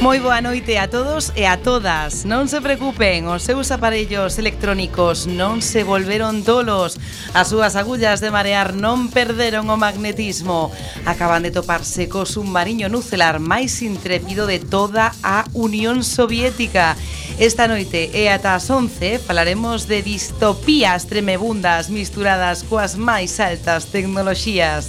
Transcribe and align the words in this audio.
Moi 0.00 0.16
boa 0.18 0.40
noite 0.40 0.78
a 0.78 0.88
todos 0.88 1.30
e 1.36 1.44
a 1.44 1.60
todas. 1.60 2.24
Non 2.24 2.48
se 2.48 2.64
preocupen, 2.64 3.28
os 3.28 3.44
seus 3.44 3.68
aparellos 3.68 4.40
electrónicos 4.40 5.28
non 5.28 5.60
se 5.60 5.84
volveron 5.84 6.40
dolos. 6.40 6.96
As 7.36 7.52
súas 7.52 7.76
agullas 7.76 8.24
de 8.24 8.32
marear 8.32 8.72
non 8.72 9.12
perderon 9.12 9.68
o 9.68 9.76
magnetismo. 9.76 10.72
Acaban 11.04 11.44
de 11.44 11.52
toparse 11.52 12.08
co 12.08 12.24
submarino 12.24 12.88
nucelar 12.88 13.44
máis 13.44 13.84
intrépido 13.84 14.48
de 14.48 14.56
toda 14.56 15.12
a 15.20 15.44
Unión 15.52 16.00
Soviética. 16.00 16.96
Esta 17.36 17.68
noite 17.68 18.08
e 18.16 18.32
ata 18.32 18.56
as 18.56 18.72
11 18.72 19.20
falaremos 19.20 19.84
de 19.84 20.00
distopías 20.00 21.12
tremebundas 21.12 21.92
misturadas 21.92 22.64
coas 22.64 22.96
máis 22.96 23.36
altas 23.36 23.92
tecnoloxías. 23.92 24.88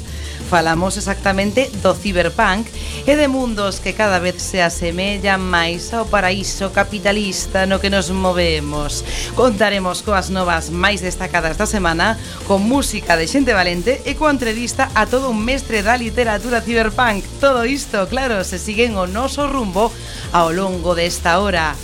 Falamos 0.52 0.98
exactamente 0.98 1.72
do 1.80 1.96
ciberpunk 1.96 2.68
e 3.08 3.16
de 3.16 3.32
mundos 3.32 3.80
que 3.80 3.96
cada 3.96 4.20
vez 4.20 4.44
se 4.44 4.60
asemellan 4.60 5.40
máis 5.40 5.96
ao 5.96 6.04
paraíso 6.04 6.76
capitalista 6.76 7.64
no 7.64 7.80
que 7.80 7.88
nos 7.88 8.12
movemos. 8.12 9.08
Contaremos 9.40 10.04
coas 10.04 10.28
novas 10.28 10.68
máis 10.68 11.00
destacadas 11.00 11.56
da 11.56 11.64
semana, 11.64 12.20
con 12.52 12.68
música 12.68 13.16
de 13.16 13.32
xente 13.32 13.56
valente 13.56 14.04
e 14.04 14.20
coa 14.20 14.36
entrevista 14.36 14.92
a 14.92 15.08
todo 15.08 15.32
un 15.32 15.40
mestre 15.40 15.88
da 15.88 15.96
literatura 15.96 16.60
ciberpunk. 16.60 17.24
Todo 17.40 17.64
isto, 17.64 18.12
claro, 18.12 18.44
se 18.44 18.60
siguen 18.60 19.00
o 19.00 19.08
noso 19.08 19.48
rumbo 19.48 19.88
ao 20.36 20.52
longo 20.52 21.00
desta 21.00 21.40
hora. 21.40 21.80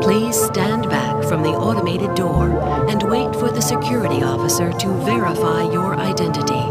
Please 0.00 0.40
stand 0.48 0.88
back 0.88 1.20
from 1.28 1.44
the 1.44 1.52
automated 1.92 2.14
door 2.16 2.48
and 2.88 3.02
wait 3.02 3.34
for 3.36 3.50
the 3.50 3.60
security 3.60 4.22
officer 4.22 4.72
to 4.72 4.88
verify 5.04 5.62
your 5.72 5.96
identity. 5.96 6.62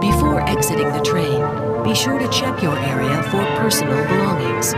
Before 0.00 0.40
exiting 0.48 0.92
the 0.92 1.00
train, 1.00 1.40
be 1.84 1.94
sure 1.94 2.18
to 2.18 2.28
check 2.28 2.62
your 2.62 2.76
area 2.78 3.22
for 3.24 3.44
personal 3.56 3.96
belongings. 4.06 4.74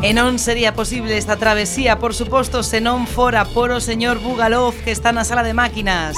E 0.00 0.14
non 0.14 0.38
sería 0.38 0.72
posible 0.72 1.18
esta 1.18 1.36
travesía, 1.36 1.98
por 1.98 2.14
suposto, 2.14 2.62
se 2.62 2.80
non 2.80 3.04
fora 3.04 3.44
por 3.44 3.74
o 3.74 3.80
señor 3.82 4.22
Bugalov 4.24 4.72
que 4.80 4.94
está 4.94 5.12
na 5.12 5.26
sala 5.26 5.44
de 5.44 5.52
máquinas. 5.52 6.16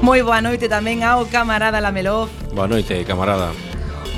Moi 0.00 0.22
boa 0.22 0.40
noite 0.40 0.70
tamén 0.70 1.04
ao 1.04 1.28
camarada 1.28 1.82
Lamelov, 1.82 2.30
Boa 2.56 2.68
noite, 2.68 3.04
camarada. 3.04 3.65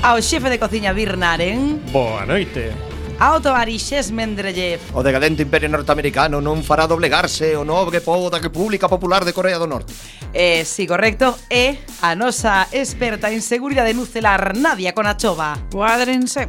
Ao 0.01 0.21
xefe 0.23 0.47
de 0.47 0.55
cociña 0.57 0.95
Birnaren. 0.95 1.83
Boa 1.91 2.23
noite. 2.25 2.71
Ao 3.19 3.43
tovarixes 3.43 4.15
Mendrellev. 4.15 4.79
O 4.95 5.03
decadente 5.03 5.43
imperio 5.43 5.67
norteamericano 5.67 6.39
non 6.39 6.63
fará 6.63 6.87
doblegarse 6.87 7.51
o 7.59 7.67
nobre 7.67 7.99
povo 7.99 8.31
da 8.31 8.39
República 8.39 8.87
Popular 8.87 9.27
de 9.27 9.35
Corea 9.35 9.59
do 9.59 9.67
Norte. 9.67 9.91
Eh, 10.31 10.63
si, 10.63 10.87
sí, 10.87 10.87
correcto. 10.87 11.35
E 11.51 11.83
a 11.99 12.15
nosa 12.15 12.71
experta 12.71 13.27
en 13.27 13.43
seguridade 13.43 13.91
nucelar 13.91 14.55
Nadia 14.55 14.95
Conachova. 14.95 15.59
Cuádrense. 15.67 16.47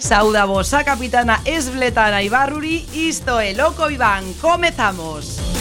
Saudavos 0.00 0.72
a 0.72 0.88
capitana 0.88 1.44
esbletana 1.44 2.24
Ibarruri, 2.24 2.88
isto 2.96 3.36
é 3.36 3.52
Loco 3.52 3.92
Iván, 3.92 4.24
comezamos. 4.40 5.51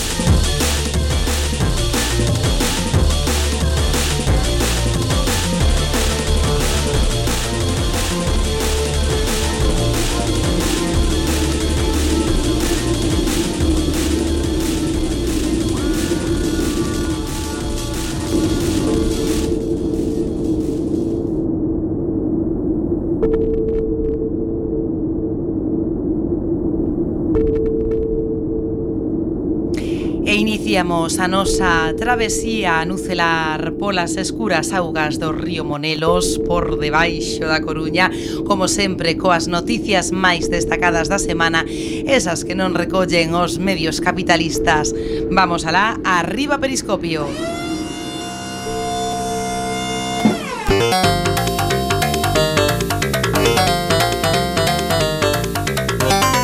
iniciamos 30.82 31.20
a 31.20 31.28
nosa 31.28 31.94
travesía 31.96 32.84
nucelar 32.86 33.74
polas 33.78 34.18
escuras 34.18 34.74
augas 34.74 35.20
do 35.22 35.30
río 35.32 35.62
Monelos 35.64 36.42
por 36.42 36.82
debaixo 36.82 37.46
da 37.46 37.62
Coruña, 37.62 38.10
como 38.50 38.66
sempre 38.66 39.14
coas 39.14 39.46
noticias 39.46 40.10
máis 40.10 40.50
destacadas 40.50 41.06
da 41.06 41.22
semana, 41.22 41.62
esas 42.10 42.42
que 42.42 42.58
non 42.58 42.74
recollen 42.74 43.38
os 43.38 43.62
medios 43.62 44.02
capitalistas. 44.02 44.90
Vamos 45.30 45.70
alá, 45.70 46.02
arriba 46.02 46.58
Periscopio. 46.58 47.30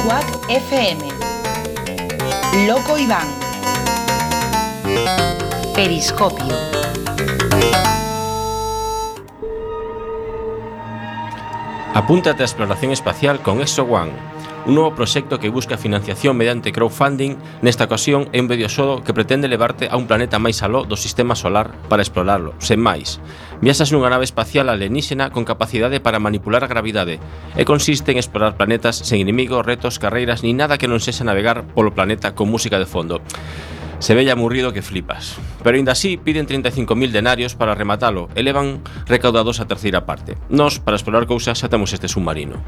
Cuac 0.06 0.30
FM 0.46 1.02
Loco 2.70 3.02
Iván 3.02 3.47
Periscopio. 5.78 6.56
Apúntate 11.94 12.42
a 12.42 12.50
exploración 12.50 12.92
espacial 12.92 13.44
con 13.46 13.62
ExoOne, 13.62 14.10
un 14.66 14.74
novo 14.74 14.96
proxecto 14.98 15.38
que 15.38 15.54
busca 15.54 15.78
financiación 15.78 16.34
mediante 16.34 16.74
crowdfunding, 16.74 17.38
nesta 17.62 17.86
ocasión 17.86 18.26
é 18.34 18.42
un 18.42 18.50
vídeo 18.50 18.66
que 19.06 19.14
pretende 19.14 19.46
levarte 19.46 19.86
a 19.86 20.02
un 20.02 20.10
planeta 20.10 20.42
máis 20.42 20.66
aló 20.66 20.82
do 20.82 20.98
sistema 20.98 21.38
solar 21.38 21.70
para 21.94 22.02
explorarlo, 22.02 22.58
sen 22.58 22.82
máis. 22.82 23.22
Viaxas 23.62 23.94
nunha 23.94 24.10
nave 24.10 24.26
espacial 24.26 24.74
alienígena 24.74 25.30
con 25.30 25.46
capacidade 25.46 26.02
para 26.02 26.18
manipular 26.18 26.66
a 26.66 26.72
gravidade 26.74 27.22
e 27.54 27.70
consiste 27.70 28.10
en 28.10 28.18
explorar 28.18 28.58
planetas 28.58 28.98
sen 29.06 29.22
inimigos, 29.22 29.62
retos, 29.62 30.02
carreiras 30.02 30.42
ni 30.42 30.58
nada 30.58 30.82
que 30.82 30.90
non 30.90 30.98
sexa 30.98 31.22
navegar 31.22 31.70
polo 31.78 31.94
planeta 31.94 32.34
con 32.34 32.50
música 32.50 32.82
de 32.82 32.90
fondo. 32.90 33.22
Se 34.00 34.14
vella 34.14 34.34
aburrido 34.34 34.74
que 34.74 34.82
flipas. 34.82 35.38
Pero 35.64 35.78
ainda 35.78 35.92
así 35.94 36.18
piden 36.18 36.48
35.000 36.48 37.12
denarios 37.12 37.56
para 37.56 37.76
rematalo 37.76 38.30
e 38.38 38.46
levan 38.46 38.86
recaudados 39.10 39.60
a 39.60 39.66
terceira 39.66 40.06
parte. 40.06 40.38
Nos, 40.50 40.78
para 40.78 40.98
explorar 40.98 41.26
cousas, 41.26 41.58
xa 41.58 41.68
temos 41.70 41.92
este 41.92 42.06
submarino. 42.06 42.62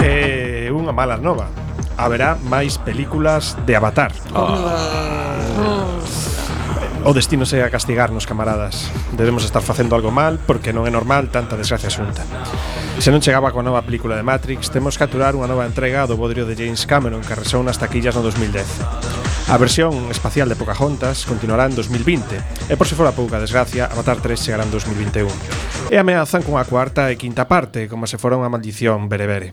Eh, 0.00 0.72
unha 0.72 0.96
mala 0.96 1.20
nova. 1.20 1.52
Haberá 2.00 2.34
máis 2.48 2.80
películas 2.80 3.54
de 3.68 3.76
Avatar. 3.76 4.10
Oh. 4.32 4.58
Oh. 5.60 6.33
O 7.04 7.12
destino 7.12 7.44
sei 7.44 7.60
a 7.60 7.68
castigarnos, 7.68 8.24
camaradas. 8.24 8.88
Debemos 9.12 9.44
estar 9.44 9.60
facendo 9.60 9.92
algo 9.92 10.08
mal 10.08 10.40
porque 10.40 10.72
non 10.72 10.88
é 10.88 10.90
normal 10.90 11.28
tanta 11.28 11.52
desgracia 11.52 11.92
xunta. 11.92 12.24
Se 12.96 13.12
non 13.12 13.20
chegaba 13.20 13.52
coa 13.52 13.60
nova 13.60 13.84
película 13.84 14.16
de 14.16 14.24
Matrix, 14.24 14.72
temos 14.72 14.96
que 14.96 15.04
aturar 15.04 15.36
unha 15.36 15.44
nova 15.44 15.68
entrega 15.68 16.08
do 16.08 16.16
bodrio 16.16 16.48
de 16.48 16.56
James 16.56 16.88
Cameron 16.88 17.20
que 17.20 17.36
resou 17.36 17.60
nas 17.60 17.76
taquillas 17.76 18.16
no 18.16 18.24
2010. 18.24 19.52
A 19.52 19.60
versión 19.60 20.08
espacial 20.08 20.48
de 20.48 20.56
Pocahontas 20.56 21.28
continuará 21.28 21.68
en 21.68 21.76
2020 21.76 22.72
e 22.72 22.74
por 22.80 22.88
se 22.88 22.96
fora 22.96 23.12
pouca 23.12 23.36
desgracia, 23.36 23.84
Avatar 23.84 24.24
3 24.24 24.40
chegará 24.40 24.64
en 24.64 24.72
2021. 24.72 25.28
E 25.92 26.00
ameazan 26.00 26.40
a 26.40 26.64
cuarta 26.64 27.12
e 27.12 27.20
quinta 27.20 27.44
parte, 27.44 27.84
como 27.84 28.08
se 28.08 28.16
fora 28.16 28.40
unha 28.40 28.48
maldición 28.48 29.12
berebere. 29.12 29.52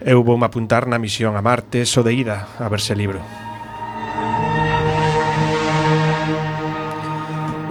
Eu 0.00 0.24
vou 0.24 0.40
apuntar 0.40 0.88
na 0.88 0.96
misión 0.96 1.36
a 1.36 1.44
Marte, 1.44 1.84
so 1.84 2.00
de 2.00 2.16
ida, 2.16 2.48
a 2.56 2.72
verse 2.72 2.96
libro. 2.96 3.20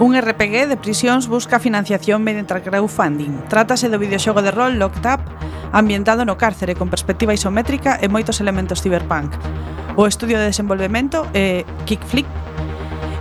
Un 0.00 0.14
RPG 0.14 0.68
de 0.68 0.76
prisións 0.76 1.26
busca 1.26 1.58
financiación 1.58 2.22
mediante 2.22 2.54
crowdfunding. 2.62 3.50
Trátase 3.50 3.90
do 3.90 3.98
videoxogo 3.98 4.46
de 4.46 4.54
rol 4.54 4.78
Locked 4.78 5.02
Up, 5.02 5.26
ambientado 5.74 6.22
no 6.22 6.38
cárcere 6.38 6.78
con 6.78 6.86
perspectiva 6.86 7.34
isométrica 7.34 7.98
e 7.98 8.06
moitos 8.06 8.38
elementos 8.38 8.78
cyberpunk. 8.78 9.34
O 9.98 10.06
estudio 10.06 10.38
de 10.38 10.54
desenvolvemento 10.54 11.26
é 11.34 11.66
Kickflip 11.82 12.30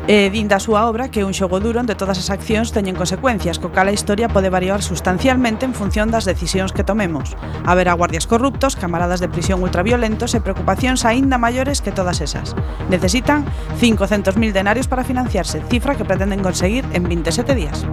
E 0.08 0.32
din 0.32 0.48
da 0.48 0.56
súa 0.56 0.88
obra 0.88 1.12
que 1.12 1.20
é 1.20 1.28
un 1.28 1.36
xogo 1.36 1.60
duro 1.60 1.84
onde 1.84 1.92
todas 1.92 2.16
as 2.16 2.32
accións 2.32 2.72
teñen 2.72 2.96
consecuencias, 2.96 3.60
co 3.60 3.76
cal 3.76 3.92
a 3.92 3.96
historia 3.96 4.32
pode 4.32 4.48
variar 4.48 4.80
sustancialmente 4.80 5.68
en 5.68 5.76
función 5.76 6.08
das 6.08 6.24
decisións 6.24 6.72
que 6.72 6.88
tomemos. 6.88 7.36
Haberá 7.68 7.92
guardias 7.92 8.24
corruptos, 8.24 8.80
camaradas 8.80 9.20
de 9.20 9.28
prisión 9.28 9.60
ultraviolentos 9.60 10.32
e 10.32 10.40
preocupacións 10.40 11.04
aínda 11.04 11.36
maiores 11.36 11.84
que 11.84 11.92
todas 11.92 12.24
esas. 12.24 12.56
Necesitan 12.88 13.44
500.000 13.84 14.56
denarios 14.56 14.88
para 14.88 15.04
financiarse, 15.04 15.60
cifra 15.68 16.00
que 16.00 16.08
pretenden 16.08 16.40
conseguir 16.40 16.88
en 16.96 17.04
27 17.04 17.52
días. 17.52 17.84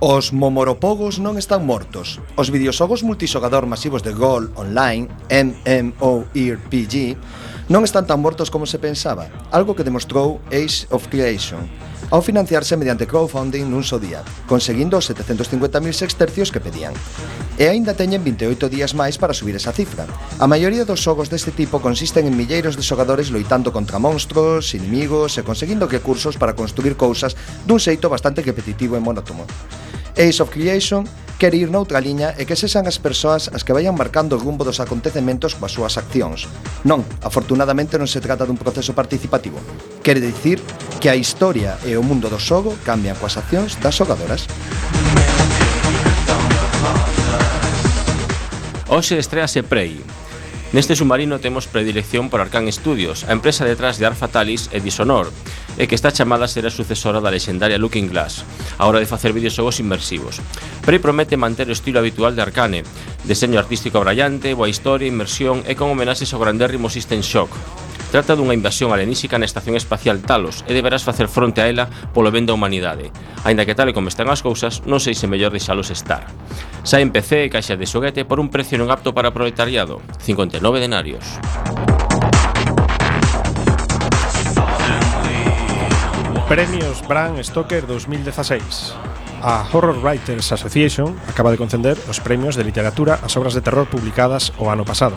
Os 0.00 0.32
momoropogos 0.32 1.20
non 1.20 1.36
están 1.36 1.68
mortos. 1.68 2.16
Os 2.32 2.48
videoxogos 2.48 3.04
multixogador 3.04 3.68
masivos 3.68 4.00
de 4.00 4.16
Gol 4.16 4.48
Online, 4.56 5.04
MMORPG, 5.28 7.18
non 7.68 7.84
están 7.84 8.08
tan 8.08 8.24
mortos 8.24 8.48
como 8.48 8.64
se 8.64 8.80
pensaba, 8.80 9.28
algo 9.52 9.76
que 9.76 9.84
demostrou 9.84 10.40
Age 10.48 10.88
of 10.88 11.12
Creation, 11.12 11.68
ao 12.08 12.24
financiarse 12.24 12.80
mediante 12.80 13.04
crowdfunding 13.04 13.68
nun 13.68 13.84
só 13.84 14.00
día, 14.00 14.24
conseguindo 14.48 14.96
os 14.96 15.04
750.000 15.12 15.92
sextercios 15.92 16.48
que 16.48 16.64
pedían. 16.64 16.96
E 17.60 17.68
aínda 17.68 17.92
teñen 17.92 18.24
28 18.24 18.72
días 18.72 18.96
máis 18.96 19.20
para 19.20 19.36
subir 19.36 19.52
esa 19.52 19.76
cifra. 19.76 20.08
A 20.40 20.48
maioría 20.48 20.88
dos 20.88 21.04
xogos 21.04 21.28
deste 21.28 21.52
tipo 21.52 21.84
consisten 21.84 22.24
en 22.24 22.38
milleiros 22.40 22.80
de 22.80 22.86
xogadores 22.86 23.28
loitando 23.28 23.68
contra 23.68 24.00
monstruos, 24.00 24.72
inimigos 24.72 25.36
e 25.36 25.44
conseguindo 25.44 25.84
recursos 25.84 26.40
para 26.40 26.56
construir 26.56 26.96
cousas 26.96 27.36
dun 27.68 27.76
xeito 27.76 28.08
bastante 28.08 28.40
repetitivo 28.40 28.96
e 28.96 29.04
monótono. 29.04 29.44
Ace 30.18 30.42
of 30.42 30.50
Creation 30.50 31.06
quere 31.38 31.56
ir 31.56 31.70
noutra 31.70 32.02
liña 32.02 32.34
e 32.34 32.42
que 32.42 32.58
sexan 32.58 32.90
as 32.90 32.98
persoas 32.98 33.46
as 33.54 33.62
que 33.62 33.70
vayan 33.70 33.94
marcando 33.94 34.34
o 34.34 34.42
rumbo 34.42 34.66
dos 34.66 34.82
acontecementos 34.82 35.54
coas 35.54 35.70
súas 35.70 35.94
accións. 35.94 36.50
Non, 36.82 37.06
afortunadamente 37.22 37.94
non 37.94 38.10
se 38.10 38.18
trata 38.18 38.42
dun 38.42 38.58
proceso 38.58 38.90
participativo. 38.98 39.62
Quere 40.02 40.18
dicir 40.18 40.58
que 40.98 41.06
a 41.06 41.14
historia 41.14 41.78
e 41.86 41.94
o 41.94 42.02
mundo 42.02 42.26
do 42.26 42.42
xogo 42.42 42.74
cambian 42.82 43.14
coas 43.14 43.38
accións 43.38 43.78
das 43.78 43.94
xogadoras. 43.94 44.50
Hoxe 48.90 49.22
estrease 49.22 49.62
Prey. 49.62 50.02
Neste 50.74 50.98
submarino 50.98 51.38
temos 51.38 51.70
predilección 51.70 52.26
por 52.26 52.42
Arcan 52.42 52.66
Studios, 52.74 53.22
a 53.22 53.32
empresa 53.32 53.62
detrás 53.62 54.02
de 54.02 54.10
Arfatalis 54.10 54.74
e 54.74 54.82
Dishonor, 54.82 55.30
e 55.78 55.86
que 55.86 55.94
está 55.94 56.10
chamada 56.10 56.44
a 56.44 56.50
ser 56.50 56.66
a 56.66 56.74
sucesora 56.74 57.22
da 57.22 57.30
lexendaria 57.30 57.78
Looking 57.78 58.10
Glass, 58.10 58.42
a 58.76 58.84
hora 58.90 58.98
de 58.98 59.06
facer 59.06 59.30
videoxogos 59.30 59.78
inmersivos. 59.78 60.42
Prey 60.82 60.98
promete 60.98 61.38
manter 61.38 61.70
o 61.70 61.76
estilo 61.78 62.02
habitual 62.02 62.34
de 62.34 62.42
Arcane, 62.42 62.82
deseño 63.22 63.62
artístico 63.62 64.02
brallante, 64.02 64.58
boa 64.58 64.68
historia, 64.68 65.06
inmersión 65.06 65.62
e 65.64 65.78
con 65.78 65.94
homenaxes 65.94 66.34
ao 66.34 66.42
grandérrimo 66.42 66.90
System 66.90 67.22
Shock, 67.22 67.54
Trata 68.08 68.32
dunha 68.32 68.56
invasión 68.56 68.88
alieníxica 68.88 69.36
na 69.36 69.44
estación 69.44 69.76
espacial 69.76 70.24
Talos 70.24 70.64
e 70.64 70.72
deberás 70.72 71.04
facer 71.04 71.28
fronte 71.28 71.60
a 71.60 71.68
ela 71.68 71.92
polo 72.16 72.32
ben 72.32 72.48
da 72.48 72.56
humanidade. 72.56 73.12
Aínda 73.44 73.68
que 73.68 73.76
tal 73.76 73.92
e 73.92 73.96
como 73.96 74.08
están 74.08 74.32
as 74.32 74.40
cousas, 74.40 74.80
non 74.88 74.96
sei 74.96 75.12
se 75.12 75.28
mellor 75.28 75.52
deixalos 75.52 75.92
estar. 75.92 76.24
Sai 76.88 77.04
en 77.04 77.12
PC 77.12 77.44
e 77.44 77.52
caixa 77.52 77.76
de 77.76 77.84
xoguete 77.84 78.24
por 78.24 78.40
un 78.40 78.48
precio 78.48 78.80
non 78.80 78.88
apto 78.88 79.12
para 79.12 79.36
proletariado, 79.36 80.00
59 80.24 80.56
denarios. 80.80 81.36
Premios 86.48 87.06
Bram 87.06 87.36
Stoker 87.44 87.84
2016. 87.84 88.94
A 89.42 89.68
Horror 89.70 90.00
Writers 90.00 90.50
Association 90.50 91.14
acaba 91.28 91.52
de 91.52 91.60
conceder 91.60 92.00
os 92.08 92.24
premios 92.24 92.56
de 92.56 92.64
literatura 92.64 93.20
ás 93.20 93.36
obras 93.36 93.52
de 93.52 93.60
terror 93.60 93.84
publicadas 93.84 94.56
o 94.56 94.72
ano 94.72 94.80
pasado. 94.80 95.12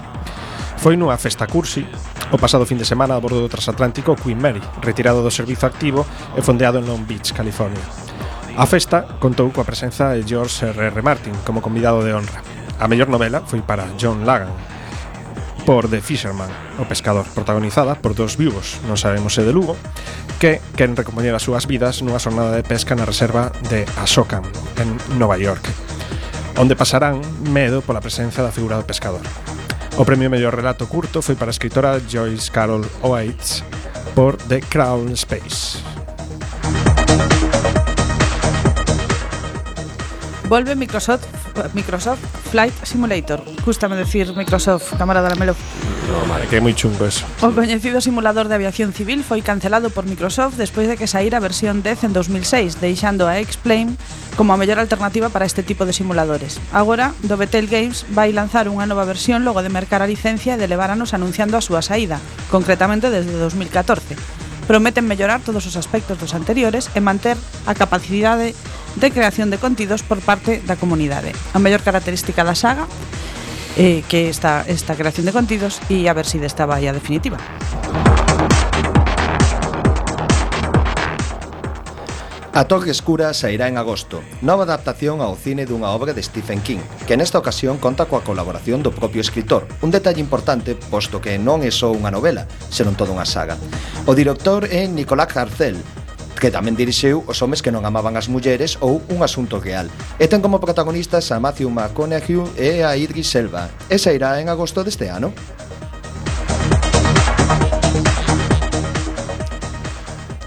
Foi 0.84 1.00
nunha 1.00 1.16
festa 1.16 1.48
cursi 1.48 1.88
o 2.36 2.38
pasado 2.38 2.68
fin 2.68 2.76
de 2.76 2.84
semana 2.84 3.16
a 3.16 3.24
bordo 3.24 3.40
do 3.40 3.48
transatlántico 3.48 4.20
Queen 4.20 4.44
Mary, 4.44 4.60
retirado 4.84 5.24
do 5.24 5.32
servizo 5.32 5.72
activo 5.72 6.04
e 6.36 6.44
fondeado 6.44 6.84
en 6.84 6.86
Long 6.92 7.08
Beach, 7.08 7.32
California. 7.32 7.80
A 8.60 8.68
festa 8.68 9.08
contou 9.24 9.56
coa 9.56 9.64
presenza 9.64 10.12
de 10.12 10.28
George 10.28 10.68
R. 10.68 10.92
R. 10.92 11.00
Martin 11.00 11.32
como 11.48 11.64
convidado 11.64 12.04
de 12.04 12.12
honra. 12.12 12.44
A 12.76 12.92
mellor 12.92 13.08
novela 13.08 13.40
foi 13.48 13.64
para 13.64 13.88
John 13.96 14.28
Lagan, 14.28 14.52
por 15.66 15.90
The 15.90 16.02
Fisherman, 16.02 16.50
o 16.80 16.86
pescador, 16.86 17.26
protagonizada 17.34 17.96
por 17.96 18.16
dos 18.16 18.38
vivos, 18.38 18.82
non 18.90 18.98
sabemos 18.98 19.38
se 19.38 19.46
de 19.46 19.54
Lugo, 19.54 19.78
que 20.42 20.58
queren 20.74 20.98
recompoñer 20.98 21.34
as 21.38 21.46
súas 21.46 21.70
vidas 21.70 22.02
nunha 22.02 22.22
xornada 22.22 22.58
de 22.58 22.66
pesca 22.66 22.98
na 22.98 23.06
reserva 23.06 23.54
de 23.70 23.86
Ashokan, 24.02 24.42
en 24.82 24.98
Nova 25.22 25.38
York, 25.38 25.62
onde 26.58 26.78
pasarán 26.78 27.22
medo 27.50 27.86
pola 27.86 28.02
presencia 28.02 28.42
da 28.42 28.54
figura 28.54 28.78
do 28.78 28.88
pescador. 28.88 29.22
O 30.00 30.08
premio 30.08 30.32
mellor 30.32 30.56
relato 30.56 30.90
curto 30.90 31.22
foi 31.22 31.38
para 31.38 31.52
a 31.52 31.56
escritora 31.56 32.02
Joyce 32.02 32.50
Carol 32.50 32.82
Oates 33.06 33.62
por 34.16 34.38
The 34.50 34.62
Crown 34.66 35.14
Space. 35.14 35.78
Volve 40.52 40.76
Microsoft 40.76 41.41
Microsoft 41.74 42.22
Flight 42.52 42.74
Simulator. 42.84 43.44
Cústame 43.64 43.96
decir 43.96 44.34
Microsoft, 44.36 44.98
camarada 44.98 45.30
Lamelo. 45.30 45.56
No, 46.12 46.26
madre, 46.26 46.48
que 46.48 46.58
é 46.58 46.62
moi 46.62 46.76
chungo 46.76 47.08
eso. 47.08 47.24
O 47.40 47.56
coñecido 47.56 48.04
simulador 48.04 48.52
de 48.52 48.56
aviación 48.60 48.92
civil 48.92 49.24
foi 49.24 49.40
cancelado 49.40 49.94
por 49.94 50.04
Microsoft 50.04 50.60
despois 50.60 50.90
de 50.92 51.00
que 51.00 51.08
saíra 51.08 51.40
a 51.40 51.46
versión 51.46 51.80
10 51.80 52.10
en 52.10 52.12
2006, 52.12 52.84
deixando 52.84 53.32
a 53.32 53.40
X-Plane 53.40 53.96
como 54.36 54.52
a 54.52 54.60
mellor 54.60 54.80
alternativa 54.80 55.32
para 55.32 55.48
este 55.48 55.64
tipo 55.64 55.88
de 55.88 55.96
simuladores. 55.96 56.60
Agora, 56.76 57.16
Dovetail 57.24 57.68
Games 57.68 58.04
vai 58.12 58.36
lanzar 58.36 58.68
unha 58.68 58.84
nova 58.84 59.08
versión 59.08 59.48
logo 59.48 59.64
de 59.64 59.72
mercar 59.72 60.04
a 60.04 60.10
licencia 60.10 60.56
e 60.56 60.60
de 60.60 60.68
levaranos 60.68 61.16
anunciando 61.16 61.56
a 61.56 61.64
súa 61.64 61.80
saída, 61.80 62.20
concretamente 62.52 63.08
desde 63.08 63.32
2014. 63.38 64.16
Prometen 64.68 65.08
mellorar 65.08 65.42
todos 65.44 65.68
os 65.68 65.76
aspectos 65.76 66.20
dos 66.20 66.32
anteriores 66.32 66.88
e 66.96 67.00
manter 67.04 67.36
a 67.68 67.76
capacidade 67.76 68.52
de 68.52 68.56
de 68.96 69.12
creación 69.12 69.50
de 69.50 69.58
contidos 69.58 70.04
por 70.04 70.20
parte 70.20 70.60
da 70.66 70.76
comunidade. 70.76 71.32
A 71.54 71.60
mellor 71.60 71.86
característica 71.86 72.44
da 72.44 72.56
saga 72.56 72.88
eh, 73.78 74.04
que 74.08 74.30
esta, 74.30 74.64
esta 74.68 74.96
creación 74.96 75.26
de 75.26 75.34
contidos 75.34 75.80
e 75.88 76.08
a 76.08 76.14
ver 76.14 76.26
se 76.26 76.36
si 76.36 76.44
desta 76.44 76.68
vai 76.68 76.88
a 76.88 76.96
definitiva. 76.96 77.40
A 82.54 82.68
Torre 82.68 82.92
Escura 82.92 83.34
sairá 83.34 83.72
en 83.72 83.80
agosto, 83.80 84.20
nova 84.44 84.68
adaptación 84.68 85.24
ao 85.24 85.40
cine 85.40 85.64
dunha 85.64 85.96
obra 85.96 86.12
de 86.12 86.20
Stephen 86.20 86.60
King, 86.60 86.84
que 87.08 87.16
nesta 87.16 87.40
ocasión 87.40 87.80
conta 87.80 88.12
coa 88.12 88.28
colaboración 88.28 88.84
do 88.84 88.92
propio 88.92 89.24
escritor, 89.24 89.72
un 89.80 89.88
detalle 89.88 90.20
importante 90.20 90.76
posto 90.76 91.24
que 91.24 91.40
non 91.40 91.64
é 91.64 91.72
só 91.72 91.96
unha 91.96 92.12
novela, 92.12 92.52
senón 92.68 93.00
toda 93.00 93.16
unha 93.16 93.24
saga. 93.24 93.56
O 94.04 94.12
director 94.12 94.68
é 94.68 94.84
Nicolás 94.84 95.32
Garcel, 95.32 95.80
que 96.40 96.54
tamén 96.54 96.78
dirixeu 96.78 97.26
Os 97.28 97.42
homes 97.42 97.60
que 97.60 97.74
non 97.74 97.84
amaban 97.84 98.16
as 98.16 98.30
mulleres 98.30 98.78
ou 98.80 99.02
Un 99.10 99.26
asunto 99.26 99.58
real. 99.58 99.92
E 100.22 100.30
ten 100.30 100.40
como 100.40 100.62
protagonistas 100.62 101.28
a 101.34 101.42
Matthew 101.42 101.68
McConaughey 101.74 102.46
e 102.56 102.86
a 102.86 102.96
Idris 102.96 103.34
Elba. 103.36 103.68
E 103.90 103.98
sairá 103.98 104.38
en 104.40 104.48
agosto 104.48 104.86
deste 104.86 105.10
ano. 105.10 105.34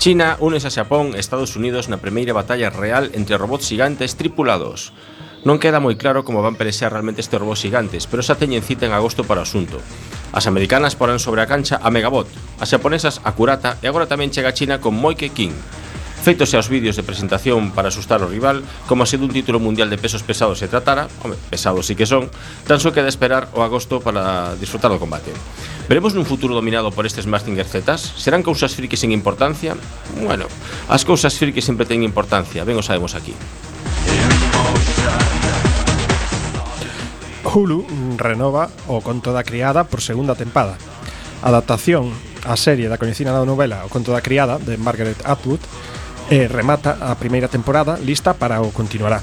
China 0.05 0.37
únese 0.37 0.69
a 0.69 0.75
Xapón 0.77 1.17
e 1.17 1.19
Estados 1.19 1.57
Unidos 1.57 1.89
na 1.89 1.97
primeira 1.97 2.37
batalla 2.37 2.69
real 2.69 3.09
entre 3.17 3.41
robots 3.41 3.65
gigantes 3.73 4.21
tripulados. 4.21 4.93
Non 5.49 5.57
queda 5.57 5.81
moi 5.81 5.97
claro 5.97 6.29
como 6.29 6.45
van 6.45 6.61
pelexar 6.61 6.93
realmente 6.93 7.25
estes 7.25 7.41
robots 7.41 7.65
gigantes, 7.65 8.05
pero 8.05 8.21
xa 8.21 8.37
teñen 8.37 8.61
cita 8.61 8.85
en 8.85 8.93
agosto 8.93 9.25
para 9.25 9.41
o 9.41 9.49
asunto. 9.49 9.81
As 10.33 10.47
americanas 10.47 10.97
porán 10.97 11.21
sobre 11.21 11.43
a 11.43 11.51
cancha 11.51 11.77
a 11.83 11.91
Megabot, 11.91 12.31
as 12.63 12.71
japonesas 12.71 13.21
a 13.27 13.35
Kurata 13.37 13.77
e 13.83 13.91
agora 13.91 14.09
tamén 14.09 14.33
chega 14.33 14.55
a 14.55 14.57
China 14.57 14.81
con 14.81 14.97
Moike 14.97 15.35
King. 15.35 15.53
Feitose 16.25 16.57
aos 16.57 16.73
vídeos 16.73 16.97
de 16.97 17.05
presentación 17.05 17.77
para 17.77 17.93
asustar 17.93 18.25
o 18.25 18.31
rival, 18.33 18.65
como 18.89 19.05
se 19.05 19.21
dun 19.21 19.29
título 19.29 19.61
mundial 19.61 19.93
de 19.93 20.01
pesos 20.01 20.25
pesados 20.25 20.57
se 20.57 20.73
tratara, 20.73 21.05
home, 21.21 21.37
pesados 21.53 21.85
sí 21.85 21.93
que 21.93 22.09
son, 22.09 22.33
tan 22.65 22.81
só 22.81 22.97
queda 22.97 23.13
esperar 23.13 23.53
o 23.53 23.61
agosto 23.61 24.01
para 24.01 24.57
disfrutar 24.57 24.89
do 24.89 24.97
combate. 24.97 25.29
Veremos 25.85 26.17
nun 26.17 26.25
futuro 26.25 26.57
dominado 26.57 26.89
por 26.97 27.05
estes 27.05 27.29
Mastinger 27.29 27.69
Zetas? 27.69 28.01
Serán 28.17 28.41
cousas 28.41 28.73
frikis 28.73 29.05
sin 29.05 29.13
importancia? 29.13 29.77
Bueno, 30.17 30.49
as 30.89 31.05
cousas 31.05 31.37
frikis 31.37 31.69
sempre 31.69 31.85
teñen 31.85 32.09
importancia, 32.09 32.65
ben 32.65 32.81
o 32.81 32.83
sabemos 32.83 33.13
aquí. 33.13 33.37
Hulu 37.55 37.87
renova 38.19 38.67
o 38.91 38.99
conto 38.99 39.31
da 39.31 39.47
criada 39.47 39.87
por 39.87 40.03
segunda 40.03 40.35
tempada. 40.35 40.75
Adaptación 41.39 42.11
á 42.43 42.59
serie 42.59 42.91
da 42.91 42.99
coñecida 42.99 43.31
da 43.31 43.47
novela 43.47 43.87
O 43.87 43.89
conto 43.89 44.11
da 44.11 44.27
criada 44.27 44.59
de 44.59 44.75
Margaret 44.75 45.23
Atwood 45.23 45.63
e 46.35 46.51
remata 46.51 46.99
a 46.99 47.15
primeira 47.15 47.47
temporada 47.47 47.95
lista 48.03 48.35
para 48.35 48.59
o 48.59 48.75
continuará. 48.75 49.23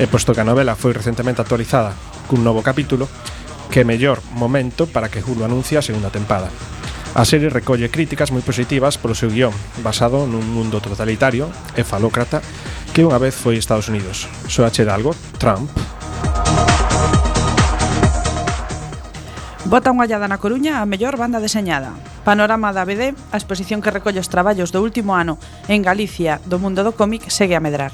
E 0.00 0.08
posto 0.08 0.32
que 0.32 0.40
a 0.40 0.48
novela 0.48 0.80
foi 0.80 0.96
recentemente 0.96 1.44
actualizada 1.44 1.92
cun 2.24 2.40
novo 2.40 2.64
capítulo, 2.64 3.04
que 3.68 3.84
mellor 3.84 4.24
momento 4.32 4.88
para 4.88 5.12
que 5.12 5.20
Hulu 5.20 5.44
anuncie 5.44 5.76
a 5.76 5.84
segunda 5.84 6.08
tempada. 6.08 6.48
A 7.12 7.28
serie 7.28 7.52
recolle 7.52 7.92
críticas 7.92 8.32
moi 8.32 8.40
positivas 8.40 8.96
polo 8.96 9.12
seu 9.12 9.28
guión, 9.28 9.52
basado 9.84 10.24
nun 10.24 10.40
mundo 10.56 10.80
totalitario 10.80 11.52
e 11.76 11.84
falócrata 11.84 12.40
que 12.96 13.04
unha 13.04 13.20
vez 13.20 13.36
foi 13.36 13.60
Estados 13.60 13.92
Unidos. 13.92 14.24
Soache 14.48 14.88
de 14.88 14.92
algo, 14.94 15.12
Trump, 15.36 15.68
Bota 19.68 19.92
unha 19.92 20.08
hallada 20.08 20.32
na 20.32 20.40
Coruña 20.40 20.80
a 20.80 20.88
mellor 20.88 21.20
banda 21.20 21.44
deseñada. 21.44 21.92
Panorama 22.24 22.72
da 22.72 22.88
BD, 22.88 23.12
a 23.12 23.36
exposición 23.36 23.84
que 23.84 23.92
recolle 23.92 24.16
os 24.16 24.32
traballos 24.32 24.72
do 24.72 24.80
último 24.80 25.12
ano 25.12 25.36
en 25.68 25.84
Galicia 25.84 26.40
do 26.48 26.56
mundo 26.56 26.80
do 26.80 26.96
cómic 26.96 27.28
segue 27.28 27.52
a 27.52 27.60
medrar. 27.60 27.92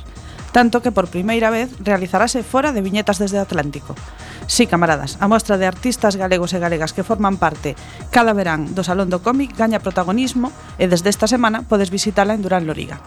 Tanto 0.54 0.78
que 0.86 0.94
por 0.94 1.10
primeira 1.10 1.50
vez 1.50 1.74
realizarase 1.82 2.46
fora 2.46 2.70
de 2.70 2.78
viñetas 2.78 3.18
desde 3.18 3.42
o 3.42 3.44
Atlántico. 3.44 3.98
Sí, 4.46 4.70
camaradas, 4.70 5.18
a 5.18 5.26
mostra 5.26 5.58
de 5.58 5.66
artistas 5.66 6.14
galegos 6.14 6.54
e 6.54 6.62
galegas 6.62 6.94
que 6.94 7.02
forman 7.02 7.42
parte 7.42 7.74
cada 8.14 8.38
verán 8.38 8.70
do 8.78 8.86
Salón 8.86 9.10
do 9.10 9.18
Cómic 9.18 9.58
gaña 9.58 9.82
protagonismo 9.82 10.54
e 10.78 10.86
desde 10.86 11.10
esta 11.10 11.26
semana 11.26 11.66
podes 11.66 11.90
visitala 11.90 12.38
en 12.38 12.46
Durán 12.46 12.70
Loriga. 12.70 13.02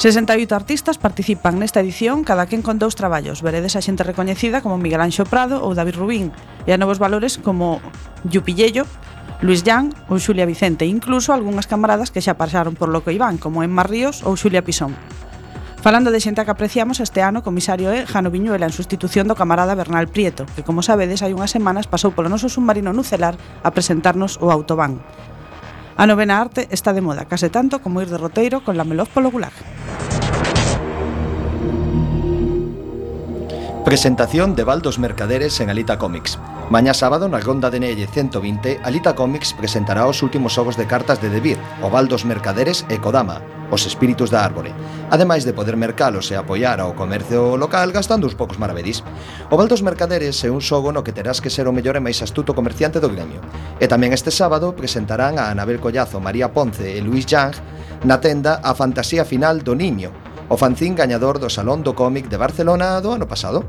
68 0.00 0.56
artistas 0.56 0.96
participan 0.96 1.60
nesta 1.60 1.84
edición, 1.84 2.24
cada 2.24 2.48
quen 2.48 2.64
con 2.64 2.80
dous 2.80 2.96
traballos. 2.96 3.44
Veredes 3.44 3.76
a 3.76 3.84
xente 3.84 4.00
recoñecida 4.00 4.64
como 4.64 4.80
Miguel 4.80 5.04
Anxo 5.04 5.28
Prado 5.28 5.60
ou 5.60 5.76
David 5.76 6.00
Rubín 6.00 6.32
e 6.64 6.72
a 6.72 6.80
novos 6.80 6.96
valores 6.96 7.36
como 7.36 7.84
Yupillello, 8.24 8.88
Luis 9.44 9.60
Llán 9.60 9.92
ou 10.08 10.16
Xulia 10.16 10.48
Vicente, 10.48 10.88
incluso 10.88 11.36
algunhas 11.36 11.68
camaradas 11.68 12.08
que 12.08 12.24
xa 12.24 12.40
pasaron 12.40 12.80
por 12.80 12.88
Loco 12.88 13.12
Iván, 13.12 13.36
como 13.36 13.60
Emma 13.60 13.84
Ríos 13.84 14.24
ou 14.24 14.40
Xulia 14.40 14.64
Pisón. 14.64 14.96
Falando 15.84 16.08
de 16.08 16.24
xente 16.24 16.40
que 16.48 16.52
apreciamos, 16.56 17.04
este 17.04 17.20
ano 17.20 17.40
o 17.40 17.46
comisario 17.46 17.92
é 17.92 18.08
Jano 18.08 18.32
Viñuela 18.32 18.64
en 18.64 18.72
sustitución 18.72 19.28
do 19.28 19.36
camarada 19.36 19.76
Bernal 19.76 20.08
Prieto, 20.08 20.48
que 20.56 20.64
como 20.64 20.80
sabedes 20.80 21.20
hai 21.20 21.36
unhas 21.36 21.52
semanas 21.52 21.84
pasou 21.84 22.16
polo 22.16 22.32
noso 22.32 22.48
submarino 22.48 22.96
nucelar 22.96 23.36
a 23.36 23.68
presentarnos 23.76 24.40
o 24.40 24.48
autobán. 24.48 25.04
A 26.00 26.06
novena 26.06 26.40
arte 26.40 26.66
está 26.70 26.94
de 26.94 27.02
moda, 27.04 27.28
case 27.28 27.50
tanto 27.52 27.84
como 27.84 28.00
ir 28.00 28.08
de 28.08 28.16
roteiro 28.16 28.64
con 28.64 28.78
la 28.78 28.88
meloz 28.88 29.10
polo 29.12 29.30
gulag. 29.30 29.52
Presentación 33.84 34.54
de 34.54 34.64
Baldos 34.64 34.98
Mercaderes 34.98 35.58
en 35.58 35.70
Alita 35.70 35.98
Comics. 35.98 36.38
Mañá 36.68 36.92
sábado 36.92 37.32
na 37.32 37.40
Ronda 37.40 37.72
de 37.72 37.80
Nelle 37.80 38.04
120, 38.06 38.84
Alita 38.84 39.16
Comics 39.16 39.56
presentará 39.56 40.04
os 40.04 40.20
últimos 40.20 40.52
xogos 40.52 40.76
de 40.76 40.84
cartas 40.84 41.16
de 41.24 41.32
Debir, 41.32 41.56
o 41.80 41.88
Baldos 41.88 42.28
Mercaderes 42.28 42.84
e 42.92 43.00
Kodama, 43.00 43.40
os 43.72 43.88
espíritus 43.88 44.28
da 44.28 44.44
árbore, 44.44 44.76
ademais 45.08 45.48
de 45.48 45.56
poder 45.56 45.80
mercalos 45.80 46.28
e 46.28 46.36
apoiar 46.36 46.76
ao 46.76 46.92
comercio 46.92 47.56
local 47.56 47.88
gastando 47.88 48.28
uns 48.28 48.36
poucos 48.36 48.60
maravedís. 48.60 49.00
O 49.48 49.56
Baldos 49.56 49.80
Mercaderes 49.80 50.36
é 50.44 50.52
un 50.52 50.60
xogo 50.60 50.92
no 50.92 51.00
que 51.00 51.16
terás 51.16 51.40
que 51.40 51.48
ser 51.48 51.64
o 51.64 51.72
mellor 51.72 51.96
e 51.96 52.04
máis 52.04 52.20
astuto 52.20 52.52
comerciante 52.52 53.00
do 53.00 53.08
gremio. 53.08 53.40
E 53.80 53.88
tamén 53.88 54.12
este 54.12 54.28
sábado 54.28 54.76
presentarán 54.76 55.40
a 55.40 55.48
Anabel 55.48 55.80
Collazo, 55.80 56.20
María 56.20 56.52
Ponce 56.52 56.84
e 56.84 57.00
Luis 57.00 57.24
Yang 57.24 57.56
na 58.04 58.20
tenda 58.20 58.60
A 58.60 58.76
Fantasía 58.76 59.24
Final 59.24 59.64
do 59.64 59.72
Niño, 59.72 60.29
o 60.50 60.56
fanzín 60.58 60.98
gañador 60.98 61.38
do 61.38 61.48
Salón 61.48 61.86
do 61.86 61.94
Cómic 61.94 62.26
de 62.26 62.36
Barcelona 62.36 62.98
do 62.98 63.14
ano 63.14 63.30
pasado. 63.30 63.62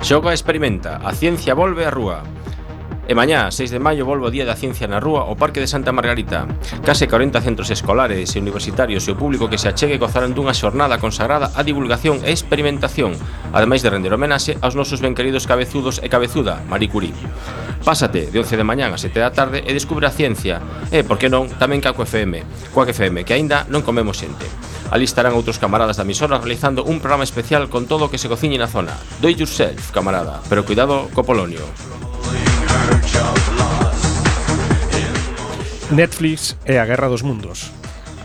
Xoga 0.00 0.32
experimenta, 0.32 0.96
a 1.04 1.12
ciencia 1.12 1.52
volve 1.52 1.84
á 1.84 1.92
rúa. 1.92 2.24
E 3.04 3.12
mañá, 3.12 3.52
6 3.52 3.68
de 3.68 3.84
maio, 3.84 4.08
volvo 4.08 4.26
o 4.26 4.32
Día 4.32 4.48
da 4.48 4.56
Ciencia 4.56 4.88
na 4.88 4.96
Rúa 4.96 5.28
ao 5.28 5.36
Parque 5.36 5.60
de 5.60 5.68
Santa 5.68 5.92
Margarita. 5.92 6.48
Case 6.88 7.04
40 7.04 7.36
centros 7.44 7.68
escolares 7.68 8.32
e 8.32 8.40
universitarios 8.40 9.04
e 9.04 9.12
o 9.12 9.18
público 9.20 9.52
que 9.52 9.60
se 9.60 9.68
achegue 9.68 10.00
gozarán 10.00 10.32
dunha 10.32 10.56
xornada 10.56 10.96
consagrada 10.96 11.52
á 11.52 11.60
divulgación 11.60 12.24
e 12.24 12.32
experimentación, 12.32 13.12
ademais 13.52 13.84
de 13.84 13.92
render 13.92 14.16
homenaxe 14.16 14.56
aos 14.64 14.72
nosos 14.72 15.04
ben 15.04 15.12
queridos 15.12 15.44
cabezudos 15.44 16.00
e 16.00 16.08
cabezuda, 16.08 16.64
Marie 16.64 16.88
Curie. 16.88 17.12
Pásate 17.84 18.32
de 18.32 18.40
11 18.40 18.56
de 18.56 18.64
mañán 18.64 18.96
a 18.96 18.98
7 18.98 19.20
da 19.20 19.36
tarde 19.36 19.60
e 19.60 19.76
descubre 19.76 20.08
a 20.08 20.14
ciencia, 20.16 20.64
e, 20.88 21.04
por 21.04 21.20
que 21.20 21.28
non, 21.28 21.52
tamén 21.60 21.84
Caco 21.84 22.08
FM, 22.08 22.72
Coac 22.72 22.96
FM, 22.96 23.28
que 23.28 23.36
aínda 23.36 23.68
non 23.68 23.84
comemos 23.84 24.16
xente. 24.16 24.48
Ali 24.88 25.04
estarán 25.04 25.36
outros 25.36 25.60
camaradas 25.60 26.00
da 26.00 26.08
emisora 26.08 26.40
realizando 26.40 26.88
un 26.88 27.04
programa 27.04 27.28
especial 27.28 27.68
con 27.68 27.84
todo 27.84 28.08
o 28.08 28.10
que 28.10 28.16
se 28.16 28.32
cociñe 28.32 28.56
na 28.56 28.64
zona. 28.64 28.96
Do 29.20 29.28
it 29.28 29.36
yourself, 29.36 29.92
camarada, 29.92 30.40
pero 30.48 30.64
cuidado 30.64 31.12
co 31.12 31.20
polonio. 31.20 31.60
Netflix 35.94 36.56
é 36.66 36.82
a 36.82 36.88
guerra 36.88 37.06
dos 37.06 37.22
mundos. 37.22 37.70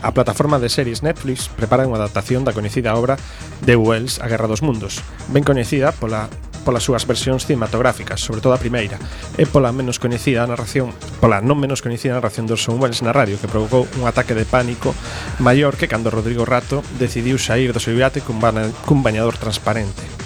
A 0.02 0.10
plataforma 0.10 0.58
de 0.58 0.66
series 0.72 1.04
Netflix 1.06 1.46
prepara 1.46 1.86
unha 1.86 2.00
adaptación 2.00 2.42
da 2.42 2.56
coñecida 2.56 2.96
obra 2.98 3.14
de 3.62 3.76
Wells 3.76 4.18
A 4.18 4.26
Guerra 4.26 4.50
dos 4.50 4.64
Mundos, 4.64 5.04
ben 5.30 5.44
coñecida 5.46 5.94
pola 5.94 6.26
polas 6.60 6.84
súas 6.84 7.06
versións 7.06 7.46
cinematográficas, 7.46 8.20
sobre 8.20 8.40
todo 8.40 8.52
a 8.52 8.60
primeira, 8.60 9.00
e 9.36 9.48
pola 9.48 9.72
menos 9.72 10.02
coñecida 10.02 10.44
narración, 10.48 10.92
pola 11.20 11.40
non 11.40 11.56
menos 11.56 11.80
coñecida 11.80 12.16
narración 12.16 12.50
de 12.50 12.58
Orson 12.58 12.76
Welles 12.80 13.00
na 13.06 13.14
radio, 13.14 13.40
que 13.40 13.48
provocou 13.48 13.88
un 13.96 14.04
ataque 14.04 14.36
de 14.36 14.48
pánico 14.48 14.92
maior 15.40 15.76
que 15.76 15.88
cando 15.88 16.12
Rodrigo 16.12 16.44
Rato 16.44 16.84
decidiu 17.00 17.40
sair 17.40 17.72
do 17.72 17.80
seu 17.80 17.96
iate 17.96 18.20
cun, 18.20 18.40
bañador 18.40 19.40
transparente. 19.40 20.19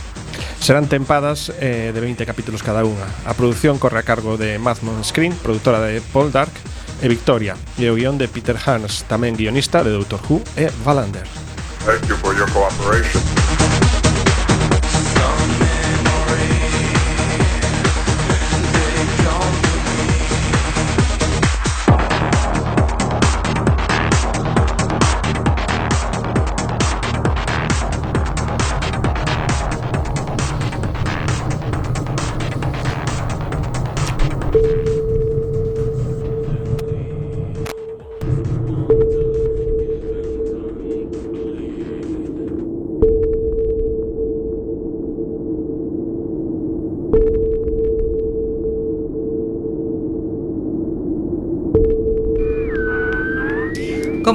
Serán 0.65 0.89
tempadas 0.89 1.53
eh, 1.61 1.93
de 1.93 2.01
20 2.01 2.25
capítulos 2.25 2.63
cada 2.65 2.89
unha. 2.89 3.05
A 3.29 3.37
produción 3.37 3.77
corre 3.77 4.01
a 4.01 4.09
cargo 4.09 4.41
de 4.41 4.57
Madmon 4.57 5.05
Screen, 5.05 5.37
produtora 5.45 5.77
de 5.85 6.01
Paul 6.01 6.33
Dark 6.33 6.57
e 7.05 7.07
Victoria, 7.13 7.53
e 7.77 7.85
o 7.93 8.01
guión 8.01 8.17
de 8.17 8.33
Peter 8.33 8.57
Hans, 8.57 9.05
tamén 9.05 9.37
guionista 9.37 9.85
de 9.85 9.93
Doctor 9.93 10.25
Who 10.25 10.41
e 10.57 10.73
Valander. 10.81 11.29
Thank 11.85 12.09
you 12.09 12.17
for 12.17 12.33
your 12.33 12.49
cooperation. 12.49 13.44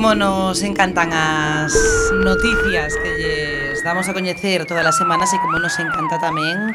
Como 0.09 0.25
nos 0.25 0.63
encantan 0.63 1.13
as 1.13 1.69
noticias 2.17 2.97
que 2.97 3.13
lles 3.13 3.85
damos 3.85 4.09
a 4.09 4.13
coñecer 4.17 4.65
todas 4.65 4.81
as 4.81 4.97
semanas 4.97 5.29
e 5.29 5.37
como 5.37 5.61
nos 5.61 5.77
encanta 5.77 6.17
tamén 6.17 6.73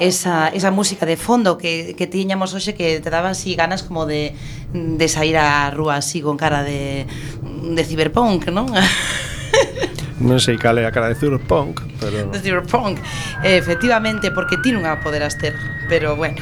esa, 0.00 0.48
esa 0.48 0.72
música 0.72 1.04
de 1.04 1.20
fondo 1.20 1.60
que, 1.60 1.92
que 1.92 2.08
tiñamos 2.08 2.56
hoxe 2.56 2.72
que 2.72 3.04
te 3.04 3.12
daba 3.12 3.36
así 3.36 3.60
ganas 3.60 3.84
como 3.84 4.08
de, 4.08 4.32
de 4.72 5.04
sair 5.12 5.36
á 5.36 5.68
rúa 5.68 6.00
así 6.00 6.24
con 6.24 6.40
cara 6.40 6.64
de, 6.64 7.04
de 7.44 7.82
ciberpunk, 7.84 8.48
non? 8.48 8.72
Non 10.16 10.40
sei 10.40 10.56
cal 10.56 10.80
é 10.80 10.88
a 10.88 10.96
cara 10.96 11.12
de 11.12 11.16
cyberpunk, 11.20 11.76
pero... 12.00 12.32
De 12.32 12.40
cyberpunk, 12.40 12.96
efectivamente, 13.44 14.32
porque 14.32 14.56
ti 14.56 14.72
non 14.72 14.88
a 14.88 14.96
poderás 15.04 15.36
ter, 15.36 15.52
pero 15.92 16.16
bueno, 16.16 16.40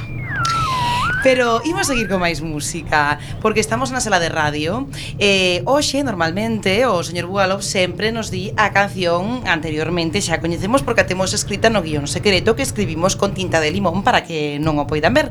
Pero 1.22 1.60
imos 1.68 1.86
seguir 1.86 2.08
con 2.08 2.24
máis 2.24 2.40
música, 2.40 3.20
porque 3.44 3.60
estamos 3.60 3.92
na 3.92 4.00
sala 4.00 4.16
de 4.16 4.32
radio. 4.32 4.88
Eh, 5.20 5.60
hoxe, 5.68 6.00
normalmente, 6.00 6.88
o 6.88 7.04
señor 7.04 7.28
Bugalov 7.28 7.60
sempre 7.60 8.08
nos 8.08 8.32
di 8.32 8.56
a 8.56 8.72
canción 8.72 9.44
anteriormente, 9.44 10.24
xa 10.24 10.40
coñecemos 10.40 10.80
porque 10.80 11.04
a 11.04 11.08
temos 11.10 11.36
escrita 11.36 11.68
no 11.68 11.84
guión 11.84 12.08
secreto 12.08 12.56
que 12.56 12.64
escribimos 12.64 13.20
con 13.20 13.36
tinta 13.36 13.60
de 13.60 13.68
limón 13.68 14.00
para 14.00 14.24
que 14.24 14.56
non 14.64 14.80
o 14.80 14.88
poidan 14.88 15.12
ver. 15.12 15.28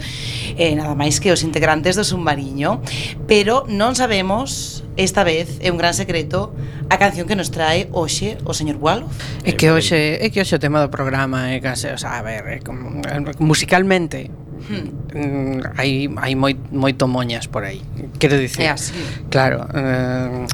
Eh, 0.61 0.77
nada 0.77 0.93
máis 0.93 1.17
que 1.17 1.33
os 1.33 1.41
integrantes 1.41 1.97
do 1.97 2.05
submarino. 2.05 2.85
Pero 3.25 3.65
non 3.65 3.97
sabemos 3.97 4.85
esta 4.93 5.25
vez 5.25 5.57
é 5.63 5.73
un 5.73 5.81
gran 5.81 5.97
secreto 5.97 6.53
a 6.89 7.01
canción 7.01 7.25
que 7.25 7.33
nos 7.33 7.49
trae 7.49 7.89
hoxe 7.89 8.37
o 8.45 8.53
señor 8.53 8.77
Gualo. 8.77 9.09
É 9.41 9.57
que 9.57 9.73
hoxe, 9.73 10.21
é 10.21 10.29
que 10.29 10.37
hoxe 10.37 10.53
o 10.53 10.61
tema 10.61 10.85
do 10.85 10.93
programa 10.93 11.49
é 11.49 11.57
case, 11.57 11.89
o 11.89 11.97
sea, 11.97 12.19
a 12.19 12.21
ver, 12.21 12.45
é 12.45 12.59
como, 12.61 13.01
musicalmente 13.41 14.29
hmm. 14.67 15.61
hai, 15.77 16.09
hai 16.19 16.33
moi, 16.35 16.53
moito 16.71 17.07
moñas 17.07 17.47
por 17.47 17.63
aí 17.63 17.81
quero 18.19 18.37
dicir 18.37 18.65
é 18.65 18.65
eh, 18.67 18.75
así. 18.75 18.93
claro 19.29 19.65
eh, 19.73 20.45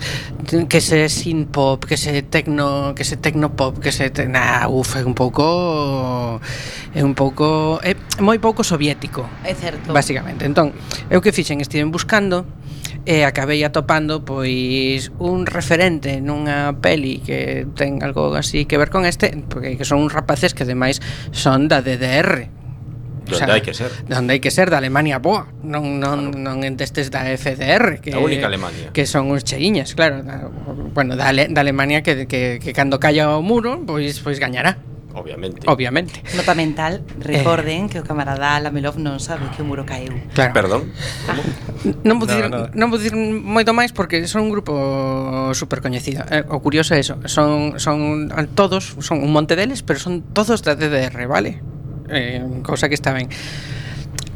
que 0.69 0.81
se 0.81 1.09
sin 1.09 1.45
pop 1.45 1.83
que 1.85 1.97
se 1.97 2.21
tecno 2.21 2.93
que 2.93 3.03
se 3.03 3.17
tecno 3.17 3.55
pop 3.55 3.79
que 3.79 3.91
se 3.91 4.09
te... 4.09 4.29
uf, 4.69 4.95
é 4.95 5.03
un 5.03 5.15
pouco 5.15 6.39
é 6.93 7.01
un 7.03 7.13
pouco 7.13 7.79
é 7.81 7.95
moi 8.21 8.37
pouco 8.39 8.63
soviético 8.63 9.25
é 9.43 9.53
certo 9.53 9.91
basicamente 9.91 10.45
entón 10.45 10.71
eu 11.09 11.19
que 11.19 11.33
fixen 11.33 11.59
estiven 11.59 11.89
buscando 11.89 12.45
e 13.05 13.21
acabei 13.21 13.61
atopando 13.61 14.25
pois 14.25 15.13
un 15.21 15.45
referente 15.45 16.17
nunha 16.21 16.73
peli 16.81 17.21
que 17.21 17.69
ten 17.77 18.01
algo 18.01 18.33
así 18.33 18.65
que 18.65 18.81
ver 18.81 18.89
con 18.89 19.05
este 19.05 19.29
porque 19.45 19.77
que 19.77 19.85
son 19.85 20.01
uns 20.01 20.13
rapaces 20.13 20.57
que 20.57 20.65
ademais 20.65 20.97
son 21.29 21.69
da 21.69 21.85
DDR 21.85 22.64
Donde 23.25 23.35
o 23.35 23.37
sea, 23.37 23.53
hai 23.57 23.61
que 23.65 23.73
ser. 23.73 23.91
Donde 24.05 24.37
hai 24.37 24.41
que 24.41 24.53
ser, 24.53 24.69
da 24.69 24.77
Alemania 24.77 25.17
boa. 25.17 25.49
Non, 25.65 25.97
non, 25.97 26.29
claro. 26.29 26.37
non 26.37 26.61
entestes 26.61 27.09
da 27.09 27.25
FDR. 27.25 27.99
Que, 27.99 28.13
a 28.13 28.21
única 28.21 28.45
Alemania. 28.45 28.93
Que 28.93 29.09
son 29.09 29.33
uns 29.33 29.41
cheiñas, 29.41 29.97
claro. 29.97 30.21
Da, 30.21 30.47
bueno, 30.93 31.17
da, 31.17 31.33
da 31.33 31.59
Alemania 31.61 32.05
que, 32.05 32.29
que, 32.29 32.61
que 32.61 32.71
cando 32.71 33.01
calla 33.01 33.33
o 33.33 33.41
muro, 33.41 33.81
pois, 33.83 34.21
pois 34.21 34.37
gañará 34.37 34.77
obviamente. 35.15 35.61
Obviamente. 35.67 36.21
Nota 36.35 36.53
mental, 36.53 37.01
eh. 37.01 37.23
recorden 37.23 37.85
eh. 37.85 37.89
que 37.89 37.99
o 37.99 38.03
camarada 38.03 38.59
Lamelov 38.59 38.99
non 38.99 39.17
sabe 39.23 39.47
que 39.55 39.63
o 39.63 39.65
muro 39.65 39.87
caeu. 39.87 40.11
Claro. 40.35 40.53
Perdón. 40.53 40.91
Ah. 41.25 41.39
Non 42.03 42.19
vou 42.19 42.27
dicir, 42.27 42.51
no, 42.51 42.67
no. 42.67 42.75
non 42.75 42.87
vou 42.91 42.99
dicir 42.99 43.15
moito 43.15 43.71
máis 43.71 43.95
porque 43.95 44.21
son 44.27 44.45
un 44.45 44.51
grupo 44.51 44.75
super 45.55 45.79
coñecido. 45.79 46.27
Eh, 46.29 46.43
o 46.51 46.59
curioso 46.59 46.93
é 46.93 46.99
eso, 47.01 47.17
son 47.25 47.79
son 47.79 48.29
todos, 48.53 48.99
son 48.99 49.23
un 49.23 49.31
monte 49.31 49.55
deles, 49.55 49.81
pero 49.81 49.97
son 49.97 50.21
todos 50.35 50.61
da 50.61 50.75
DDR, 50.75 51.25
vale? 51.25 51.63
eh, 52.09 52.43
cousa 52.63 52.89
que 52.89 52.95
está 52.95 53.13
ben. 53.13 53.29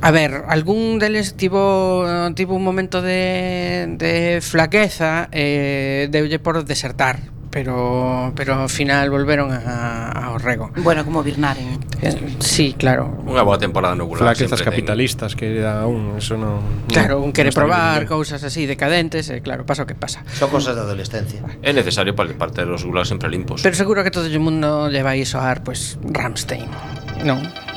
A 0.02 0.12
ver, 0.12 0.46
algún 0.48 0.98
deles 0.98 1.36
tivo, 1.36 2.08
tivo 2.34 2.56
un 2.56 2.64
momento 2.64 3.02
de, 3.02 3.86
de 3.98 4.40
flaqueza 4.42 5.28
eh, 5.32 6.08
deulle 6.10 6.40
por 6.40 6.64
desertar, 6.64 7.20
pero 7.52 8.32
pero 8.36 8.56
ao 8.56 8.72
final 8.72 9.10
volveron 9.12 9.52
a, 9.52 10.08
ao 10.32 10.40
rego. 10.40 10.72
Bueno, 10.80 11.04
como 11.04 11.20
Birnaren. 11.20 11.84
Eh. 12.00 12.16
eh, 12.16 12.38
sí, 12.40 12.80
claro. 12.80 13.12
Unha 13.28 13.44
boa 13.44 13.60
temporada 13.60 13.92
no 13.92 14.08
Gulag. 14.08 14.40
Flaquezas 14.40 14.64
capitalistas 14.64 15.36
ten. 15.36 15.40
que 15.40 15.48
da 15.60 15.84
un, 15.84 16.16
eso 16.16 16.40
non... 16.40 16.88
Claro, 16.88 17.20
un 17.20 17.36
quere 17.36 17.52
no 17.52 17.60
probar 17.60 18.08
cousas 18.08 18.40
así 18.48 18.64
decadentes, 18.64 19.28
eh, 19.28 19.44
claro, 19.44 19.68
pasa 19.68 19.84
o 19.84 19.88
que 19.90 20.00
pasa. 20.00 20.24
Son 20.32 20.48
cosas 20.48 20.80
da 20.80 20.88
adolescencia. 20.88 21.44
É 21.60 21.76
necesario 21.76 22.16
para 22.16 22.32
parte 22.40 22.64
os 22.64 22.88
Gulag 22.88 23.04
sempre 23.04 23.28
limpos. 23.28 23.60
Pero 23.60 23.76
seguro 23.76 24.00
que 24.00 24.16
todo 24.16 24.32
o 24.32 24.40
mundo 24.40 24.88
leva 24.88 25.12
vai 25.12 25.26
soar, 25.28 25.60
pues, 25.60 25.98
pois, 26.00 26.14
Ramstein. 26.16 26.72
Não. 27.24 27.69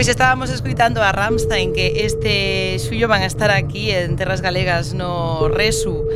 Pois 0.00 0.08
estábamos 0.08 0.48
escuitando 0.48 1.02
a 1.02 1.12
Ramstein 1.12 1.74
que 1.74 2.06
este 2.06 2.78
xullo 2.80 3.04
van 3.06 3.20
a 3.20 3.26
estar 3.26 3.50
aquí 3.50 3.90
en 3.90 4.16
Terras 4.16 4.40
Galegas 4.40 4.94
no 4.94 5.52
Resu. 5.52 6.08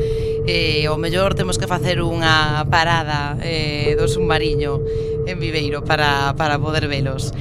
Eh, 0.49 0.88
o 0.88 0.97
mellor 0.97 1.37
temos 1.37 1.61
que 1.61 1.68
facer 1.68 2.01
unha 2.01 2.64
parada 2.73 3.37
eh, 3.44 3.92
do 3.92 4.09
submarino 4.09 4.81
en 5.26 5.40
Viveiro 5.40 5.84
para, 5.84 6.34
para 6.37 6.58
poder 6.58 6.88
velos. 6.88 7.32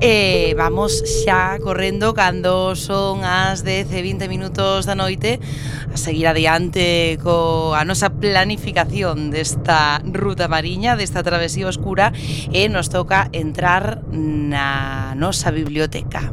E 0.00 0.52
vamos 0.58 1.00
xa 1.24 1.56
correndo 1.56 2.12
cando 2.12 2.76
son 2.76 3.24
as 3.24 3.64
10 3.64 3.88
e 3.96 4.00
20 4.04 4.28
minutos 4.28 4.84
da 4.84 4.92
noite 4.92 5.40
a 5.88 5.96
seguir 5.96 6.28
adiante 6.28 7.16
co 7.24 7.72
a 7.72 7.80
nosa 7.88 8.12
planificación 8.12 9.32
desta 9.32 10.04
ruta 10.04 10.52
mariña, 10.52 11.00
desta 11.00 11.24
travesía 11.24 11.64
oscura 11.64 12.12
e 12.52 12.68
nos 12.68 12.92
toca 12.92 13.32
entrar 13.32 14.04
na 14.12 15.16
nosa 15.16 15.48
biblioteca. 15.48 16.28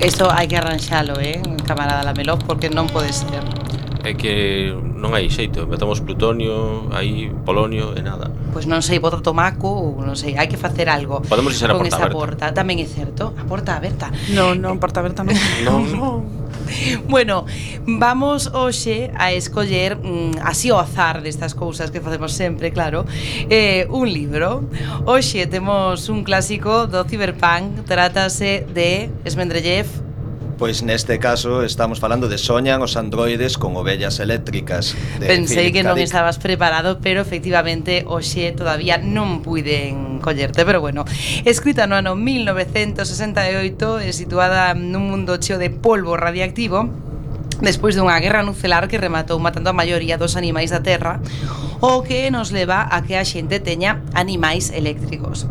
Isto 0.00 0.30
hai 0.30 0.46
que 0.46 0.56
arranxalo, 0.56 1.18
eh, 1.20 1.42
camarada 1.66 2.06
Lamelov, 2.06 2.46
porque 2.46 2.70
non 2.70 2.86
pode 2.86 3.10
ser 3.12 3.57
é 4.08 4.14
que 4.16 4.72
non 4.72 5.12
hai 5.12 5.28
xeito, 5.28 5.68
metamos 5.68 6.00
plutonio, 6.00 6.88
aí 6.96 7.28
polonio 7.44 7.92
e 7.92 8.00
nada. 8.00 8.32
Pois 8.50 8.64
non 8.64 8.80
sei, 8.80 8.98
bota 8.98 9.20
tomaco 9.20 9.68
ou 9.68 10.00
non 10.00 10.16
sei, 10.16 10.40
hai 10.40 10.48
que 10.48 10.56
facer 10.56 10.88
algo. 10.88 11.20
Podemos 11.28 11.52
deixar 11.52 11.70
a 11.70 11.76
porta 11.76 11.92
esa 11.92 12.08
aberta. 12.08 12.16
porta, 12.16 12.44
tamén 12.56 12.80
é 12.80 12.88
certo, 12.88 13.36
a 13.36 13.44
porta 13.44 13.76
aberta. 13.76 14.08
Non, 14.32 14.56
non, 14.56 14.80
porta 14.80 15.04
aberta 15.04 15.20
non. 15.20 15.36
non. 15.68 15.82
non. 15.92 16.16
Bueno, 17.08 17.46
vamos 17.86 18.48
hoxe 18.52 19.10
a 19.16 19.32
escoller 19.32 19.96
mm, 19.96 20.44
así 20.44 20.68
o 20.70 20.76
azar 20.76 21.24
destas 21.24 21.54
cousas 21.54 21.90
que 21.90 22.00
facemos 22.00 22.32
sempre, 22.32 22.72
claro, 22.72 23.04
eh, 23.48 23.86
un 23.88 24.08
libro. 24.08 24.68
Hoxe 25.04 25.46
temos 25.46 26.08
un 26.08 26.24
clásico 26.24 26.86
do 26.86 27.04
Cyberpunk, 27.08 27.84
trátase 27.88 28.68
de 28.68 29.08
Esmendrellev 29.24 30.07
Pois 30.58 30.82
neste 30.82 31.22
caso 31.22 31.62
estamos 31.62 32.02
falando 32.02 32.26
de 32.26 32.34
soñan 32.34 32.82
os 32.82 32.98
androides 32.98 33.54
con 33.54 33.78
ovellas 33.78 34.18
eléctricas. 34.18 34.98
De 35.22 35.30
Pensei 35.30 35.70
Philip 35.70 35.74
que 35.78 35.82
non 35.86 35.94
Dick. 35.94 36.10
estabas 36.10 36.42
preparado, 36.42 36.98
pero 36.98 37.22
efectivamente 37.22 38.02
hoxe 38.02 38.50
todavía 38.58 38.98
non 38.98 39.46
puiden 39.46 40.18
collerte, 40.18 40.66
pero 40.66 40.82
bueno. 40.82 41.06
Escrita 41.46 41.86
no 41.86 41.94
ano 41.94 42.18
1968 42.18 44.02
e 44.02 44.10
situada 44.10 44.74
nun 44.74 45.06
mundo 45.06 45.38
cheo 45.38 45.62
de 45.62 45.70
polvo 45.70 46.18
radiactivo, 46.18 46.90
Despois 47.58 47.98
dunha 47.98 48.22
guerra 48.22 48.46
nucelar 48.46 48.86
que 48.86 49.02
rematou 49.02 49.34
matando 49.42 49.66
a 49.70 49.74
maioría 49.74 50.14
dos 50.14 50.38
animais 50.38 50.70
da 50.70 50.78
Terra, 50.78 51.18
o 51.80 52.02
que 52.02 52.30
nos 52.30 52.50
leva 52.50 52.88
a 52.90 53.02
que 53.06 53.14
a 53.14 53.24
xente 53.24 53.60
teña 53.62 54.02
animais 54.14 54.70
eléctricos. 54.74 55.46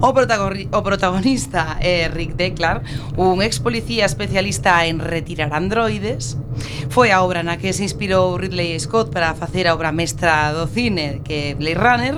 O, 0.00 0.08
o 0.10 0.80
protagonista 0.82 1.78
é 1.82 2.06
Rick 2.06 2.34
Declar, 2.38 2.82
un 3.18 3.42
ex 3.42 3.58
policía 3.58 4.06
especialista 4.06 4.86
en 4.86 5.02
retirar 5.02 5.50
androides, 5.54 6.38
Foi 6.92 7.08
a 7.10 7.24
obra 7.24 7.40
na 7.40 7.56
que 7.56 7.72
se 7.72 7.82
inspirou 7.82 8.36
Ridley 8.36 8.76
Scott 8.76 9.08
para 9.08 9.32
facer 9.32 9.64
a 9.64 9.72
obra 9.72 9.92
mestra 9.92 10.52
do 10.52 10.68
cine 10.68 11.24
que 11.24 11.56
Blade 11.56 11.80
Runner, 11.80 12.16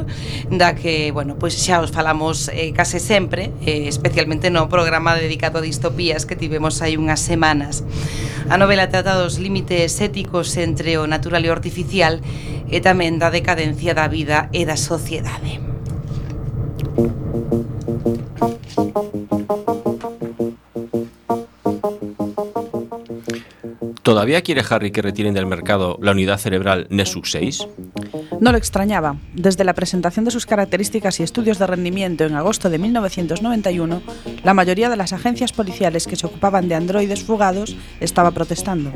da 0.50 0.74
que, 0.74 1.14
bueno, 1.14 1.38
pois 1.38 1.54
xa 1.54 1.78
os 1.78 1.94
falamos 1.94 2.50
eh, 2.50 2.74
case 2.74 2.98
sempre, 2.98 3.54
eh, 3.62 3.86
especialmente 3.86 4.50
no 4.50 4.66
programa 4.66 5.14
dedicado 5.14 5.62
a 5.62 5.66
distopías 5.66 6.26
que 6.26 6.34
tivemos 6.34 6.82
hai 6.82 6.98
unhas 6.98 7.22
semanas. 7.22 7.86
A 8.50 8.58
novela 8.58 8.90
trata 8.90 9.14
dos 9.14 9.38
límites 9.38 10.02
éticos 10.02 10.50
entre 10.58 10.98
o 10.98 11.06
natural 11.06 11.46
e 11.46 11.48
o 11.48 11.54
artificial 11.54 12.18
e 12.66 12.82
tamén 12.82 13.22
da 13.22 13.30
década 13.30 13.53
da 13.94 14.08
vida 14.08 14.48
e 14.52 14.66
da 14.66 14.76
sociedade. 14.76 15.62
¿Todavía 24.04 24.42
quiere 24.42 24.62
Harry 24.68 24.90
que 24.90 25.00
retiren 25.00 25.32
del 25.32 25.46
mercado 25.46 25.98
la 26.02 26.12
unidad 26.12 26.36
cerebral 26.36 26.86
Nexus 26.90 27.30
6? 27.30 27.66
No 28.38 28.52
lo 28.52 28.58
extrañaba. 28.58 29.16
Desde 29.32 29.64
la 29.64 29.72
presentación 29.72 30.26
de 30.26 30.30
sus 30.30 30.44
características 30.44 31.20
y 31.20 31.22
estudios 31.22 31.58
de 31.58 31.66
rendimiento 31.66 32.24
en 32.24 32.34
agosto 32.34 32.68
de 32.68 32.78
1991, 32.78 34.02
la 34.42 34.52
mayoría 34.52 34.90
de 34.90 34.96
las 34.96 35.14
agencias 35.14 35.52
policiales 35.52 36.06
que 36.06 36.16
se 36.16 36.26
ocupaban 36.26 36.68
de 36.68 36.74
androides 36.74 37.22
fugados 37.22 37.76
estaba 38.00 38.32
protestando. 38.32 38.92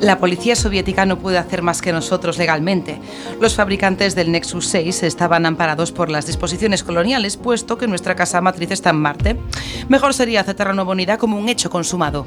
La 0.00 0.18
policía 0.18 0.56
soviética 0.56 1.04
no 1.04 1.18
puede 1.18 1.36
hacer 1.36 1.60
más 1.60 1.82
que 1.82 1.92
nosotros 1.92 2.38
legalmente. 2.38 2.98
Los 3.38 3.54
fabricantes 3.54 4.14
del 4.14 4.32
Nexus 4.32 4.66
6 4.68 5.02
estaban 5.02 5.44
amparados 5.44 5.92
por 5.92 6.08
las 6.08 6.26
disposiciones 6.26 6.82
coloniales, 6.82 7.36
puesto 7.36 7.76
que 7.76 7.86
nuestra 7.86 8.14
casa 8.14 8.40
matriz 8.40 8.70
está 8.70 8.90
en 8.90 8.96
Marte. 8.96 9.36
Mejor 9.90 10.14
sería 10.14 10.40
aceptar 10.40 10.68
la 10.68 10.72
nueva 10.72 10.92
unidad 10.92 11.18
como 11.18 11.38
un 11.38 11.50
hecho 11.50 11.68
consumado. 11.68 12.26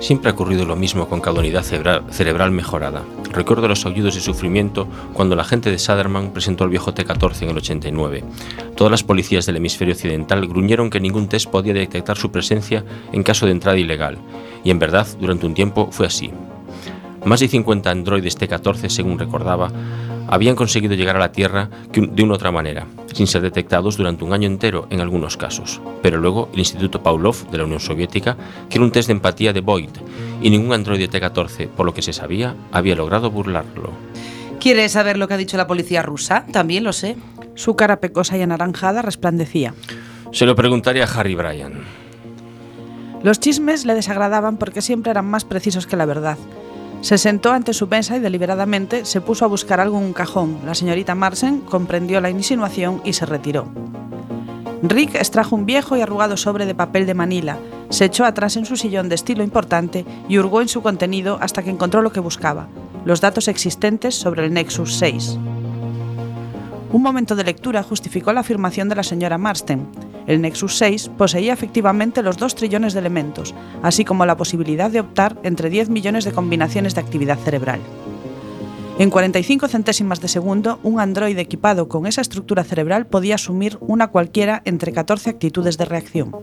Siempre 0.00 0.30
ha 0.30 0.34
ocurrido 0.34 0.64
lo 0.64 0.74
mismo 0.74 1.08
con 1.08 1.20
cada 1.20 1.38
unidad 1.38 1.62
cerebral, 1.62 2.50
mejorada. 2.50 3.04
Recuerdo 3.30 3.68
los 3.68 3.86
aullidos 3.86 4.16
de 4.16 4.20
sufrimiento 4.20 4.88
cuando 5.12 5.36
la 5.36 5.44
gente 5.44 5.70
de 5.70 5.78
Saderman 5.78 6.32
presentó 6.32 6.64
el 6.64 6.70
viejo 6.70 6.92
T-14 6.92 7.42
en 7.42 7.50
el 7.50 7.58
89. 7.58 8.24
Todas 8.74 8.90
las 8.90 9.04
policías 9.04 9.46
del 9.46 9.58
hemisferio 9.58 9.94
occidental 9.94 10.48
gruñeron 10.48 10.90
que 10.90 10.98
ningún 10.98 11.28
test 11.28 11.48
podía 11.48 11.72
detectar 11.72 12.18
su 12.18 12.32
presencia 12.32 12.84
en 13.12 13.22
caso 13.22 13.46
de 13.46 13.52
entrada 13.52 13.78
ilegal. 13.78 14.18
Y 14.64 14.70
en 14.70 14.78
verdad, 14.78 15.06
durante 15.20 15.46
un 15.46 15.54
tiempo 15.54 15.88
fue 15.90 16.06
así. 16.06 16.30
Más 17.24 17.40
de 17.40 17.48
50 17.48 17.90
androides 17.90 18.36
T-14, 18.36 18.88
según 18.88 19.18
recordaba, 19.18 19.70
habían 20.28 20.56
conseguido 20.56 20.94
llegar 20.94 21.16
a 21.16 21.20
la 21.20 21.32
Tierra 21.32 21.68
de 21.92 22.22
una 22.22 22.34
otra 22.34 22.50
manera, 22.50 22.86
sin 23.12 23.26
ser 23.26 23.42
detectados 23.42 23.96
durante 23.96 24.24
un 24.24 24.32
año 24.32 24.46
entero 24.46 24.86
en 24.90 25.00
algunos 25.00 25.36
casos. 25.36 25.80
Pero 26.02 26.18
luego 26.18 26.48
el 26.52 26.60
Instituto 26.60 27.02
Pavlov 27.02 27.50
de 27.50 27.58
la 27.58 27.64
Unión 27.64 27.80
Soviética 27.80 28.36
creó 28.68 28.82
un 28.82 28.90
test 28.90 29.08
de 29.08 29.12
empatía 29.12 29.52
de 29.52 29.60
Void 29.60 29.90
y 30.40 30.50
ningún 30.50 30.72
androide 30.72 31.08
T-14, 31.08 31.68
por 31.68 31.86
lo 31.86 31.94
que 31.94 32.02
se 32.02 32.12
sabía, 32.12 32.56
había 32.72 32.96
logrado 32.96 33.30
burlarlo. 33.30 33.90
¿Quieres 34.58 34.92
saber 34.92 35.18
lo 35.18 35.28
que 35.28 35.34
ha 35.34 35.38
dicho 35.38 35.56
la 35.56 35.66
policía 35.66 36.02
rusa? 36.02 36.46
También 36.52 36.84
lo 36.84 36.92
sé. 36.92 37.16
Su 37.54 37.76
cara 37.76 38.00
pecosa 38.00 38.38
y 38.38 38.42
anaranjada 38.42 39.02
resplandecía. 39.02 39.74
Se 40.32 40.46
lo 40.46 40.56
preguntaría 40.56 41.04
a 41.04 41.08
Harry 41.08 41.34
Bryan. 41.34 42.01
Los 43.22 43.40
chismes 43.40 43.84
le 43.84 43.94
desagradaban 43.94 44.56
porque 44.56 44.82
siempre 44.82 45.10
eran 45.10 45.26
más 45.26 45.44
precisos 45.44 45.86
que 45.86 45.96
la 45.96 46.06
verdad. 46.06 46.38
Se 47.00 47.18
sentó 47.18 47.52
ante 47.52 47.72
su 47.72 47.86
mesa 47.86 48.16
y 48.16 48.20
deliberadamente 48.20 49.04
se 49.04 49.20
puso 49.20 49.44
a 49.44 49.48
buscar 49.48 49.80
algo 49.80 49.98
en 49.98 50.04
un 50.04 50.12
cajón. 50.12 50.58
La 50.64 50.74
señorita 50.74 51.14
Marsen 51.14 51.60
comprendió 51.60 52.20
la 52.20 52.30
insinuación 52.30 53.00
y 53.04 53.12
se 53.12 53.26
retiró. 53.26 53.66
Rick 54.82 55.14
extrajo 55.14 55.54
un 55.54 55.66
viejo 55.66 55.96
y 55.96 56.00
arrugado 56.00 56.36
sobre 56.36 56.66
de 56.66 56.74
papel 56.74 57.06
de 57.06 57.14
Manila, 57.14 57.58
se 57.92 58.06
echó 58.06 58.24
atrás 58.24 58.56
en 58.56 58.64
su 58.64 58.76
sillón 58.76 59.10
de 59.10 59.14
estilo 59.14 59.44
importante 59.44 60.06
y 60.26 60.38
hurgó 60.38 60.62
en 60.62 60.68
su 60.68 60.80
contenido 60.80 61.36
hasta 61.42 61.62
que 61.62 61.68
encontró 61.68 62.00
lo 62.00 62.10
que 62.10 62.20
buscaba, 62.20 62.66
los 63.04 63.20
datos 63.20 63.48
existentes 63.48 64.14
sobre 64.14 64.46
el 64.46 64.54
Nexus 64.54 64.94
6. 64.96 65.38
Un 66.90 67.02
momento 67.02 67.36
de 67.36 67.44
lectura 67.44 67.82
justificó 67.82 68.32
la 68.32 68.40
afirmación 68.40 68.88
de 68.88 68.94
la 68.94 69.02
señora 69.02 69.36
Marsden. 69.36 69.86
El 70.26 70.40
Nexus 70.40 70.76
6 70.76 71.10
poseía 71.16 71.52
efectivamente 71.52 72.22
los 72.22 72.36
2 72.36 72.54
trillones 72.54 72.92
de 72.92 73.00
elementos, 73.00 73.54
así 73.82 74.04
como 74.04 74.26
la 74.26 74.36
posibilidad 74.36 74.90
de 74.90 75.00
optar 75.00 75.36
entre 75.42 75.70
10 75.70 75.88
millones 75.88 76.24
de 76.24 76.32
combinaciones 76.32 76.94
de 76.94 77.00
actividad 77.00 77.38
cerebral. 77.38 77.80
En 78.98 79.10
45 79.10 79.68
centésimas 79.68 80.20
de 80.20 80.28
segundo, 80.28 80.78
un 80.82 81.00
androide 81.00 81.40
equipado 81.40 81.88
con 81.88 82.06
esa 82.06 82.20
estructura 82.20 82.62
cerebral 82.62 83.06
podía 83.06 83.36
asumir 83.36 83.78
una 83.80 84.08
cualquiera 84.08 84.60
entre 84.64 84.92
14 84.92 85.30
actitudes 85.30 85.78
de 85.78 85.86
reacción. 85.86 86.36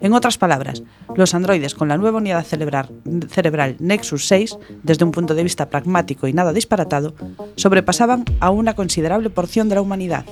En 0.00 0.12
otras 0.12 0.38
palabras, 0.38 0.82
los 1.16 1.34
androides 1.34 1.74
con 1.74 1.88
la 1.88 1.98
nueva 1.98 2.18
unidad 2.18 2.44
cerebral, 2.44 3.76
Nexus 3.78 4.26
6, 4.26 4.58
desde 4.82 5.04
un 5.04 5.10
punto 5.10 5.34
de 5.34 5.42
vista 5.42 5.68
pragmático 5.70 6.28
y 6.28 6.32
nada 6.32 6.52
disparatado, 6.52 7.14
sobrepasaban 7.56 8.24
a 8.40 8.50
una 8.50 8.74
considerable 8.74 9.30
porción 9.30 9.68
de 9.68 9.74
la 9.74 9.82
humanidad, 9.82 10.24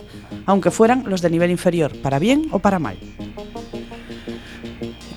aunque 0.47 0.71
fueran 0.71 1.05
los 1.07 1.23
de 1.23 1.31
nivel 1.31 1.51
inferior, 1.51 1.97
para 2.03 2.19
bien 2.19 2.49
o 2.53 2.61
para 2.61 2.79
mal. 2.79 2.97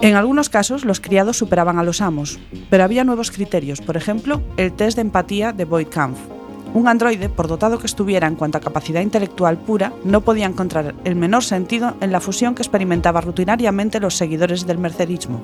En 0.02 0.16
algunos 0.16 0.50
casos, 0.50 0.86
los 0.86 1.02
criados 1.02 1.38
superaban 1.38 1.78
a 1.78 1.84
los 1.84 2.02
amos, 2.02 2.40
pero 2.70 2.86
había 2.86 3.04
nuevos 3.04 3.32
criterios, 3.32 3.82
por 3.82 3.98
ejemplo, 3.98 4.42
el 4.56 4.74
test 4.74 4.96
de 4.96 5.02
empatía 5.02 5.52
de 5.52 5.66
Boyd 5.66 5.88
Kampf. 5.90 6.39
Un 6.74 6.88
androide, 6.88 7.30
por 7.30 7.48
dotado 7.48 7.80
que 7.80 7.88
estuviera 7.88 8.28
en 8.28 8.36
cuanto 8.36 8.58
a 8.58 8.62
capacidad 8.62 9.02
intelectual 9.02 9.58
pura, 9.58 9.92
no 10.04 10.22
podía 10.22 10.46
encontrar 10.46 10.94
el 11.04 11.16
menor 11.16 11.44
sentido 11.44 11.96
en 12.00 12.12
la 12.12 12.20
fusión 12.20 12.54
que 12.54 12.62
experimentaban 12.62 13.24
rutinariamente 13.24 14.00
los 14.00 14.16
seguidores 14.16 14.68
del 14.68 14.78
mercerismo, 14.78 15.42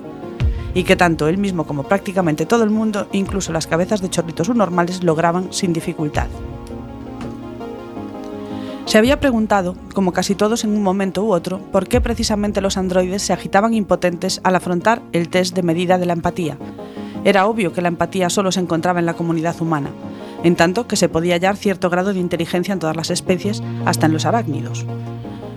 y 0.75 0.83
que 0.83 0.95
tanto 0.95 1.27
él 1.27 1.39
mismo 1.39 1.65
como 1.65 1.83
prácticamente 1.83 2.45
todo 2.45 2.63
el 2.63 2.69
mundo, 2.69 3.07
incluso 3.11 3.51
las 3.51 3.65
cabezas 3.65 4.01
de 4.01 4.09
chorritos 4.09 4.49
normales, 4.49 5.03
lograban 5.03 5.51
sin 5.51 5.73
dificultad. 5.73 6.27
Se 8.85 8.99
había 8.99 9.19
preguntado, 9.19 9.75
como 9.95 10.13
casi 10.13 10.35
todos 10.35 10.63
en 10.63 10.69
un 10.69 10.83
momento 10.83 11.23
u 11.23 11.33
otro, 11.33 11.57
por 11.71 11.87
qué 11.87 12.01
precisamente 12.01 12.61
los 12.61 12.77
androides 12.77 13.23
se 13.23 13.33
agitaban 13.33 13.73
impotentes 13.73 14.39
al 14.43 14.55
afrontar 14.55 15.01
el 15.11 15.29
test 15.29 15.55
de 15.55 15.63
medida 15.63 15.97
de 15.97 16.05
la 16.05 16.13
empatía. 16.13 16.57
Era 17.23 17.47
obvio 17.47 17.73
que 17.73 17.81
la 17.81 17.87
empatía 17.87 18.29
solo 18.29 18.51
se 18.51 18.59
encontraba 18.59 18.99
en 18.99 19.07
la 19.07 19.15
comunidad 19.15 19.59
humana. 19.59 19.89
En 20.45 20.55
tanto 20.55 20.87
que 20.87 20.95
se 20.95 21.09
podía 21.09 21.33
hallar 21.33 21.57
cierto 21.57 21.89
grado 21.89 22.13
de 22.13 22.19
inteligencia 22.19 22.71
en 22.71 22.77
todas 22.77 22.95
las 22.95 23.09
especies, 23.09 23.63
hasta 23.83 24.05
en 24.05 24.13
los 24.13 24.27
arácnidos. 24.27 24.85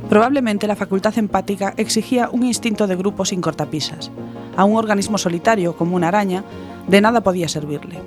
Probablemente 0.09 0.66
la 0.66 0.77
facultad 0.77 1.18
empática 1.18 1.74
exigía 1.77 2.31
un 2.33 2.42
instinto 2.42 2.87
de 2.87 2.96
grupo 2.96 3.27
sin 3.27 3.42
cortapisas. 3.42 4.11
A 4.57 4.64
un 4.64 4.79
organismo 4.79 5.18
solitario, 5.18 5.77
como 5.77 5.94
una 5.94 6.09
araña, 6.09 6.42
de 6.88 7.03
nada 7.03 7.20
podía 7.20 7.48
servirle. 7.48 8.01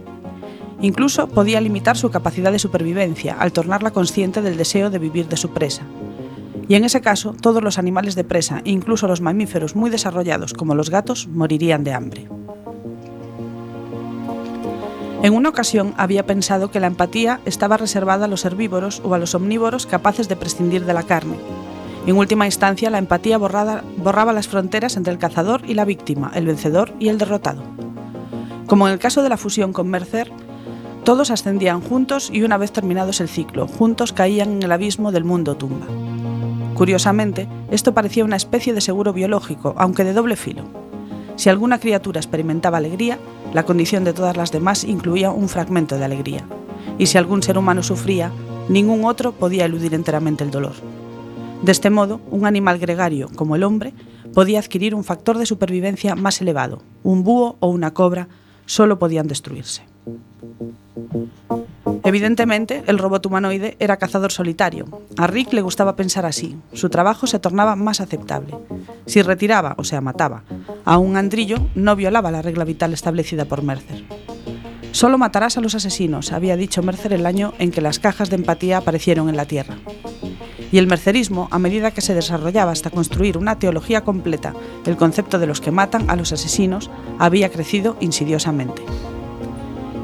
Incluso 0.82 1.28
podía 1.28 1.62
limitar 1.62 1.98
su 1.98 2.10
capacidad 2.10 2.52
de 2.52 2.58
supervivencia 2.58 3.36
al 3.38 3.54
tornarla 3.54 3.92
consciente 3.92 4.42
del 4.42 4.58
deseo 4.58 4.90
de 4.90 4.98
vivir 4.98 5.28
de 5.28 5.38
su 5.38 5.52
presa. 5.52 5.84
Y 6.68 6.74
en 6.74 6.84
ese 6.84 7.02
caso, 7.02 7.36
todos 7.40 7.62
los 7.62 7.78
animales 7.78 8.16
de 8.16 8.24
presa, 8.24 8.62
incluso 8.64 9.08
los 9.08 9.22
mamíferos 9.22 9.76
muy 9.76 9.92
desarrollados 9.92 10.56
como 10.56 10.74
los 10.74 10.90
gatos, 10.90 11.28
morirían 11.28 11.84
de 11.84 11.94
hambre. 11.94 12.28
En 15.24 15.36
una 15.36 15.50
ocasión 15.50 15.94
había 15.98 16.26
pensado 16.26 16.72
que 16.72 16.80
la 16.80 16.88
empatía 16.88 17.42
estaba 17.46 17.78
reservada 17.78 18.26
a 18.26 18.28
los 18.28 18.44
herbívoros 18.44 19.04
o 19.06 19.14
a 19.14 19.20
los 19.20 19.36
omnívoros 19.36 19.86
capaces 19.86 20.28
de 20.28 20.36
prescindir 20.36 20.84
de 20.86 20.96
la 20.96 21.04
carne. 21.04 21.36
En 22.08 22.18
última 22.18 22.48
instancia, 22.48 22.90
la 22.90 22.98
empatía 22.98 23.38
borraba 23.38 24.34
las 24.34 24.48
fronteras 24.48 24.98
entre 24.98 25.14
el 25.14 25.20
cazador 25.20 25.62
y 25.68 25.76
la 25.76 25.86
víctima, 25.86 26.32
el 26.34 26.48
vencedor 26.48 26.94
y 27.00 27.10
el 27.10 27.20
derrotado. 27.20 27.62
Como 28.66 28.88
en 28.88 28.94
el 28.94 29.00
caso 29.00 29.22
de 29.22 29.30
la 29.30 29.38
fusión 29.38 29.74
con 29.74 29.90
Mercer, 29.90 30.32
todos 31.04 31.30
ascendían 31.30 31.82
juntos 31.82 32.32
y 32.34 32.42
una 32.42 32.58
vez 32.58 32.72
terminados 32.72 33.22
el 33.22 33.30
ciclo, 33.30 33.68
juntos 33.68 34.14
caían 34.14 34.54
en 34.54 34.64
el 34.64 34.72
abismo 34.72 35.12
del 35.12 35.24
mundo 35.24 35.56
tumba. 35.56 35.86
Curiosamente, 36.74 37.48
esto 37.70 37.94
parecía 37.94 38.26
una 38.26 38.38
especie 38.38 38.74
de 38.74 38.82
seguro 38.82 39.14
biológico, 39.14 39.76
aunque 39.78 40.04
de 40.04 40.14
doble 40.14 40.36
filo. 40.36 40.81
Si 41.36 41.50
alguna 41.50 41.80
criatura 41.80 42.20
experimentaba 42.20 42.78
alegría, 42.78 43.18
la 43.54 43.64
condición 43.64 44.04
de 44.04 44.14
todas 44.14 44.38
las 44.38 44.52
demás 44.52 44.84
incluía 44.84 45.32
un 45.32 45.50
fragmento 45.50 45.98
de 45.98 46.06
alegría. 46.06 46.46
Y 46.98 47.08
si 47.08 47.18
algún 47.18 47.44
ser 47.44 47.58
humano 47.58 47.84
sufría, 47.84 48.32
ningún 48.70 49.06
otro 49.06 49.32
podía 49.32 49.66
eludir 49.66 49.94
enteramente 49.94 50.44
el 50.44 50.52
dolor. 50.52 50.74
De 51.62 51.72
este 51.72 51.90
modo, 51.90 52.22
un 52.32 52.46
animal 52.46 52.80
gregario, 52.80 53.30
como 53.36 53.56
el 53.56 53.64
hombre, 53.64 53.94
podía 54.34 54.60
adquirir 54.60 54.96
un 54.96 55.04
factor 55.04 55.38
de 55.38 55.46
supervivencia 55.46 56.16
más 56.16 56.42
elevado. 56.42 56.82
Un 57.04 57.24
búho 57.24 57.58
o 57.60 57.68
una 57.68 57.94
cobra 57.94 58.28
solo 58.66 58.98
podían 58.98 59.28
destruirse. 59.28 59.84
Evidentemente, 62.04 62.84
el 62.88 62.98
robot 62.98 63.26
humanoide 63.26 63.76
era 63.80 63.98
cazador 63.98 64.32
solitario. 64.32 64.86
A 65.18 65.28
Rick 65.28 65.54
le 65.54 65.62
gustaba 65.62 65.96
pensar 65.96 66.26
así. 66.26 66.58
Su 66.74 66.90
trabajo 66.90 67.28
se 67.28 67.40
tornaba 67.40 67.76
más 67.76 68.02
aceptable. 68.02 68.56
Si 69.06 69.22
retiraba, 69.22 69.76
o 69.78 69.84
sea, 69.84 70.02
mataba, 70.02 70.44
a 70.86 70.98
un 70.98 71.18
andrillo, 71.18 71.58
no 71.76 71.96
violaba 71.96 72.32
la 72.32 72.42
regla 72.42 72.64
vital 72.64 72.94
establecida 72.94 73.46
por 73.46 73.64
Mercer. 73.64 74.04
Solo 74.92 75.18
matarás 75.18 75.58
a 75.58 75.62
los 75.62 75.76
asesinos, 75.76 76.34
había 76.34 76.58
dicho 76.58 76.84
Mercer 76.84 77.14
el 77.14 77.26
año 77.26 77.54
en 77.60 77.72
que 77.72 77.82
las 77.82 78.00
cajas 78.00 78.30
de 78.30 78.36
empatía 78.36 78.78
aparecieron 78.78 79.30
en 79.30 79.38
la 79.38 79.46
Tierra. 79.46 79.78
Y 80.72 80.78
el 80.78 80.88
mercerismo, 80.88 81.48
a 81.52 81.60
medida 81.60 81.92
que 81.92 82.02
se 82.02 82.14
desarrollaba 82.14 82.72
hasta 82.72 82.90
construir 82.90 83.38
una 83.38 83.60
teología 83.60 84.02
completa, 84.02 84.54
el 84.86 84.96
concepto 84.96 85.38
de 85.38 85.48
los 85.48 85.60
que 85.60 85.72
matan 85.72 86.10
a 86.10 86.16
los 86.16 86.32
asesinos, 86.32 86.90
había 87.20 87.50
crecido 87.50 87.98
insidiosamente. 88.00 88.82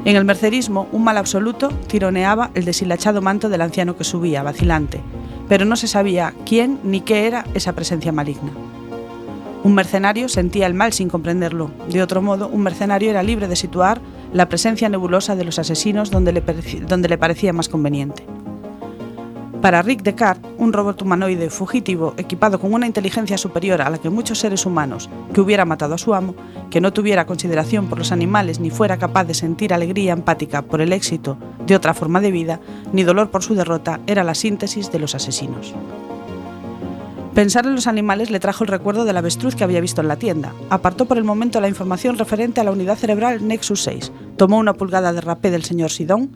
En 0.08 0.16
el 0.16 0.24
mercerismo, 0.24 0.88
un 0.90 1.04
mal 1.04 1.18
absoluto 1.18 1.68
tironeaba 1.86 2.50
el 2.54 2.64
deshilachado 2.64 3.20
manto 3.20 3.50
del 3.50 3.60
anciano 3.60 3.94
que 3.94 4.04
subía, 4.04 4.42
vacilante, 4.42 5.02
pero 5.50 5.66
no 5.66 5.76
se 5.76 5.86
sabía 5.86 6.32
quién 6.46 6.80
ni 6.82 7.02
qué 7.02 7.26
era 7.26 7.44
esa 7.52 7.74
presencia 7.74 8.10
maligna. 8.10 8.50
Un 9.64 9.74
mercenario 9.74 10.30
sentía 10.30 10.66
el 10.66 10.72
mal 10.72 10.94
sin 10.94 11.10
comprenderlo. 11.10 11.70
De 11.90 12.02
otro 12.02 12.22
modo, 12.22 12.48
un 12.48 12.62
mercenario 12.62 13.10
era 13.10 13.22
libre 13.22 13.48
de 13.48 13.56
situar 13.56 14.00
la 14.32 14.48
presencia 14.48 14.88
nebulosa 14.88 15.36
de 15.36 15.44
los 15.44 15.58
asesinos 15.58 16.10
donde 16.10 16.32
le, 16.32 16.40
donde 16.40 17.10
le 17.10 17.18
parecía 17.18 17.52
más 17.52 17.68
conveniente. 17.68 18.24
Para 19.62 19.82
Rick 19.82 20.02
Descartes, 20.02 20.48
un 20.56 20.72
robot 20.72 21.02
humanoide 21.02 21.50
fugitivo 21.50 22.14
equipado 22.16 22.60
con 22.60 22.72
una 22.72 22.86
inteligencia 22.86 23.36
superior 23.36 23.82
a 23.82 23.90
la 23.90 23.98
que 23.98 24.08
muchos 24.08 24.38
seres 24.38 24.64
humanos, 24.64 25.10
que 25.34 25.40
hubiera 25.40 25.64
matado 25.64 25.94
a 25.94 25.98
su 25.98 26.14
amo, 26.14 26.36
que 26.70 26.80
no 26.80 26.92
tuviera 26.92 27.26
consideración 27.26 27.88
por 27.88 27.98
los 27.98 28.12
animales 28.12 28.60
ni 28.60 28.70
fuera 28.70 28.98
capaz 28.98 29.24
de 29.24 29.34
sentir 29.34 29.74
alegría 29.74 30.12
empática 30.12 30.62
por 30.62 30.80
el 30.80 30.92
éxito 30.92 31.38
de 31.66 31.74
otra 31.74 31.92
forma 31.92 32.20
de 32.20 32.30
vida, 32.30 32.60
ni 32.92 33.02
dolor 33.02 33.30
por 33.30 33.42
su 33.42 33.56
derrota, 33.56 33.98
era 34.06 34.22
la 34.22 34.36
síntesis 34.36 34.92
de 34.92 35.00
los 35.00 35.16
asesinos. 35.16 35.74
Pensar 37.34 37.66
en 37.66 37.74
los 37.74 37.88
animales 37.88 38.30
le 38.30 38.40
trajo 38.40 38.62
el 38.62 38.70
recuerdo 38.70 39.04
del 39.04 39.16
avestruz 39.16 39.56
que 39.56 39.64
había 39.64 39.80
visto 39.80 40.00
en 40.00 40.08
la 40.08 40.16
tienda. 40.16 40.54
Apartó 40.70 41.06
por 41.06 41.18
el 41.18 41.24
momento 41.24 41.60
la 41.60 41.68
información 41.68 42.16
referente 42.16 42.60
a 42.60 42.64
la 42.64 42.72
unidad 42.72 42.96
cerebral 42.96 43.46
Nexus 43.46 43.82
6, 43.82 44.12
tomó 44.36 44.58
una 44.58 44.74
pulgada 44.74 45.12
de 45.12 45.20
rapé 45.20 45.50
del 45.50 45.64
señor 45.64 45.90
Sidón, 45.90 46.30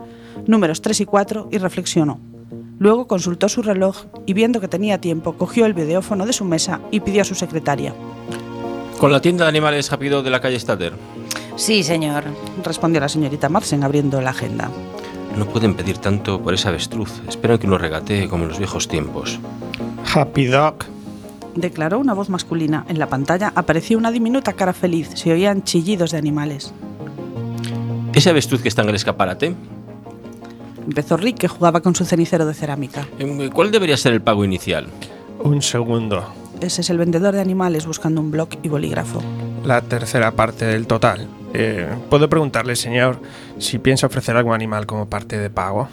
números 0.46 0.82
3 0.82 1.02
y 1.02 1.04
4, 1.04 1.48
y 1.52 1.58
reflexionó. 1.58 2.31
Luego 2.82 3.06
consultó 3.06 3.48
su 3.48 3.62
reloj 3.62 4.06
y 4.26 4.32
viendo 4.32 4.60
que 4.60 4.66
tenía 4.66 4.98
tiempo, 4.98 5.34
cogió 5.34 5.66
el 5.66 5.72
videófono 5.72 6.26
de 6.26 6.32
su 6.32 6.44
mesa 6.44 6.80
y 6.90 6.98
pidió 6.98 7.22
a 7.22 7.24
su 7.24 7.36
secretaria. 7.36 7.94
Con 8.98 9.12
la 9.12 9.20
tienda 9.20 9.44
de 9.44 9.50
animales 9.50 9.88
rápido 9.88 10.24
de 10.24 10.30
la 10.30 10.40
calle 10.40 10.58
Stater. 10.58 10.92
Sí, 11.54 11.84
señor. 11.84 12.24
Respondió 12.64 13.00
la 13.00 13.08
señorita 13.08 13.48
Marsen 13.48 13.84
abriendo 13.84 14.20
la 14.20 14.30
agenda. 14.30 14.68
No 15.38 15.46
pueden 15.46 15.74
pedir 15.74 15.98
tanto 15.98 16.42
por 16.42 16.54
ese 16.54 16.66
avestruz. 16.66 17.22
Esperan 17.28 17.58
que 17.58 17.68
uno 17.68 17.78
regatee 17.78 18.28
como 18.28 18.42
en 18.42 18.48
los 18.48 18.58
viejos 18.58 18.88
tiempos. 18.88 19.38
Happy 20.12 20.46
Dog. 20.46 20.78
Declaró 21.54 22.00
una 22.00 22.14
voz 22.14 22.30
masculina. 22.30 22.84
En 22.88 22.98
la 22.98 23.06
pantalla 23.06 23.52
apareció 23.54 23.96
una 23.96 24.10
diminuta 24.10 24.54
cara 24.54 24.72
feliz. 24.72 25.08
Se 25.14 25.30
oían 25.30 25.62
chillidos 25.62 26.10
de 26.10 26.18
animales. 26.18 26.74
¿Ese 28.12 28.30
avestruz 28.30 28.60
que 28.60 28.68
está 28.68 28.82
en 28.82 28.88
el 28.88 28.96
escaparate? 28.96 29.54
Empezó 30.84 31.16
Rick, 31.16 31.38
que 31.38 31.48
jugaba 31.48 31.80
con 31.80 31.94
su 31.94 32.04
cenicero 32.04 32.46
de 32.46 32.54
cerámica. 32.54 33.06
Eh, 33.18 33.50
¿Cuál 33.52 33.70
debería 33.70 33.96
ser 33.96 34.12
el 34.12 34.20
pago 34.20 34.44
inicial? 34.44 34.86
Un 35.42 35.62
segundo. 35.62 36.24
Ese 36.60 36.82
es 36.82 36.90
el 36.90 36.98
vendedor 36.98 37.34
de 37.34 37.40
animales 37.40 37.86
buscando 37.86 38.20
un 38.20 38.30
bloc 38.30 38.54
y 38.62 38.68
bolígrafo. 38.68 39.20
La 39.64 39.80
tercera 39.80 40.32
parte 40.32 40.64
del 40.64 40.86
total. 40.86 41.26
Eh, 41.54 41.88
¿Puedo 42.08 42.28
preguntarle, 42.28 42.76
señor, 42.76 43.20
si 43.58 43.78
piensa 43.78 44.06
ofrecer 44.06 44.36
algún 44.36 44.54
animal 44.54 44.86
como 44.86 45.08
parte 45.08 45.38
de 45.38 45.50
pago? 45.50 45.88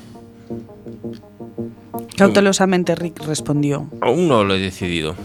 Cautelosamente 2.18 2.96
Rick 2.96 3.26
respondió. 3.26 3.88
Aún 4.02 4.28
no 4.28 4.44
lo 4.44 4.54
he 4.54 4.60
decidido. 4.60 5.16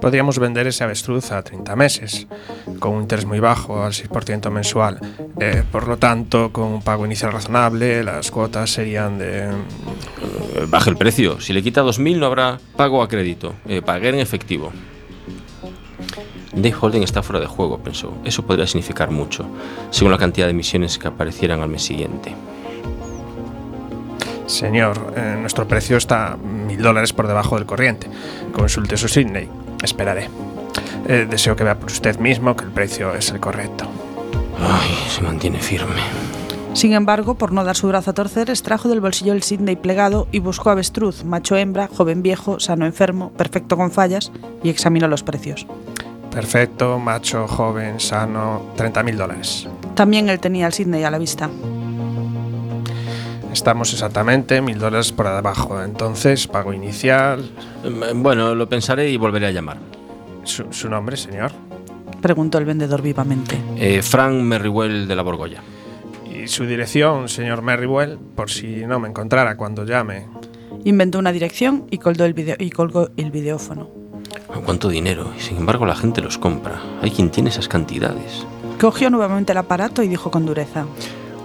Podríamos 0.00 0.38
vender 0.38 0.66
ese 0.66 0.84
avestruz 0.84 1.32
a 1.32 1.42
30 1.42 1.76
meses, 1.76 2.26
con 2.78 2.94
un 2.94 3.02
interés 3.02 3.24
muy 3.24 3.40
bajo, 3.40 3.82
al 3.82 3.92
6% 3.92 4.50
mensual. 4.50 4.98
Eh, 5.40 5.62
por 5.70 5.88
lo 5.88 5.96
tanto, 5.96 6.52
con 6.52 6.64
un 6.64 6.82
pago 6.82 7.06
inicial 7.06 7.32
razonable, 7.32 8.02
las 8.02 8.30
cuotas 8.30 8.70
serían 8.70 9.18
de... 9.18 9.44
Eh, 9.44 10.66
Baje 10.68 10.90
el 10.90 10.96
precio. 10.96 11.40
Si 11.40 11.52
le 11.52 11.62
quita 11.62 11.82
2.000 11.82 12.18
no 12.18 12.26
habrá 12.26 12.58
pago 12.76 13.02
a 13.02 13.08
crédito. 13.08 13.54
Eh, 13.66 13.82
pagué 13.82 14.10
en 14.10 14.16
efectivo. 14.16 14.72
Dave 16.52 16.74
Holden 16.78 17.02
está 17.02 17.22
fuera 17.22 17.40
de 17.40 17.46
juego, 17.46 17.78
pensó. 17.78 18.12
Eso 18.24 18.44
podría 18.44 18.66
significar 18.66 19.10
mucho, 19.10 19.46
según 19.90 20.12
la 20.12 20.18
cantidad 20.18 20.46
de 20.46 20.52
misiones 20.52 20.98
que 20.98 21.08
aparecieran 21.08 21.60
al 21.60 21.68
mes 21.68 21.82
siguiente. 21.82 22.34
Señor, 24.46 25.14
eh, 25.16 25.36
nuestro 25.40 25.66
precio 25.66 25.96
está 25.96 26.36
mil 26.36 26.82
dólares 26.82 27.14
por 27.14 27.26
debajo 27.26 27.56
del 27.56 27.64
corriente. 27.64 28.08
Consulte 28.52 28.98
su 28.98 29.08
Sydney. 29.08 29.48
Esperaré. 29.82 30.28
Eh, 31.08 31.26
deseo 31.28 31.56
que 31.56 31.64
vea 31.64 31.78
por 31.78 31.90
usted 31.90 32.18
mismo 32.18 32.56
que 32.56 32.64
el 32.64 32.70
precio 32.70 33.14
es 33.14 33.30
el 33.30 33.40
correcto. 33.40 33.86
Ay, 34.58 34.96
se 35.08 35.22
mantiene 35.22 35.58
firme. 35.58 36.00
Sin 36.74 36.94
embargo, 36.94 37.34
por 37.34 37.52
no 37.52 37.64
dar 37.64 37.76
su 37.76 37.88
brazo 37.88 38.12
a 38.12 38.14
torcer, 38.14 38.48
extrajo 38.48 38.88
del 38.88 39.00
bolsillo 39.00 39.34
el 39.34 39.42
Sidney 39.42 39.76
plegado 39.76 40.26
y 40.32 40.38
buscó 40.38 40.70
avestruz, 40.70 41.22
macho 41.24 41.56
hembra, 41.56 41.88
joven 41.94 42.22
viejo, 42.22 42.60
sano 42.60 42.86
enfermo, 42.86 43.30
perfecto 43.32 43.76
con 43.76 43.90
fallas, 43.90 44.32
y 44.62 44.70
examinó 44.70 45.06
los 45.06 45.22
precios. 45.22 45.66
Perfecto, 46.30 46.98
macho, 46.98 47.46
joven, 47.46 48.00
sano, 48.00 48.62
30 48.76 49.02
mil 49.02 49.18
dólares. 49.18 49.68
También 49.94 50.30
él 50.30 50.40
tenía 50.40 50.66
el 50.66 50.72
Sidney 50.72 51.04
a 51.04 51.10
la 51.10 51.18
vista. 51.18 51.50
Estamos 53.52 53.92
exactamente 53.92 54.60
mil 54.62 54.78
dólares 54.78 55.12
por 55.12 55.28
debajo. 55.28 55.82
Entonces, 55.82 56.46
pago 56.46 56.72
inicial. 56.72 57.50
Eh, 57.84 58.12
Bueno, 58.14 58.54
lo 58.54 58.68
pensaré 58.68 59.10
y 59.10 59.16
volveré 59.16 59.46
a 59.46 59.50
llamar. 59.50 59.78
¿Su, 60.44 60.64
su 60.72 60.88
nombre, 60.88 61.16
señor? 61.16 61.52
Preguntó 62.20 62.58
el 62.58 62.64
vendedor 62.64 63.02
vivamente. 63.02 63.58
Eh, 63.76 64.00
Frank 64.02 64.34
Merriwell 64.34 65.06
de 65.06 65.16
la 65.16 65.22
Borgoya. 65.22 65.62
Y 66.32 66.48
su 66.48 66.64
dirección, 66.64 67.28
señor 67.28 67.62
Merriwell, 67.62 68.18
por 68.34 68.50
si 68.50 68.86
no 68.86 68.98
me 68.98 69.08
encontrara 69.08 69.56
cuando 69.56 69.84
llame. 69.84 70.26
Inventó 70.84 71.18
una 71.18 71.30
dirección 71.32 71.84
y 71.90 71.98
colgó 71.98 72.24
el, 72.24 72.32
video- 72.34 72.56
y 72.58 72.70
colgó 72.70 73.10
el 73.16 73.30
videófono. 73.30 73.88
¿Cuánto 74.64 74.88
dinero? 74.88 75.32
Y 75.36 75.40
sin 75.40 75.58
embargo 75.58 75.84
la 75.86 75.94
gente 75.94 76.20
los 76.20 76.38
compra. 76.38 76.80
Hay 77.02 77.10
quien 77.10 77.30
tiene 77.30 77.50
esas 77.50 77.68
cantidades. 77.68 78.46
Cogió 78.80 79.10
nuevamente 79.10 79.52
el 79.52 79.58
aparato 79.58 80.02
y 80.02 80.08
dijo 80.08 80.30
con 80.30 80.46
dureza. 80.46 80.86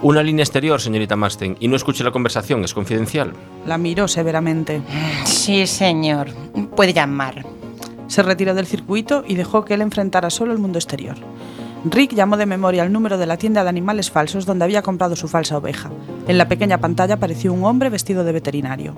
Una 0.04 0.22
línea 0.22 0.44
exterior, 0.44 0.80
señorita 0.80 1.16
Marston, 1.16 1.58
y 1.60 1.68
no 1.68 1.76
escuche 1.76 2.04
la 2.04 2.12
conversación, 2.12 2.64
es 2.64 2.74
confidencial. 2.74 3.34
La 3.66 3.78
miró 3.80 4.08
severamente. 4.08 4.82
Sí, 5.26 5.66
señor. 5.66 6.30
Puede 6.76 6.94
llamar. 6.94 7.44
Se 8.08 8.22
retiró 8.22 8.54
del 8.54 8.68
circuito 8.68 9.24
y 9.28 9.36
dejó 9.36 9.66
que 9.66 9.74
él 9.74 9.82
enfrentara 9.82 10.30
solo 10.30 10.54
el 10.54 10.60
mundo 10.60 10.78
exterior. 10.78 11.16
Rick 11.84 12.14
llamó 12.14 12.38
de 12.38 12.46
memoria 12.46 12.84
el 12.84 12.92
número 12.92 13.18
de 13.18 13.26
la 13.26 13.38
tienda 13.38 13.64
de 13.64 13.70
animales 13.70 14.12
falsos 14.12 14.46
donde 14.46 14.66
había 14.66 14.82
comprado 14.82 15.16
su 15.16 15.28
falsa 15.28 15.58
oveja. 15.58 15.90
En 16.28 16.38
la 16.38 16.48
pequeña 16.48 16.80
pantalla 16.80 17.16
apareció 17.16 17.52
un 17.52 17.66
hombre 17.66 17.90
vestido 17.90 18.24
de 18.24 18.32
veterinario. 18.32 18.96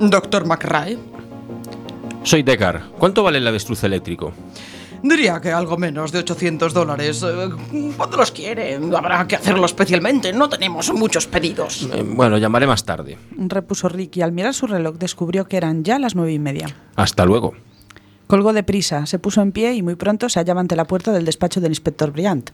Doctor 0.00 0.46
McRae. 0.46 0.98
Soy 2.22 2.42
Decar. 2.42 2.82
¿Cuánto 2.98 3.22
vale 3.22 3.38
el 3.38 3.46
avestruz 3.46 3.84
eléctrico? 3.84 4.32
Diría 5.02 5.40
que 5.40 5.52
algo 5.52 5.76
menos 5.76 6.12
de 6.12 6.18
800 6.20 6.72
dólares. 6.74 7.22
Eh, 7.22 7.48
¿Cuándo 7.96 8.16
los 8.16 8.30
quiere? 8.30 8.78
Habrá 8.96 9.26
que 9.26 9.36
hacerlo 9.36 9.66
especialmente. 9.66 10.32
No 10.32 10.48
tenemos 10.48 10.92
muchos 10.92 11.26
pedidos. 11.26 11.88
Eh, 11.92 12.04
bueno, 12.06 12.38
llamaré 12.38 12.66
más 12.66 12.84
tarde. 12.84 13.18
Repuso 13.36 13.88
Rick 13.88 14.18
y 14.18 14.22
al 14.22 14.32
mirar 14.32 14.54
su 14.54 14.66
reloj 14.66 14.96
descubrió 14.96 15.46
que 15.46 15.56
eran 15.56 15.84
ya 15.84 15.98
las 15.98 16.14
nueve 16.14 16.32
y 16.32 16.38
media. 16.38 16.66
Hasta 16.96 17.24
luego. 17.24 17.54
Colgó 18.30 18.52
deprisa, 18.52 19.06
se 19.06 19.18
puso 19.18 19.42
en 19.42 19.50
pie 19.50 19.74
y 19.74 19.82
muy 19.82 19.96
pronto 19.96 20.28
se 20.28 20.38
hallaba 20.38 20.60
ante 20.60 20.76
la 20.76 20.84
puerta 20.84 21.10
del 21.10 21.24
despacho 21.24 21.60
del 21.60 21.72
inspector 21.72 22.12
Briant. 22.12 22.50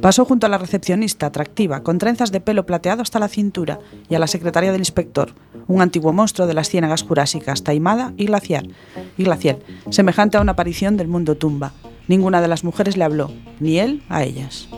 Pasó 0.00 0.24
junto 0.24 0.46
a 0.46 0.50
la 0.50 0.58
recepcionista, 0.58 1.26
atractiva, 1.26 1.82
con 1.82 1.98
trenzas 1.98 2.30
de 2.30 2.40
pelo 2.40 2.66
plateado 2.66 3.02
hasta 3.02 3.18
la 3.18 3.28
cintura, 3.28 3.78
y 4.08 4.14
a 4.14 4.18
la 4.18 4.26
secretaria 4.26 4.72
del 4.72 4.80
inspector, 4.80 5.34
un 5.66 5.82
antiguo 5.82 6.12
monstruo 6.12 6.46
de 6.46 6.54
las 6.54 6.68
ciénagas 6.68 7.02
jurásicas, 7.02 7.64
taimada 7.64 8.12
y 8.16 8.26
glacial, 8.26 8.74
y 9.16 9.24
glacial, 9.24 9.58
semejante 9.90 10.36
a 10.36 10.40
una 10.40 10.52
aparición 10.52 10.96
del 10.96 11.08
mundo 11.08 11.36
tumba. 11.36 11.72
Ninguna 12.06 12.40
de 12.40 12.48
las 12.48 12.64
mujeres 12.64 12.96
le 12.96 13.04
habló, 13.04 13.30
ni 13.60 13.78
él 13.78 14.02
a 14.08 14.24
ellas. 14.24 14.68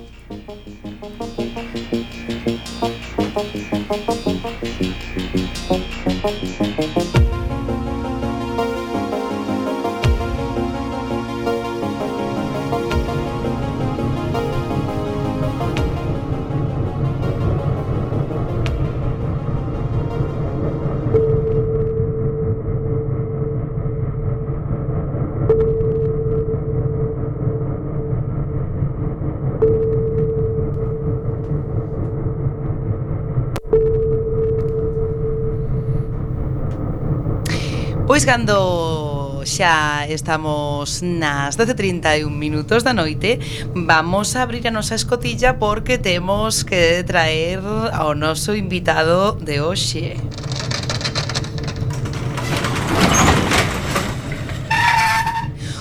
cando 38.30 39.42
xa 39.42 40.06
estamos 40.06 41.02
nas 41.02 41.58
12.31 41.58 42.30
minutos 42.30 42.86
da 42.86 42.94
noite 42.94 43.42
Vamos 43.74 44.38
a 44.38 44.46
abrir 44.46 44.62
a 44.68 44.70
nosa 44.70 44.94
escotilla 44.94 45.58
porque 45.58 45.98
temos 45.98 46.62
que 46.62 47.02
traer 47.02 47.58
ao 47.90 48.14
noso 48.14 48.54
invitado 48.54 49.34
de 49.34 49.58
hoxe. 49.58 50.14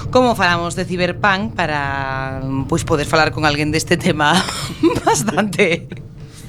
Como 0.09 0.33
falamos 0.33 0.73
de 0.73 0.89
Cyberpunk 0.89 1.53
para 1.53 2.41
pois 2.65 2.81
poder 2.81 3.05
falar 3.05 3.29
con 3.29 3.45
alguén 3.45 3.69
deste 3.69 3.93
tema 3.93 4.33
bastante 5.05 5.85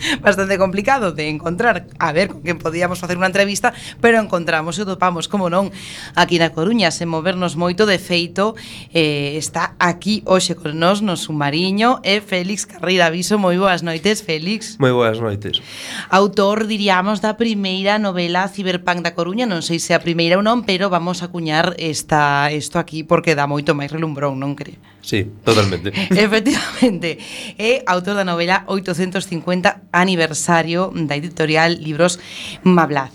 bastante 0.23 0.59
complicado 0.59 1.13
de 1.13 1.29
encontrar, 1.29 1.87
a 1.99 2.13
ver 2.13 2.29
con 2.29 2.43
quen 2.43 2.59
podíamos 2.59 3.01
facer 3.01 3.17
unha 3.17 3.29
entrevista, 3.29 3.73
pero 4.01 4.21
encontramos 4.21 4.79
e 4.81 4.85
topamos, 4.85 5.29
como 5.29 5.53
non, 5.53 5.69
aquí 6.17 6.41
na 6.41 6.53
Coruña, 6.53 6.91
sen 6.91 7.09
movernos 7.09 7.57
moito, 7.57 7.85
de 7.85 8.01
feito, 8.01 8.57
eh, 8.93 9.37
está 9.37 9.77
aquí 9.79 10.23
hoxe 10.25 10.57
con 10.57 10.77
nós 10.79 11.05
no 11.05 11.17
sumariño 11.17 12.01
e 12.05 12.21
Félix 12.21 12.65
Carrira 12.67 13.13
Aviso, 13.13 13.37
moi 13.37 13.57
boas 13.57 13.85
noites, 13.85 14.25
Félix. 14.25 14.77
Moi 14.81 14.93
boas 14.93 15.21
noites. 15.21 15.61
Autor, 16.09 16.67
diríamos, 16.67 17.21
da 17.21 17.37
primeira 17.37 18.01
novela 18.01 18.49
Cyberpunk 18.49 19.05
da 19.05 19.17
Coruña, 19.17 19.45
non 19.45 19.61
sei 19.65 19.79
se 19.79 19.93
a 19.93 20.01
primeira 20.01 20.41
ou 20.41 20.45
non, 20.45 20.65
pero 20.65 20.89
vamos 20.89 21.21
a 21.25 21.29
cuñar 21.29 21.77
esta, 21.77 22.49
isto 22.53 22.81
aquí 22.81 23.05
porque 23.05 23.37
dá 23.37 23.45
moito 23.49 23.77
máis 23.77 23.93
relumbrón, 23.93 24.41
non 24.41 24.57
cre? 24.57 24.79
Sí, 25.03 25.33
totalmente. 25.45 25.93
Efectivamente. 26.11 27.19
É 27.57 27.83
autor 27.87 28.15
da 28.15 28.25
novela 28.25 28.65
850 28.69 29.90
aniversario 29.93 30.93
da 30.95 31.17
editorial 31.17 31.79
Libros 31.83 32.19
Mablaz. 32.63 33.13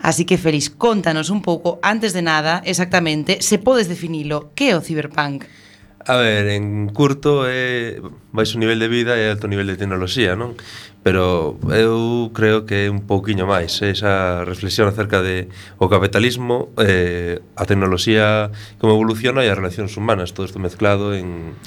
Así 0.00 0.24
que, 0.24 0.38
Félix, 0.38 0.70
contanos 0.70 1.30
un 1.30 1.42
pouco, 1.42 1.78
antes 1.82 2.12
de 2.12 2.22
nada, 2.22 2.62
exactamente, 2.64 3.42
se 3.42 3.58
podes 3.58 3.88
definilo, 3.88 4.52
que 4.54 4.70
é 4.70 4.76
o 4.76 4.84
ciberpunk? 4.84 5.44
A 6.06 6.14
ver, 6.14 6.46
en 6.54 6.86
curto 6.94 7.42
é 7.50 7.98
baixo 8.30 8.62
nivel 8.62 8.78
de 8.78 8.86
vida 8.86 9.18
e 9.18 9.26
alto 9.26 9.50
nivel 9.50 9.66
de 9.66 9.74
tecnoloxía, 9.74 10.38
non? 10.38 10.54
Pero 11.02 11.58
eu 11.74 12.30
creo 12.30 12.62
que 12.62 12.86
é 12.86 12.92
un 12.94 13.02
pouquiño 13.02 13.42
máis 13.42 13.82
esa 13.82 14.46
reflexión 14.46 14.86
acerca 14.86 15.18
de 15.18 15.50
o 15.82 15.90
capitalismo, 15.90 16.70
eh, 16.78 17.42
a 17.58 17.66
tecnoloxía 17.66 18.54
como 18.78 18.94
evoluciona 18.94 19.42
e 19.42 19.50
as 19.50 19.58
relacións 19.58 19.98
humanas, 19.98 20.30
todo 20.30 20.46
isto 20.46 20.62
mezclado 20.62 21.10
en 21.10 21.58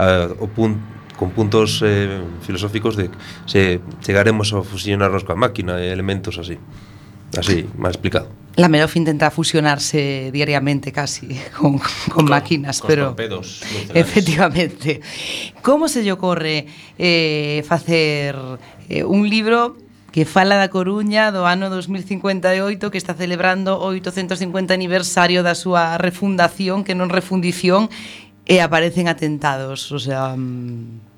a, 0.00 0.32
o 0.40 0.48
punto 0.48 0.80
con 1.22 1.30
puntos 1.30 1.80
eh, 1.86 2.20
filosóficos 2.42 2.96
de 2.96 3.08
se 3.46 3.78
chegaremos 4.00 4.50
a 4.58 4.66
fusionarnos 4.66 5.22
coa 5.22 5.38
máquina 5.38 5.78
e 5.78 5.94
elementos 5.94 6.34
así. 6.34 6.58
Así, 7.38 7.62
máis 7.78 7.94
explicado. 7.94 8.26
La 8.58 8.66
Melof 8.66 8.98
intenta 8.98 9.30
fusionarse 9.30 10.34
diariamente 10.34 10.90
casi 10.90 11.30
con, 11.54 11.78
con, 11.78 12.10
con 12.10 12.24
máquinas, 12.26 12.82
con 12.82 12.90
pero 12.90 13.14
torpedos, 13.14 13.62
efectivamente. 13.94 14.98
Como 15.62 15.86
se 15.86 16.02
lle 16.02 16.10
ocorre 16.10 16.66
eh, 16.98 17.62
facer 17.70 18.34
eh, 18.90 19.06
un 19.06 19.30
libro 19.30 19.78
que 20.12 20.26
fala 20.28 20.60
da 20.60 20.68
Coruña 20.68 21.32
do 21.32 21.48
ano 21.48 21.72
2058 21.72 22.92
que 22.92 23.00
está 23.00 23.16
celebrando 23.16 23.80
o 23.80 23.96
850 23.96 24.74
aniversario 24.76 25.40
da 25.40 25.56
súa 25.56 25.96
refundación, 25.96 26.84
que 26.84 26.92
non 26.92 27.08
refundición, 27.08 27.88
e 28.44 28.58
aparecen 28.58 29.06
atentados, 29.06 29.92
o 29.92 29.98
sea, 30.02 30.34
mm. 30.34 31.14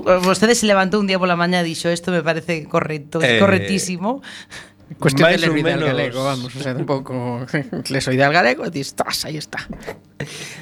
vostede 0.24 0.56
se 0.56 0.64
levantou 0.64 1.00
un 1.00 1.06
día 1.06 1.20
pola 1.20 1.36
mañá 1.36 1.60
e 1.60 1.68
dixo, 1.68 1.92
isto 1.92 2.08
me 2.08 2.24
parece 2.24 2.64
correcto, 2.64 3.20
eh, 3.20 3.36
correctísimo. 3.36 4.24
Cuestión 4.98 5.30
de 5.30 5.38
ler 5.38 5.52
menos... 5.52 5.84
galego, 5.84 6.24
vamos, 6.24 6.50
o 6.56 6.60
sea, 6.60 6.74
tampouco 6.74 7.46
le 7.92 8.00
soy 8.00 8.16
del 8.16 8.32
galego 8.32 8.64
e 8.66 8.70
dis, 8.72 8.96
tras, 8.96 9.24
aí 9.24 9.36
está. 9.36 9.60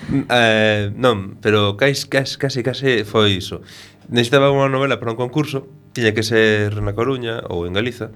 Eh, 0.09 0.89
non, 0.97 1.37
pero 1.43 1.77
cais, 1.77 2.09
casi, 2.09 2.41
casi, 2.41 2.65
casi 2.65 3.05
foi 3.05 3.37
iso. 3.37 3.61
Necesitaba 4.09 4.49
unha 4.49 4.73
novela 4.73 4.97
para 4.97 5.13
un 5.13 5.21
concurso, 5.21 5.69
tiña 5.93 6.17
que 6.17 6.25
ser 6.25 6.81
na 6.81 6.97
Coruña 6.97 7.45
ou 7.53 7.69
en 7.69 7.77
Galiza 7.77 8.09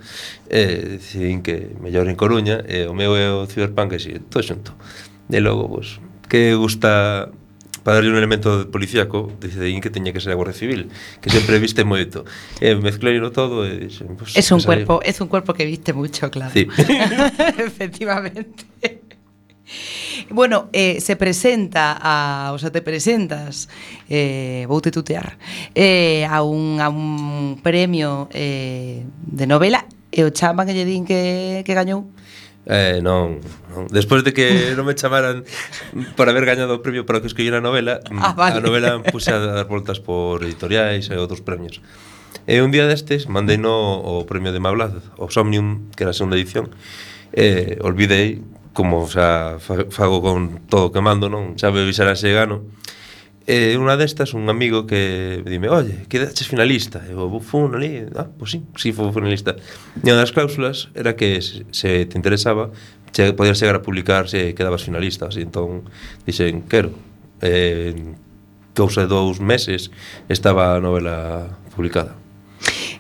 e 0.49 0.57
eh, 0.57 0.79
decidín 0.97 1.45
que 1.45 1.75
mellor 1.83 2.09
en 2.09 2.17
Coruña 2.17 2.65
e 2.65 2.87
eh, 2.87 2.91
o 2.91 2.95
meu 2.97 3.13
é 3.19 3.29
o 3.29 3.45
Cyberpunk 3.45 3.93
e 3.93 4.01
si, 4.01 4.17
todo 4.31 4.41
xunto 4.41 4.73
e 5.29 5.39
logo, 5.43 5.69
vos, 5.69 6.01
que 6.31 6.57
gusta 6.57 7.29
para 7.83 7.97
darlle 7.97 8.11
un 8.11 8.17
elemento 8.17 8.71
policíaco, 8.71 9.33
decidín 9.41 9.81
que 9.81 9.91
teña 9.91 10.13
que 10.13 10.21
ser 10.21 10.33
a 10.33 10.35
Guardia 10.35 10.55
Civil, 10.55 10.91
que 11.21 11.31
sempre 11.31 11.59
viste 11.59 11.85
moito. 11.85 12.25
E 12.61 12.73
eh, 12.73 12.77
mezcleiro 12.79 13.31
todo 13.31 13.67
e... 13.67 13.91
Pues, 14.19 14.37
es 14.37 14.49
un 14.51 14.63
cuerpo, 14.63 15.01
es 15.03 15.21
un 15.21 15.29
cuerpo 15.29 15.55
que 15.55 15.65
viste 15.65 15.93
mucho, 15.93 16.31
claro. 16.31 16.53
Sí. 16.53 16.69
Efectivamente. 17.59 18.65
Bueno, 20.31 20.69
eh, 20.73 21.01
se 21.01 21.17
presenta 21.17 21.99
a, 22.01 22.53
o 22.53 22.59
sea, 22.59 22.71
te 22.71 22.83
presentas 22.83 23.69
eh, 24.09 24.65
vou 24.69 24.81
te 24.81 24.91
tutear 24.91 25.39
eh, 25.75 26.27
a, 26.29 26.43
un, 26.43 26.81
a 26.81 26.89
un 26.89 27.61
premio 27.63 28.29
eh, 28.33 29.05
de 29.27 29.47
novela 29.47 29.85
e 30.13 30.25
o 30.25 30.31
chaman 30.31 30.69
que 30.69 30.77
lle 30.77 30.85
din 30.85 31.09
que, 31.09 31.65
que 31.65 31.73
gañou 31.73 32.05
Eh, 32.67 33.03
non, 33.03 33.43
non. 33.75 33.91
Despois 33.91 34.23
de 34.23 34.31
que 34.31 34.47
non 34.79 34.87
me 34.87 34.95
chamaran 34.95 35.43
por 36.15 36.31
haber 36.31 36.47
gañado 36.47 36.79
o 36.79 36.83
premio 36.83 37.03
para 37.03 37.19
o 37.19 37.23
que 37.23 37.27
escribir 37.27 37.59
a 37.59 37.63
novela, 37.63 37.99
mm, 38.07 38.23
ah, 38.23 38.35
vale. 38.39 38.59
a 38.59 38.63
novela 38.63 39.03
puse 39.03 39.35
a 39.35 39.43
dar 39.43 39.67
voltas 39.67 39.99
por 39.99 40.47
editoriais 40.47 41.11
e 41.11 41.19
outros 41.19 41.43
premios. 41.43 41.83
E 42.47 42.63
un 42.63 42.71
día 42.71 42.87
destes 42.87 43.27
mandei 43.27 43.59
no 43.59 43.99
o 43.99 44.23
premio 44.31 44.55
de 44.55 44.63
Mablaz, 44.63 44.95
o 45.19 45.27
Somnium, 45.27 45.91
que 45.99 46.07
era 46.07 46.15
a 46.15 46.17
segunda 46.17 46.39
edición, 46.39 46.71
e 47.35 47.79
olvidei 47.83 48.47
como 48.71 49.11
xa 49.11 49.59
fago 49.59 50.23
con 50.23 50.63
todo 50.71 50.89
o 50.89 50.93
que 50.95 51.03
mando, 51.03 51.27
non? 51.27 51.59
Xa 51.59 51.75
me 51.75 51.83
avisará 51.83 52.15
gano 52.15 52.63
E 53.47 53.75
unha 53.75 53.99
destas, 53.99 54.39
un 54.39 54.47
amigo 54.47 54.87
que 54.87 55.43
dime, 55.43 55.67
oye, 55.67 56.07
quedaches 56.07 56.47
finalista. 56.47 57.03
E 57.03 57.17
eu, 57.17 57.27
fun 57.43 57.75
ali, 57.75 58.07
ah, 58.15 58.31
pois 58.31 58.55
sí, 58.55 58.63
sí, 58.79 58.95
fui 58.95 59.11
finalista. 59.11 59.59
E 59.99 60.07
unha 60.07 60.23
das 60.23 60.31
cláusulas 60.31 60.95
era 60.95 61.19
que 61.19 61.43
se 61.43 61.91
te 62.07 62.15
interesaba, 62.15 62.71
che, 63.11 63.35
podías 63.35 63.59
chegar 63.59 63.79
a 63.79 63.83
publicar 63.83 64.31
se 64.31 64.55
quedabas 64.55 64.87
finalista. 64.87 65.27
Así, 65.27 65.43
entón, 65.43 65.91
dixen, 66.23 66.63
quero. 66.71 66.95
E, 67.43 68.15
cousa 68.75 69.03
de 69.03 69.09
dous 69.09 69.41
meses 69.41 69.91
estaba 70.29 70.77
a 70.77 70.81
novela 70.81 71.59
publicada. 71.75 72.17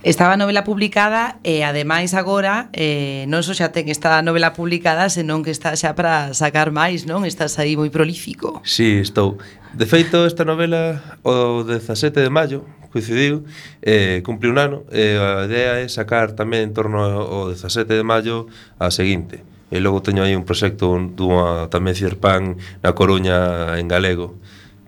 Estaba 0.03 0.35
a 0.35 0.37
novela 0.37 0.65
publicada 0.65 1.39
e 1.47 1.63
ademais 1.63 2.11
agora 2.19 2.67
eh, 2.75 3.23
non 3.31 3.47
só 3.47 3.55
xa 3.55 3.71
ten 3.71 3.87
esta 3.87 4.19
novela 4.27 4.51
publicada 4.51 5.07
senón 5.07 5.47
que 5.47 5.55
está 5.55 5.79
xa 5.79 5.95
para 5.95 6.35
sacar 6.35 6.75
máis, 6.75 7.07
non? 7.07 7.23
Estás 7.23 7.55
aí 7.63 7.79
moi 7.79 7.87
prolífico. 7.87 8.59
Sí, 8.67 8.99
estou. 8.99 9.39
De 9.75 9.87
feito, 9.87 10.27
esta 10.27 10.45
novela 10.45 11.01
o 11.25 11.65
17 11.65 12.21
de 12.21 12.29
maio 12.29 12.65
coincidiu, 12.93 13.49
eh, 13.81 14.21
cumple 14.23 14.51
un 14.53 14.59
ano, 14.61 14.85
e 14.93 15.17
eh, 15.17 15.19
a 15.19 15.49
idea 15.49 15.81
é 15.81 15.89
sacar 15.89 16.37
tamén 16.37 16.69
en 16.69 16.73
torno 16.77 17.01
ao 17.01 17.49
17 17.49 17.89
de 17.89 18.05
maio 18.05 18.53
a 18.77 18.93
seguinte. 18.93 19.41
E 19.73 19.81
logo 19.81 20.05
teño 20.05 20.21
aí 20.21 20.37
un 20.37 20.45
proxecto 20.45 20.93
dunha 20.93 21.73
tamén 21.73 21.97
Cierpan 21.97 22.61
na 22.85 22.93
Coruña 22.93 23.73
en 23.81 23.89
galego, 23.89 24.37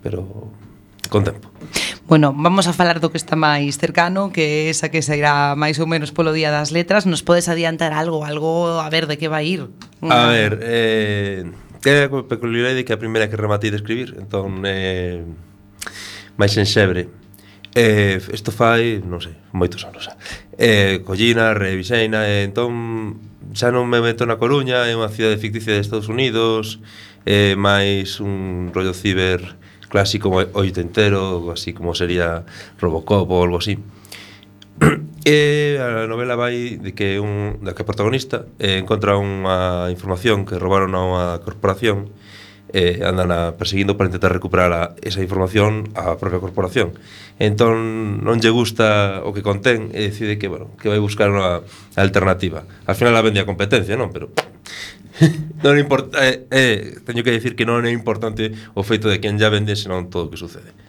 pero 0.04 0.52
con 1.08 1.24
tempo. 1.24 1.48
Bueno, 2.04 2.36
vamos 2.36 2.68
a 2.68 2.76
falar 2.76 3.00
do 3.00 3.08
que 3.08 3.16
está 3.16 3.40
máis 3.40 3.80
cercano, 3.80 4.28
que 4.28 4.68
é 4.68 4.68
esa 4.68 4.92
que 4.92 5.00
sairá 5.00 5.56
máis 5.56 5.80
ou 5.80 5.88
menos 5.88 6.12
polo 6.12 6.36
Día 6.36 6.52
das 6.52 6.68
Letras. 6.76 7.08
Nos 7.08 7.24
podes 7.24 7.48
adiantar 7.48 7.96
algo, 7.96 8.28
algo 8.28 8.76
a 8.76 8.92
ver 8.92 9.08
de 9.08 9.16
que 9.16 9.32
vai 9.32 9.48
ir? 9.48 9.72
A 10.04 10.28
ver, 10.28 10.60
eh, 10.60 11.48
É 11.84 12.08
a 12.08 12.08
peculiaridade 12.08 12.84
que 12.84 12.96
a 12.96 13.00
primeira 13.00 13.28
que 13.28 13.36
rematei 13.36 13.68
de 13.68 13.76
escribir, 13.76 14.16
entón 14.16 14.64
eh, 14.64 15.20
máis 16.40 16.56
enxebre. 16.56 17.12
Eh, 17.76 18.16
isto 18.32 18.48
fai, 18.48 19.04
non 19.04 19.20
sei, 19.20 19.36
moitos 19.52 19.84
anos 19.84 20.08
xa. 20.08 20.16
Eh, 20.56 21.04
collina, 21.04 21.52
reviseina, 21.52 22.24
eh, 22.24 22.48
entón 22.48 23.20
xa 23.52 23.68
non 23.68 23.84
me 23.84 24.00
meto 24.00 24.24
na 24.24 24.40
Coruña, 24.40 24.88
é 24.88 24.96
unha 24.96 25.12
cidade 25.12 25.36
ficticia 25.36 25.76
de 25.76 25.84
Estados 25.84 26.08
Unidos, 26.08 26.80
é 27.28 27.52
eh, 27.52 27.54
máis 27.54 28.16
un 28.16 28.72
rollo 28.72 28.96
ciber 28.96 29.44
clásico 29.92 30.32
oitentero, 30.32 31.52
así 31.52 31.76
como 31.76 31.92
sería 31.92 32.48
Robocop 32.80 33.28
ou 33.28 33.44
algo 33.44 33.60
así. 33.60 33.76
E 35.24 35.80
a 35.80 36.04
novela 36.04 36.36
vai 36.36 36.76
de 36.76 36.92
que 36.92 37.16
un 37.16 37.64
da 37.64 37.72
que 37.72 37.80
protagonista 37.80 38.44
eh, 38.60 38.76
encontra 38.76 39.16
unha 39.16 39.88
información 39.88 40.44
que 40.44 40.60
roubaron 40.60 40.92
a 40.92 41.00
unha 41.00 41.26
corporación 41.40 42.12
e 42.68 43.00
eh, 43.00 43.08
andan 43.08 43.32
a 43.32 43.56
perseguindo 43.56 43.96
para 43.96 44.12
intentar 44.12 44.36
recuperar 44.36 44.68
a, 44.76 44.82
esa 45.00 45.24
información 45.24 45.88
á 45.96 46.20
propia 46.20 46.44
corporación. 46.44 46.92
Entón 47.40 48.20
non 48.20 48.36
lle 48.36 48.52
gusta 48.52 49.24
o 49.24 49.32
que 49.32 49.40
contén 49.40 49.88
e 49.96 50.12
decide 50.12 50.36
que, 50.36 50.52
bueno, 50.52 50.68
que 50.76 50.92
vai 50.92 51.00
buscar 51.00 51.32
unha 51.32 51.64
alternativa. 51.96 52.68
Al 52.84 52.92
final 52.92 53.16
a 53.16 53.24
vende 53.24 53.40
a 53.40 53.48
competencia, 53.48 53.96
non? 53.96 54.12
Pero 54.12 54.28
non 55.64 55.80
importa, 55.80 56.20
eh, 56.20 56.44
eh, 56.52 57.00
teño 57.00 57.24
que 57.24 57.32
decir 57.32 57.56
que 57.56 57.64
non 57.64 57.80
é 57.88 57.92
importante 57.96 58.52
o 58.76 58.84
feito 58.84 59.08
de 59.08 59.24
quen 59.24 59.40
ya 59.40 59.48
vende, 59.48 59.72
senón 59.72 60.12
todo 60.12 60.28
o 60.28 60.30
que 60.34 60.36
sucede. 60.36 60.83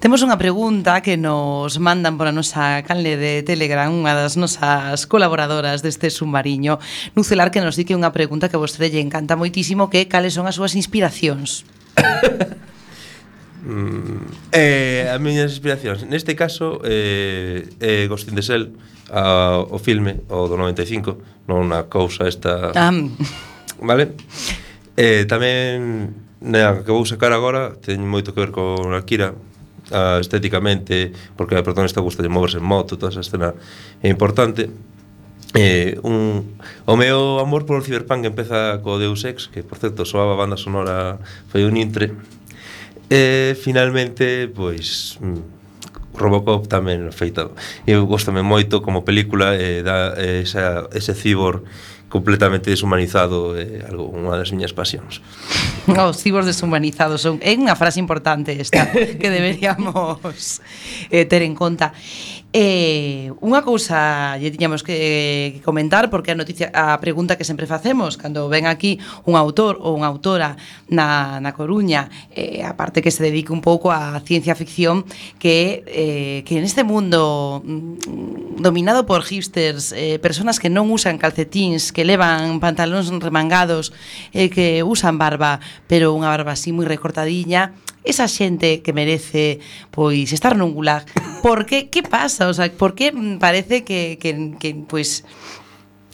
Temos 0.00 0.24
unha 0.24 0.40
pregunta 0.40 1.04
que 1.04 1.20
nos 1.20 1.76
mandan 1.76 2.16
por 2.16 2.24
a 2.24 2.32
nosa 2.32 2.80
canle 2.88 3.20
de 3.20 3.44
Telegram 3.44 3.92
unha 3.92 4.16
das 4.16 4.40
nosas 4.40 5.04
colaboradoras 5.04 5.84
deste 5.84 6.08
submarino 6.08 6.80
Nucelar 7.12 7.52
que 7.52 7.60
nos 7.60 7.76
di 7.76 7.84
que 7.84 7.92
unha 7.92 8.08
pregunta 8.08 8.48
que 8.48 8.56
a 8.56 8.62
vostede 8.64 8.88
lle 8.88 9.04
encanta 9.04 9.36
moitísimo 9.36 9.92
que 9.92 10.08
cales 10.08 10.32
son 10.32 10.48
as 10.48 10.56
súas 10.56 10.72
inspiracións? 10.72 11.68
Mm, 13.60 14.24
eh, 14.56 15.04
as 15.12 15.20
miñas 15.20 15.52
inspiracións. 15.52 16.08
Neste 16.08 16.32
caso 16.32 16.80
eh, 16.80 17.68
eh, 17.76 18.08
Ghost 18.08 18.32
in 18.32 18.34
the 18.34 18.40
Shell 18.40 18.72
a, 19.12 19.60
o 19.60 19.76
filme 19.76 20.24
o 20.32 20.48
do 20.48 20.56
95 20.56 21.44
non 21.44 21.68
unha 21.68 21.84
cousa 21.92 22.24
esta. 22.24 22.72
Um. 22.72 23.12
vale? 23.84 24.16
Eh, 24.96 25.28
tamén 25.28 26.16
na 26.40 26.80
que 26.80 26.88
vou 26.88 27.04
sacar 27.04 27.36
agora 27.36 27.76
ten 27.76 28.00
moito 28.00 28.32
que 28.32 28.40
ver 28.40 28.48
con 28.48 28.96
Akira 28.96 29.36
uh, 29.90 30.18
estéticamente, 30.20 31.12
porque 31.36 31.54
a 31.56 31.62
protagonista 31.62 32.00
gusta 32.00 32.22
de 32.22 32.30
moverse 32.30 32.58
en 32.58 32.64
moto, 32.64 32.96
toda 32.96 33.12
esa 33.12 33.20
escena 33.20 33.54
é 34.02 34.08
importante. 34.08 34.70
Eh, 35.54 35.98
un, 36.06 36.54
o 36.86 36.94
meu 36.94 37.42
amor 37.42 37.66
polo 37.66 37.82
Cyberpunk 37.82 38.22
empeza 38.22 38.78
co 38.86 39.02
Deus 39.02 39.26
Ex, 39.26 39.50
que 39.50 39.66
por 39.66 39.82
certo 39.82 40.06
soaba 40.06 40.38
banda 40.38 40.54
sonora, 40.54 41.18
foi 41.50 41.66
un 41.66 41.74
intre. 41.74 42.14
E 43.10 43.58
finalmente, 43.58 44.46
pois, 44.54 45.18
mm, 45.18 45.60
Robocop 46.14 46.70
tamén 46.70 47.10
feita. 47.10 47.50
Eu 47.82 48.06
gostame 48.06 48.46
moito 48.46 48.78
como 48.78 49.02
película 49.02 49.58
e 49.58 49.80
eh, 49.80 49.82
da 49.82 50.14
esa, 50.14 50.86
ese 50.94 51.18
cibor 51.18 51.66
completamente 52.10 52.68
deshumanizado 52.68 53.54
é 53.54 53.86
algo 53.86 54.10
unha 54.10 54.34
das 54.34 54.50
miñas 54.50 54.74
pasións. 54.74 55.22
Os 55.86 56.18
cibos 56.18 56.44
deshumanizados 56.44 57.22
son 57.22 57.38
é 57.40 57.54
unha 57.54 57.78
frase 57.78 58.02
importante 58.02 58.52
esta 58.58 58.90
que 58.90 59.28
deberíamos 59.30 60.60
eh, 61.08 61.24
ter 61.24 61.46
en 61.46 61.54
conta. 61.54 61.94
Eh, 62.50 63.30
unha 63.38 63.62
cousa 63.62 64.34
lle 64.42 64.50
tiñamos 64.50 64.82
que 64.82 65.62
comentar 65.62 66.10
porque 66.10 66.34
a 66.34 66.38
noticia 66.38 66.66
a 66.74 66.98
pregunta 66.98 67.38
que 67.38 67.46
sempre 67.46 67.70
facemos 67.70 68.18
cando 68.18 68.50
ven 68.50 68.66
aquí 68.66 68.98
un 69.22 69.38
autor 69.38 69.78
ou 69.78 69.94
unha 69.94 70.10
autora 70.10 70.58
na, 70.90 71.38
na 71.38 71.54
Coruña, 71.54 72.10
eh, 72.34 72.66
a 72.66 72.74
parte 72.74 73.06
que 73.06 73.14
se 73.14 73.22
dedique 73.22 73.54
un 73.54 73.62
pouco 73.62 73.94
á 73.94 74.18
ciencia 74.26 74.58
ficción 74.58 75.06
que 75.38 75.86
eh, 75.86 76.42
que 76.42 76.58
en 76.58 76.66
este 76.66 76.82
mundo 76.82 77.62
mm, 77.62 78.58
dominado 78.58 79.06
por 79.06 79.22
hipsters, 79.22 79.94
eh, 79.94 80.18
personas 80.18 80.58
que 80.58 80.66
non 80.66 80.90
usan 80.90 81.22
calcetins, 81.22 81.94
que 81.94 82.02
levan 82.02 82.58
pantalóns 82.58 83.14
remangados, 83.14 83.94
eh, 84.34 84.50
que 84.50 84.82
usan 84.82 85.22
barba, 85.22 85.62
pero 85.86 86.18
unha 86.18 86.26
barba 86.26 86.58
así 86.58 86.74
moi 86.74 86.82
recortadiña, 86.82 87.78
esa 88.04 88.26
xente 88.28 88.80
que 88.80 88.92
merece 88.92 89.60
pois 89.92 90.32
estar 90.32 90.56
nun 90.56 90.72
gulag, 90.72 91.04
por 91.44 91.64
que 91.68 91.92
que 91.92 92.02
pasa? 92.02 92.48
O 92.48 92.54
sea, 92.54 92.70
por 92.72 92.96
que 92.96 93.12
parece 93.38 93.84
que 93.84 94.16
que 94.20 94.56
que 94.58 94.70
pois 94.88 95.24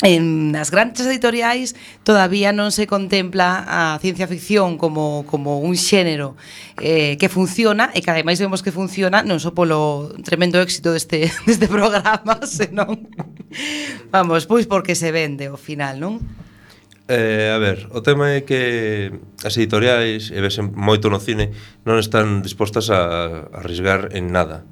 En 0.04 0.52
as 0.54 0.68
grandes 0.68 1.08
editoriais 1.08 1.72
todavía 2.04 2.52
non 2.52 2.68
se 2.68 2.84
contempla 2.84 3.64
a 3.64 3.96
ciencia 3.96 4.28
ficción 4.28 4.76
como, 4.76 5.24
como 5.24 5.64
un 5.64 5.72
xénero 5.72 6.36
eh, 6.84 7.16
que 7.16 7.32
funciona 7.32 7.88
e 7.96 8.04
que 8.04 8.12
ademais 8.12 8.36
vemos 8.36 8.60
que 8.60 8.76
funciona 8.76 9.24
non 9.24 9.40
só 9.40 9.56
polo 9.56 10.12
tremendo 10.20 10.60
éxito 10.60 10.92
deste, 10.92 11.32
deste 11.48 11.64
programa, 11.64 12.44
senón, 12.44 13.08
vamos, 14.12 14.44
pois 14.44 14.68
porque 14.68 14.92
se 14.92 15.08
vende 15.16 15.48
ao 15.48 15.56
final, 15.56 15.96
non? 15.96 16.20
Eh, 17.08 17.52
a 17.54 17.58
ver, 17.58 17.86
o 17.94 18.02
tema 18.02 18.34
é 18.34 18.40
que 18.40 19.12
as 19.46 19.54
editoriais, 19.54 20.34
e 20.34 20.42
vesen 20.42 20.74
moito 20.74 21.06
no 21.06 21.22
cine, 21.22 21.54
non 21.86 22.02
están 22.02 22.42
dispostas 22.42 22.90
a, 22.90 23.46
a 23.46 23.62
arriesgar 23.62 24.10
en 24.10 24.34
nada. 24.34 24.66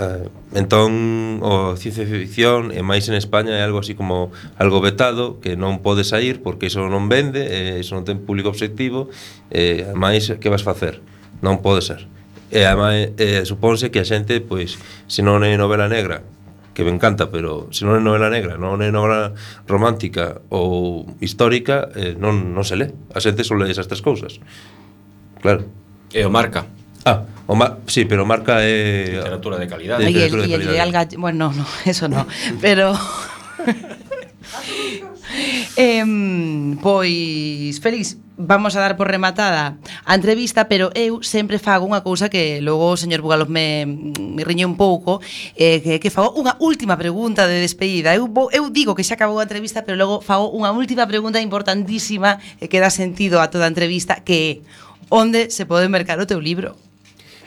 Eh, 0.00 0.24
entón, 0.56 1.44
o 1.44 1.76
ciencia 1.76 2.08
ficción 2.08 2.72
e 2.72 2.80
máis 2.80 3.04
en 3.12 3.16
España 3.20 3.60
é 3.60 3.62
algo 3.64 3.84
así 3.84 3.92
como 3.92 4.32
algo 4.56 4.80
vetado, 4.80 5.36
que 5.44 5.52
non 5.52 5.84
pode 5.84 6.08
sair 6.08 6.40
porque 6.40 6.72
iso 6.72 6.80
non 6.88 7.12
vende, 7.12 7.44
e 7.44 7.84
iso 7.84 7.92
non 7.92 8.08
ten 8.08 8.24
público 8.24 8.48
obxectivo, 8.48 9.12
e 9.52 9.84
máis 9.92 10.32
que 10.40 10.48
vas 10.48 10.64
facer? 10.64 11.04
Non 11.44 11.60
pode 11.60 11.84
ser. 11.84 12.08
E, 12.48 12.64
ademais, 12.64 13.12
eh, 13.20 13.44
supónse 13.44 13.92
que 13.92 14.00
a 14.00 14.08
xente, 14.08 14.40
pois, 14.40 14.80
se 15.12 15.20
non 15.20 15.44
é 15.44 15.52
novela 15.60 15.92
negra, 15.92 16.24
que 16.76 16.84
me 16.84 16.90
encanta, 16.90 17.32
pero 17.32 17.72
se 17.72 17.88
non 17.88 17.96
é 17.96 18.04
novela 18.04 18.28
negra, 18.28 18.60
non 18.60 18.84
é 18.84 18.92
novela 18.92 19.32
romántica 19.64 20.44
ou 20.52 21.08
histórica, 21.24 21.88
eh, 21.96 22.12
non, 22.12 22.52
non 22.52 22.68
se 22.68 22.76
lé. 22.76 22.92
A 23.16 23.18
xente 23.24 23.48
só 23.48 23.56
lee 23.56 23.72
esas 23.72 23.88
tres 23.88 24.04
cousas. 24.04 24.44
Claro. 25.40 25.64
Eh, 26.12 26.20
e 26.20 26.28
o 26.28 26.30
marca. 26.30 26.68
Ah, 27.08 27.24
o 27.48 27.56
ma 27.56 27.80
sí, 27.88 28.04
pero 28.04 28.28
marca 28.28 28.60
é... 28.60 29.08
Eh, 29.08 29.24
literatura 29.24 29.56
de 29.56 29.72
calidad. 29.72 30.04
Literatura 30.04 30.44
y 30.44 30.46
el, 30.52 30.52
de 30.52 30.52
calidad. 30.52 30.76
Y 30.76 30.84
el, 30.84 30.92
y 30.92 31.00
el, 31.00 31.16
bueno, 31.16 31.48
no, 31.56 31.64
eso 31.88 32.12
no, 32.12 32.28
pero... 32.60 32.92
Eh, 35.76 36.04
pois, 36.82 37.80
Félix, 37.80 38.16
vamos 38.36 38.76
a 38.76 38.80
dar 38.80 38.96
por 38.96 39.08
rematada 39.08 39.78
a 40.04 40.14
entrevista, 40.14 40.68
pero 40.68 40.92
eu 40.94 41.24
sempre 41.24 41.58
fago 41.58 41.88
unha 41.88 42.04
cousa 42.04 42.28
que 42.28 42.60
logo 42.60 42.92
o 42.92 43.00
señor 43.00 43.24
Bugalov 43.24 43.48
me, 43.48 43.84
me 43.86 44.44
riñe 44.44 44.68
un 44.68 44.76
pouco, 44.76 45.24
eh, 45.56 45.80
que, 45.80 45.96
que 45.98 46.12
fago 46.12 46.36
unha 46.36 46.54
última 46.60 47.00
pregunta 47.00 47.48
de 47.48 47.64
despedida. 47.64 48.12
Eu, 48.12 48.28
vou, 48.28 48.52
eu 48.52 48.68
digo 48.68 48.92
que 48.92 49.02
xa 49.02 49.16
acabou 49.16 49.40
a 49.40 49.48
entrevista, 49.48 49.82
pero 49.82 49.96
logo 49.96 50.20
fago 50.20 50.52
unha 50.52 50.70
última 50.70 51.08
pregunta 51.08 51.40
importantísima 51.40 52.36
eh, 52.60 52.68
que 52.68 52.78
dá 52.78 52.92
sentido 52.92 53.40
a 53.40 53.48
toda 53.48 53.64
a 53.64 53.72
entrevista, 53.72 54.20
que 54.20 54.36
é 54.36 54.50
onde 55.08 55.50
se 55.50 55.64
pode 55.64 55.88
mercar 55.88 56.20
o 56.20 56.28
teu 56.28 56.38
libro? 56.38 56.76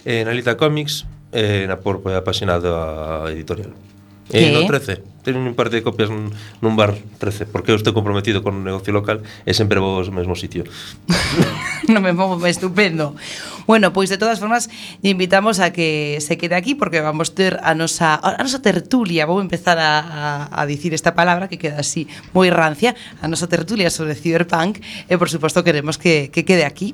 Eh, 0.07 0.25
na 0.25 0.33
Lita 0.33 0.57
Comics, 0.57 1.05
eh, 1.31 1.69
na 1.69 1.77
por, 1.77 2.01
página 2.01 2.57
da 2.57 3.29
editorial. 3.29 3.88
Eh, 4.29 4.49
e 4.49 4.53
no 4.53 4.65
13 4.69 5.01
Teño 5.25 5.41
un 5.43 5.57
par 5.57 5.67
de 5.67 5.83
copias 5.83 6.07
nun, 6.07 6.31
nun 6.61 6.73
bar 6.77 6.95
13 7.19 7.49
Porque 7.49 7.73
eu 7.73 7.77
estou 7.77 7.91
comprometido 7.91 8.45
con 8.45 8.55
un 8.55 8.63
negocio 8.63 8.93
local 8.93 9.25
E 9.43 9.51
sempre 9.57 9.81
vou 9.81 9.99
ao 9.99 10.13
mesmo 10.13 10.37
sitio. 10.37 10.63
Non 11.89 12.05
me 12.05 12.13
movo 12.13 12.37
estupendo. 12.45 13.17
Bueno, 13.65 13.89
pois 13.89 14.13
de 14.13 14.21
todas 14.21 14.37
formas 14.37 14.69
Lle 15.01 15.11
invitamos 15.11 15.57
a 15.57 15.73
que 15.73 16.21
se 16.21 16.37
quede 16.37 16.53
aquí 16.53 16.77
Porque 16.77 17.01
vamos 17.01 17.33
ter 17.33 17.57
a 17.65 17.73
nosa, 17.73 18.15
a 18.15 18.39
nosa 18.39 18.61
tertulia. 18.61 19.25
Vou 19.25 19.41
empezar 19.41 19.81
a, 19.81 19.99
a, 19.99 20.61
a 20.61 20.61
dicir 20.69 20.93
esta 20.93 21.17
palabra 21.17 21.49
Que 21.49 21.57
queda 21.57 21.81
así 21.81 22.05
moi 22.31 22.47
rancia 22.53 22.93
A 23.19 23.27
nosa 23.27 23.49
tertulia 23.49 23.89
sobre 23.89 24.13
Cyberpunk. 24.13 24.79
E 25.09 25.17
por 25.17 25.27
suposto 25.27 25.65
queremos 25.65 25.97
que, 25.97 26.29
que 26.29 26.45
quede 26.45 26.63
aquí. 26.63 26.93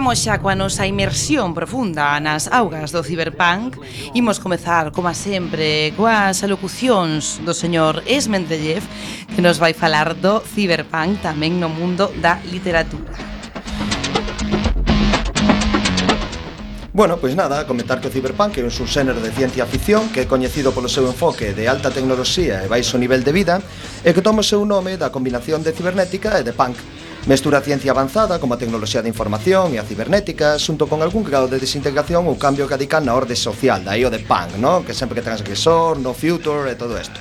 Estamos 0.00 0.24
xa 0.24 0.40
coa 0.40 0.56
nosa 0.56 0.88
inmersión 0.88 1.52
profunda 1.52 2.16
nas 2.24 2.48
augas 2.48 2.88
do 2.88 3.04
ciberpunk. 3.04 3.76
Imos 4.16 4.40
comezar, 4.40 4.96
como 4.96 5.12
sempre, 5.12 5.92
coas 5.92 6.40
alocucións 6.40 7.36
do 7.44 7.52
señor 7.52 8.00
Esmendellev 8.08 8.80
Que 9.28 9.44
nos 9.44 9.60
vai 9.60 9.76
falar 9.76 10.16
do 10.16 10.40
ciberpunk 10.40 11.20
tamén 11.20 11.60
no 11.60 11.68
mundo 11.68 12.08
da 12.16 12.40
literatura. 12.48 13.12
Bueno, 16.96 17.20
pois 17.20 17.36
nada, 17.36 17.68
comentar 17.68 18.00
que 18.00 18.08
o 18.08 18.12
Cyberpunk 18.12 18.56
é 18.56 18.64
un 18.64 18.72
subxénero 18.72 19.20
de 19.20 19.28
ciencia 19.36 19.68
ficción 19.68 20.08
que 20.16 20.24
é 20.24 20.26
coñecido 20.26 20.72
polo 20.72 20.88
seu 20.88 21.04
enfoque 21.04 21.52
de 21.52 21.68
alta 21.68 21.92
tecnoloxía 21.92 22.64
e 22.64 22.72
baixo 22.72 22.96
nivel 22.96 23.20
de 23.20 23.36
vida 23.36 23.60
e 24.00 24.16
que 24.16 24.24
toma 24.24 24.40
o 24.40 24.48
seu 24.48 24.64
nome 24.64 24.96
da 24.96 25.12
combinación 25.12 25.60
de 25.60 25.76
cibernética 25.76 26.40
e 26.40 26.44
de 26.44 26.56
punk. 26.56 26.80
Mestura 27.26 27.58
a 27.58 27.60
ciencia 27.60 27.92
avanzada, 27.92 28.40
como 28.40 28.54
a 28.54 28.56
tecnoloxía 28.56 29.04
de 29.04 29.12
información 29.12 29.76
e 29.76 29.78
a 29.78 29.84
cibernética, 29.84 30.56
xunto 30.56 30.88
con 30.88 31.04
algún 31.04 31.20
grado 31.20 31.52
de 31.52 31.60
desintegración 31.60 32.24
ou 32.24 32.40
cambio 32.40 32.64
radical 32.64 33.04
na 33.04 33.12
orde 33.12 33.36
social, 33.36 33.84
daí 33.84 34.08
o 34.08 34.10
de 34.10 34.24
punk, 34.24 34.56
no? 34.56 34.80
que 34.80 34.96
sempre 34.96 35.20
que 35.20 35.28
transgresor, 35.28 36.00
no 36.00 36.16
future 36.16 36.72
e 36.72 36.80
todo 36.80 36.96
isto. 36.96 37.20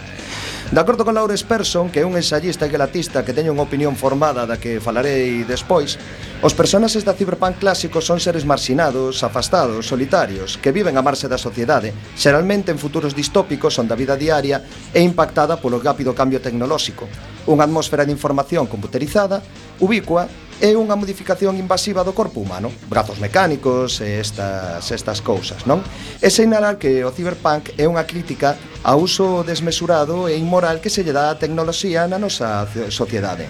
De 0.72 0.80
acordo 0.80 1.04
con 1.04 1.16
Laura 1.16 1.34
Persson, 1.34 1.90
que 1.90 2.02
é 2.02 2.06
un 2.06 2.14
ensayista 2.14 2.62
e 2.62 2.70
galatista 2.70 3.26
que 3.26 3.34
teña 3.34 3.50
unha 3.50 3.66
opinión 3.66 3.98
formada 3.98 4.46
da 4.46 4.62
que 4.62 4.78
falarei 4.78 5.42
despois, 5.42 5.98
os 6.46 6.54
personaxes 6.54 7.02
da 7.02 7.18
Cyberpunk 7.18 7.58
clásico 7.58 8.06
son 8.06 8.22
seres 8.22 8.46
marxinados, 8.46 9.26
afastados, 9.26 9.90
solitarios, 9.90 10.62
que 10.62 10.70
viven 10.70 10.94
a 10.94 11.02
marxe 11.02 11.26
da 11.26 11.42
sociedade, 11.42 11.90
xeralmente 12.14 12.70
en 12.70 12.78
futuros 12.78 13.18
distópicos 13.18 13.82
onde 13.82 13.98
a 13.98 13.98
vida 13.98 14.14
diaria 14.14 14.62
é 14.94 15.02
impactada 15.02 15.58
polo 15.58 15.82
rápido 15.82 16.14
cambio 16.14 16.38
tecnolóxico, 16.38 17.10
unha 17.50 17.66
atmósfera 17.66 18.06
de 18.06 18.14
información 18.14 18.70
computerizada, 18.70 19.42
ubicua 19.82 20.30
é 20.60 20.76
unha 20.76 21.00
modificación 21.00 21.56
invasiva 21.56 22.04
do 22.04 22.12
corpo 22.12 22.44
humano, 22.44 22.68
brazos 22.92 23.16
mecánicos 23.24 24.04
e 24.04 24.20
estas, 24.20 24.84
estas 24.92 25.24
cousas, 25.24 25.64
non? 25.64 25.80
E 26.20 26.28
señalar 26.28 26.76
que 26.76 27.00
o 27.08 27.16
cyberpunk 27.16 27.72
é 27.80 27.88
unha 27.88 28.04
crítica 28.04 28.60
ao 28.84 29.00
uso 29.00 29.48
desmesurado 29.48 30.28
e 30.28 30.36
inmoral 30.36 30.84
que 30.84 30.92
se 30.92 31.08
lle 31.08 31.16
dá 31.16 31.32
a 31.32 31.40
tecnoloxía 31.40 32.12
na 32.12 32.20
nosa 32.20 32.68
sociedade. 32.92 33.48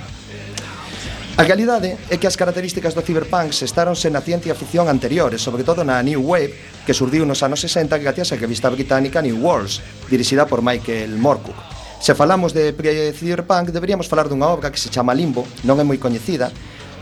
A 1.39 1.47
realidade 1.47 1.97
é 2.13 2.19
que 2.19 2.27
as 2.29 2.37
características 2.37 2.93
do 2.93 3.01
cyberpunk 3.01 3.57
se 3.57 3.65
estaronse 3.65 4.11
na 4.13 4.21
ciencia 4.21 4.53
ficción 4.53 4.85
anteriores, 4.85 5.41
sobre 5.41 5.65
todo 5.65 5.81
na 5.81 5.97
New 6.05 6.21
Wave 6.21 6.53
que 6.85 6.93
surdiu 6.93 7.25
nos 7.25 7.41
anos 7.41 7.63
60 7.65 7.95
gracias 7.97 8.29
á 8.29 8.37
revista 8.37 8.69
británica 8.69 9.23
New 9.23 9.41
Worlds, 9.41 9.81
dirixida 10.13 10.45
por 10.45 10.61
Michael 10.61 11.17
Moorcock. 11.17 11.57
Se 11.97 12.13
falamos 12.13 12.53
de 12.53 12.71
pre-cyberpunk, 12.71 13.73
deberíamos 13.73 14.05
falar 14.05 14.29
dunha 14.29 14.45
obra 14.45 14.69
que 14.69 14.77
se 14.77 14.93
chama 14.93 15.15
Limbo, 15.15 15.47
non 15.65 15.79
é 15.79 15.83
moi 15.87 15.97
coñecida, 15.97 16.53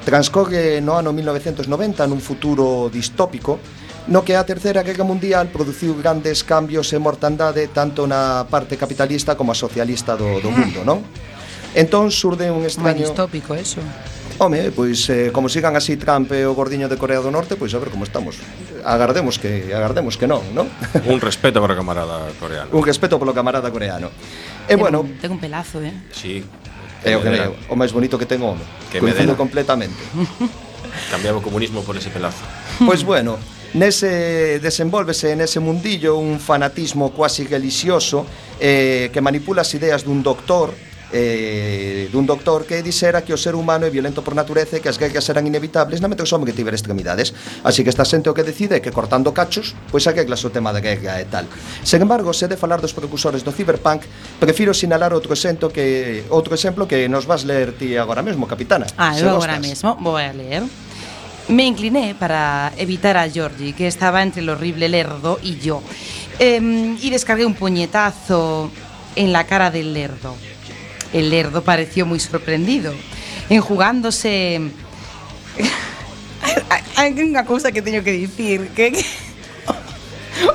Transcorre 0.08 0.80
no 0.80 0.96
ano 0.96 1.12
1990 1.12 1.68
nun 2.08 2.24
futuro 2.24 2.88
distópico 2.88 3.60
no 4.08 4.24
que 4.24 4.40
a 4.40 4.48
Terceira 4.48 4.80
Guerra 4.80 5.04
Mundial 5.04 5.52
produciu 5.52 6.00
grandes 6.00 6.48
cambios 6.48 6.96
e 6.96 6.98
mortandade 6.98 7.68
tanto 7.76 8.08
na 8.08 8.48
parte 8.48 8.80
capitalista 8.80 9.36
como 9.36 9.52
a 9.52 9.58
socialista 9.60 10.16
do, 10.16 10.40
do 10.40 10.48
mundo, 10.48 10.88
non? 10.88 11.04
Entón 11.76 12.08
surde 12.08 12.48
un 12.48 12.64
extraño... 12.64 13.04
Moi 13.04 13.12
distópico 13.12 13.52
eso. 13.52 13.84
Home, 14.40 14.72
pois 14.72 15.12
eh, 15.12 15.36
como 15.36 15.52
sigan 15.52 15.76
así 15.76 16.00
Trump 16.00 16.32
e 16.32 16.48
o 16.48 16.56
gordiño 16.56 16.88
de 16.88 16.96
Corea 16.96 17.20
do 17.20 17.28
Norte, 17.28 17.60
pois 17.60 17.76
a 17.76 17.80
ver 17.84 17.92
como 17.92 18.08
estamos. 18.08 18.40
Agardemos 18.88 19.36
que 19.36 19.76
agardemos 19.76 20.16
que 20.16 20.24
non, 20.24 20.40
non? 20.56 20.72
Un 21.12 21.20
respeto 21.20 21.60
para 21.60 21.76
o 21.76 21.80
camarada 21.84 22.32
coreano. 22.40 22.72
Un 22.72 22.88
respeto 22.88 23.20
polo 23.20 23.36
camarada 23.36 23.68
coreano. 23.76 24.08
E 24.72 24.72
ten, 24.72 24.80
bueno, 24.80 25.04
ten 25.20 25.36
un 25.36 25.42
pelazo, 25.44 25.84
eh. 25.84 25.92
Sí. 26.16 26.48
É 27.08 27.18
o 27.18 27.22
que 27.24 27.30
me, 27.30 27.40
o 27.72 27.76
máis 27.80 27.92
bonito 27.96 28.20
que 28.20 28.28
ten 28.28 28.44
o 28.44 28.52
home. 28.52 28.64
Que 28.92 29.00
Coincido 29.00 29.36
completamente. 29.40 29.98
Cambiaba 31.12 31.40
o 31.40 31.44
comunismo 31.44 31.84
por 31.84 31.96
ese 31.96 32.10
pelazo. 32.10 32.44
Pois 32.84 33.04
bueno, 33.04 33.40
nese 33.74 34.60
desenvolvese 34.60 35.36
nese 35.36 35.60
mundillo 35.60 36.18
un 36.18 36.40
fanatismo 36.40 37.12
quasi 37.12 37.46
religioso 37.46 38.26
eh, 38.60 39.10
que 39.12 39.22
manipula 39.22 39.62
as 39.62 39.72
ideas 39.74 40.04
dun 40.04 40.24
doctor 40.24 40.74
eh, 41.12 42.10
dun 42.12 42.28
doctor 42.28 42.68
que 42.68 42.84
dixera 42.84 43.24
que 43.24 43.32
o 43.32 43.40
ser 43.40 43.56
humano 43.56 43.88
é 43.88 43.92
violento 43.92 44.20
por 44.20 44.36
natureza 44.36 44.76
e 44.78 44.82
que 44.84 44.92
as 44.92 45.00
guerras 45.00 45.24
eran 45.32 45.48
inevitables 45.48 46.04
na 46.04 46.12
metro 46.12 46.28
que 46.28 46.52
que 46.52 46.56
tiver 46.56 46.76
extremidades. 46.76 47.32
Así 47.64 47.84
que 47.84 47.90
esta 47.90 48.04
xente 48.04 48.28
o 48.28 48.36
que 48.36 48.44
decide 48.44 48.80
é 48.80 48.82
que 48.84 48.92
cortando 48.92 49.32
cachos, 49.32 49.72
pois 49.92 50.04
a 50.08 50.12
guerra 50.12 50.36
o 50.36 50.52
tema 50.52 50.76
da 50.76 50.84
guerra 50.84 51.20
e 51.24 51.28
tal. 51.32 51.48
Sen 51.84 52.04
embargo, 52.04 52.36
se 52.36 52.52
de 52.52 52.60
falar 52.60 52.84
dos 52.84 52.92
precursores 52.92 53.44
do 53.44 53.56
cyberpunk, 53.56 54.04
prefiro 54.40 54.76
sinalar 54.76 55.16
outro 55.16 55.32
exemplo 55.32 55.72
que 55.72 56.28
outro 56.28 56.52
exemplo 56.52 56.88
que 56.88 57.08
nos 57.08 57.24
vas 57.24 57.48
ler 57.48 57.80
ti 57.80 57.96
agora 57.96 58.20
mesmo, 58.20 58.44
capitana. 58.48 58.88
Ah, 59.00 59.16
eu 59.16 59.32
agora 59.32 59.60
mesmo 59.60 59.96
vou 60.04 60.20
a 60.20 60.32
ler. 60.36 60.64
Me 61.48 61.64
incliné 61.64 62.14
para 62.14 62.74
evitar 62.76 63.16
a 63.16 63.30
Georgie, 63.30 63.72
que 63.72 63.88
estaba 63.88 64.22
entre 64.22 64.42
el 64.42 64.50
horrible 64.50 64.90
lerdo 64.90 65.40
y 65.42 65.56
yo, 65.56 65.82
eh, 66.40 66.60
y 67.00 67.10
descargué 67.10 67.46
un 67.46 67.56
puñetazo 67.56 68.70
en 69.16 69.32
la 69.32 69.46
cara 69.46 69.72
del 69.72 69.94
lerdo. 69.94 70.36
El 71.18 71.32
Lerdo 71.32 71.64
pareció 71.64 72.06
muy 72.06 72.20
sorprendido, 72.20 72.94
enjugándose... 73.50 74.70
Hai 76.98 77.14
unha 77.14 77.46
cousa 77.46 77.72
que 77.74 77.82
teño 77.82 78.06
que 78.06 78.14
dicir 78.14 78.70
que, 78.78 78.94
que... 78.94 79.02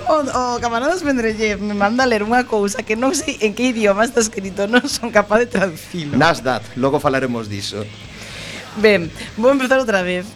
O, 0.07 0.23
o 0.23 0.61
camaradas 0.63 1.03
Mendrellev 1.03 1.59
me 1.59 1.75
manda 1.75 2.07
a 2.07 2.07
ler 2.07 2.23
unha 2.23 2.47
cousa 2.47 2.87
que 2.87 2.95
non 2.95 3.11
sei 3.19 3.43
en 3.43 3.59
que 3.59 3.75
idioma 3.75 4.07
está 4.07 4.23
escrito, 4.23 4.71
non 4.71 4.87
son 4.87 5.11
capaz 5.11 5.43
de 5.43 5.51
traducilo. 5.51 6.15
Nasdaq, 6.15 6.63
logo 6.79 7.03
falaremos 7.03 7.51
diso. 7.51 7.83
Ben, 8.79 9.11
vou 9.35 9.51
empezar 9.51 9.83
outra 9.83 10.07
vez. 10.07 10.31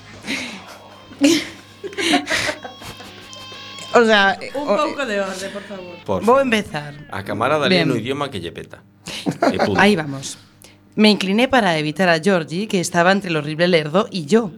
o 3.94 4.02
sea, 4.02 4.34
un 4.58 4.66
pouco 4.66 5.06
de 5.06 5.22
orde, 5.22 5.46
por 5.54 5.62
favor. 5.62 5.94
Por 6.02 6.18
favor. 6.18 6.26
Vou 6.26 6.38
empezar. 6.42 6.98
A 7.14 7.22
camarada 7.22 7.70
lee 7.70 7.86
no 7.86 7.94
idioma 7.94 8.26
que 8.26 8.42
lle 8.42 8.50
peta. 8.50 8.82
Ahí 9.76 9.96
vamos. 9.96 10.38
Me 10.94 11.10
incliné 11.10 11.46
para 11.48 11.76
evitar 11.78 12.08
a 12.08 12.20
Georgie, 12.20 12.68
que 12.68 12.80
estaba 12.80 13.12
entre 13.12 13.30
el 13.30 13.36
horrible 13.36 13.68
lerdo 13.68 14.08
y 14.10 14.24
yo. 14.24 14.50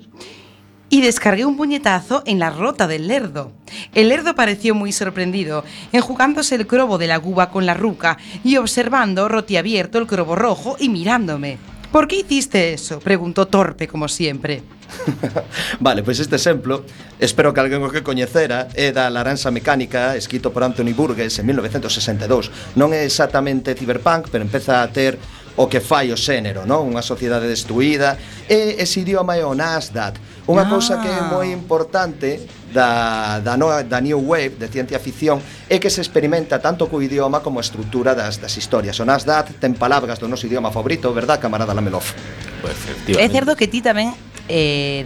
Y 0.91 1.03
descargué 1.03 1.45
un 1.45 1.57
puñetazo 1.57 2.23
en 2.25 2.39
la 2.39 2.51
rota 2.51 2.87
del 2.87 3.09
lerdo. 3.09 3.53
El 3.95 4.09
lerdo 4.09 4.35
pareció 4.35 4.75
muy 4.75 4.93
sorprendido, 4.93 5.65
enjugándose 5.93 6.55
el 6.55 6.67
crobo 6.67 6.97
de 6.97 7.09
la 7.09 7.19
guba 7.19 7.51
con 7.51 7.67
la 7.67 7.75
ruca 7.75 8.19
y 8.45 8.57
observando 8.57 9.29
rotiabierto 9.29 9.99
el 9.99 10.07
crobo 10.07 10.37
rojo 10.37 10.77
y 10.79 10.89
mirándome. 10.89 11.59
Por 11.93 12.07
que 12.07 12.21
hiciste 12.21 12.75
eso? 12.75 13.01
Preguntou 13.01 13.49
torpe, 13.49 13.89
como 13.89 14.09
sempre. 14.09 14.61
vale, 15.81 16.03
pois 16.03 16.21
este 16.21 16.37
exemplo 16.37 16.85
espero 17.21 17.53
que 17.53 17.61
alguén 17.61 17.81
o 17.81 17.93
que 17.93 18.05
coñecera 18.05 18.69
é 18.77 18.93
da 18.93 19.09
Laranxa 19.09 19.49
Mecánica, 19.49 20.13
escrito 20.17 20.53
por 20.53 20.65
Anthony 20.65 20.93
Burgess 20.93 21.41
en 21.41 21.49
1962. 21.49 22.77
Non 22.77 22.93
é 22.93 23.05
exactamente 23.05 23.73
cyberpunk, 23.73 24.29
pero 24.29 24.45
empeza 24.45 24.85
a 24.85 24.89
ter 24.93 25.17
o 25.57 25.67
que 25.67 25.81
fai 25.81 26.13
o 26.13 26.17
xénero, 26.17 26.69
non? 26.69 26.87
Unha 26.87 27.01
sociedade 27.01 27.49
destruída 27.49 28.21
e 28.47 28.79
ese 28.79 29.03
idioma 29.03 29.41
é 29.41 29.45
o 29.45 29.57
Nasdaq 29.57 30.21
Unha 30.49 30.65
ah. 30.65 30.73
cousa 30.73 30.97
que 30.97 31.13
é 31.13 31.21
moi 31.29 31.53
importante 31.53 32.41
da, 32.73 33.37
da, 33.45 33.61
no, 33.61 33.69
da 33.85 34.01
New 34.01 34.17
Wave 34.17 34.57
de 34.57 34.73
ciencia 34.73 34.97
ficción 34.97 35.45
é 35.69 35.77
que 35.77 35.93
se 35.93 36.01
experimenta 36.01 36.57
tanto 36.57 36.89
co 36.89 37.05
idioma 37.05 37.45
como 37.45 37.61
a 37.61 37.65
estrutura 37.65 38.17
das, 38.17 38.41
das 38.41 38.57
historias. 38.57 38.97
O 38.97 39.05
Nasdaq 39.05 39.61
ten 39.61 39.77
palabras 39.77 40.17
do 40.17 40.25
noso 40.25 40.49
idioma 40.49 40.73
favorito, 40.73 41.13
verdad, 41.13 41.37
camarada 41.37 41.77
Lamelov? 41.77 42.09
Pues, 42.65 42.81
é 43.13 43.29
certo 43.29 43.61
que 43.61 43.69
ti 43.69 43.85
tamén 43.85 44.17
eh, 44.49 45.05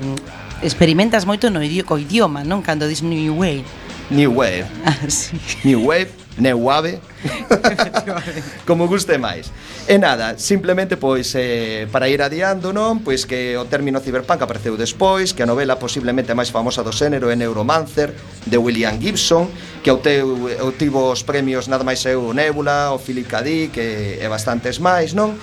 experimentas 0.63 1.27
moito 1.27 1.51
no 1.51 1.59
idioma, 1.59 1.91
co 1.91 1.99
idioma, 1.99 2.47
non? 2.47 2.63
Cando 2.63 2.87
dis 2.87 3.03
New 3.03 3.35
Wave. 3.35 3.67
New 4.15 4.39
Wave. 4.39 4.71
Ah, 4.87 4.95
sí. 5.11 5.35
New 5.67 5.91
Wave 5.91 6.22
neu 6.39 6.71
ave 6.71 7.01
como 8.69 8.89
guste 8.89 9.19
máis. 9.21 9.53
E 9.85 9.99
nada, 9.99 10.39
simplemente 10.39 10.97
pois 10.97 11.35
eh, 11.37 11.85
para 11.93 12.09
ir 12.09 12.23
adiando 12.23 12.73
non 12.73 13.05
pois 13.05 13.29
que 13.29 13.59
o 13.59 13.69
término 13.69 14.01
cyberpunk 14.01 14.41
apareceu 14.41 14.79
despois 14.79 15.37
que 15.37 15.45
a 15.45 15.49
novela 15.49 15.77
posiblemente 15.77 16.33
máis 16.33 16.49
famosa 16.49 16.81
do 16.81 16.95
xénero 16.95 17.29
é 17.29 17.37
Neuromancer 17.37 18.17
de 18.47 18.57
William 18.57 18.97
Gibson 18.97 19.51
que 19.85 19.91
obteu, 19.91 20.49
obtivo 20.65 21.13
os 21.13 21.27
premios 21.27 21.69
nada 21.69 21.85
máis 21.85 22.01
eu 22.09 22.33
Nebula 22.33 22.95
o 22.95 22.99
Philip 22.99 23.29
K. 23.29 23.35
Dick 23.43 23.77
e, 23.77 24.23
e 24.23 24.27
bastantes 24.31 24.81
máis 24.81 25.13
non? 25.13 25.37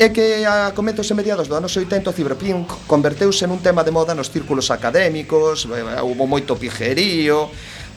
É 0.00 0.08
que 0.08 0.42
a 0.48 0.72
cometos 0.72 1.06
e 1.06 1.14
mediados 1.14 1.46
do 1.46 1.54
ano 1.54 1.68
80 1.68 2.10
o 2.10 2.16
cyberpunk 2.16 2.88
converteuse 2.88 3.44
nun 3.44 3.60
tema 3.60 3.84
de 3.84 3.92
moda 3.92 4.16
nos 4.16 4.32
círculos 4.32 4.72
académicos 4.72 5.68
eh, 5.68 6.00
houve 6.00 6.24
moito 6.24 6.56
pijerío 6.56 7.52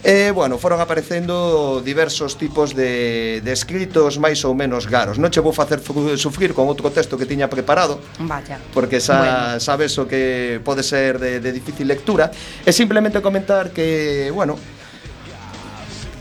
E, 0.06 0.30
bueno, 0.30 0.62
foron 0.62 0.78
aparecendo 0.86 1.82
diversos 1.82 2.38
tipos 2.38 2.78
de, 2.78 3.42
de 3.42 3.52
escritos 3.52 4.22
máis 4.22 4.46
ou 4.46 4.54
menos 4.54 4.86
garos. 4.86 5.18
Non 5.18 5.34
che 5.34 5.42
vou 5.42 5.50
facer 5.50 5.82
sufrir 5.82 6.54
con 6.54 6.70
outro 6.70 6.94
texto 6.94 7.18
que 7.18 7.26
tiña 7.26 7.50
preparado, 7.50 7.98
Vaya. 8.22 8.62
porque 8.70 9.02
xa 9.02 9.58
bueno. 9.58 9.58
sabes 9.58 9.98
o 9.98 10.06
que 10.06 10.62
pode 10.62 10.86
ser 10.86 11.18
de, 11.18 11.42
de 11.42 11.50
difícil 11.50 11.90
lectura, 11.90 12.30
e 12.62 12.70
simplemente 12.70 13.18
comentar 13.18 13.74
que, 13.74 14.30
bueno, 14.30 14.62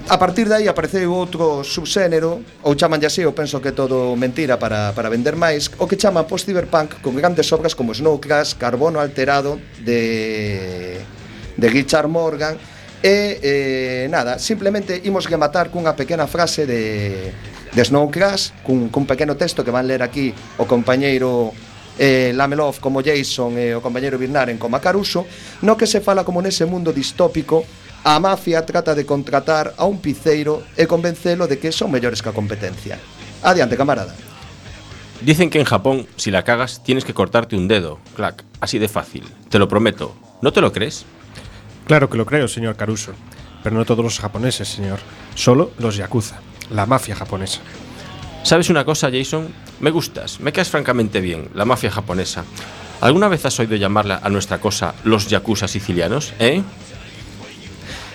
A 0.04 0.20
partir 0.20 0.44
de 0.52 0.60
aí 0.60 0.68
apareceu 0.68 1.08
outro 1.16 1.64
subxénero, 1.64 2.44
ou 2.60 2.76
chamanlle 2.76 3.08
así, 3.08 3.24
eu 3.24 3.32
penso 3.32 3.56
que 3.64 3.72
todo 3.72 4.12
mentira 4.20 4.60
para, 4.60 4.92
para 4.92 5.08
vender 5.08 5.32
máis, 5.32 5.72
o 5.80 5.88
que 5.88 5.96
chama 5.96 6.28
post-cyberpunk 6.28 7.00
con 7.00 7.16
grandes 7.16 7.48
obras 7.56 7.72
como 7.72 7.96
Snow 7.96 8.20
Crash, 8.20 8.52
Carbono 8.60 9.00
Alterado, 9.00 9.56
de, 9.80 11.00
de 11.56 11.66
Richard 11.72 12.12
Morgan, 12.12 12.60
E 13.04 13.38
eh, 13.44 14.08
nada, 14.08 14.38
simplemente 14.40 14.96
imos 15.04 15.28
rematar 15.28 15.68
cunha 15.68 15.92
pequena 15.92 16.24
frase 16.24 16.64
de, 16.64 17.36
de 17.76 17.80
Snow 17.84 18.08
Crash 18.08 18.56
cun, 18.64 18.88
cun 18.88 19.04
pequeno 19.04 19.36
texto 19.36 19.60
que 19.60 19.68
van 19.68 19.84
ler 19.84 20.00
aquí 20.00 20.32
o 20.56 20.64
compañeiro 20.64 21.52
eh, 22.00 22.32
Lamelov 22.32 22.80
como 22.80 23.04
Jason 23.04 23.60
e 23.60 23.76
eh, 23.76 23.76
o 23.76 23.84
compañeiro 23.84 24.16
Birnaren 24.16 24.56
como 24.56 24.80
Caruso 24.80 25.28
no 25.60 25.76
que 25.76 25.84
se 25.84 26.00
fala 26.00 26.24
como 26.24 26.40
nese 26.40 26.64
mundo 26.64 26.96
distópico 26.96 27.68
a 28.08 28.16
mafia 28.16 28.64
trata 28.64 28.96
de 28.96 29.04
contratar 29.04 29.76
a 29.76 29.84
un 29.84 30.00
piceiro 30.00 30.64
e 30.72 30.88
convencelo 30.88 31.44
de 31.44 31.60
que 31.60 31.76
son 31.76 31.92
mellores 31.92 32.24
que 32.24 32.32
a 32.32 32.36
competencia 32.36 32.96
Adiante, 33.44 33.76
camarada 33.76 34.16
Dicen 35.20 35.48
que 35.48 35.60
en 35.60 35.68
Japón, 35.68 36.08
si 36.16 36.30
la 36.30 36.42
cagas, 36.42 36.82
tienes 36.82 37.04
que 37.04 37.14
cortarte 37.14 37.56
un 37.56 37.68
dedo, 37.68 37.98
clac, 38.14 38.44
así 38.60 38.78
de 38.78 38.88
fácil. 38.88 39.24
Te 39.48 39.58
lo 39.58 39.68
prometo. 39.68 40.12
¿No 40.42 40.52
te 40.52 40.60
lo 40.60 40.70
crees? 40.70 41.06
Claro 41.86 42.08
que 42.08 42.16
lo 42.16 42.26
creo, 42.26 42.48
señor 42.48 42.76
Caruso. 42.76 43.12
Pero 43.62 43.76
no 43.76 43.84
todos 43.84 44.04
los 44.04 44.18
japoneses, 44.18 44.68
señor. 44.68 44.98
Solo 45.34 45.72
los 45.78 45.96
yakuza, 45.96 46.40
la 46.70 46.86
mafia 46.86 47.16
japonesa. 47.16 47.60
¿Sabes 48.42 48.68
una 48.68 48.84
cosa, 48.84 49.10
Jason? 49.10 49.48
Me 49.80 49.90
gustas, 49.90 50.38
me 50.40 50.52
caes 50.52 50.68
francamente 50.68 51.20
bien, 51.20 51.48
la 51.54 51.64
mafia 51.64 51.90
japonesa. 51.90 52.44
¿Alguna 53.00 53.28
vez 53.28 53.44
has 53.46 53.58
oído 53.58 53.76
llamarla 53.76 54.20
a 54.22 54.28
nuestra 54.28 54.58
cosa 54.60 54.94
los 55.04 55.28
yakuza 55.28 55.66
sicilianos, 55.66 56.34
eh? 56.38 56.62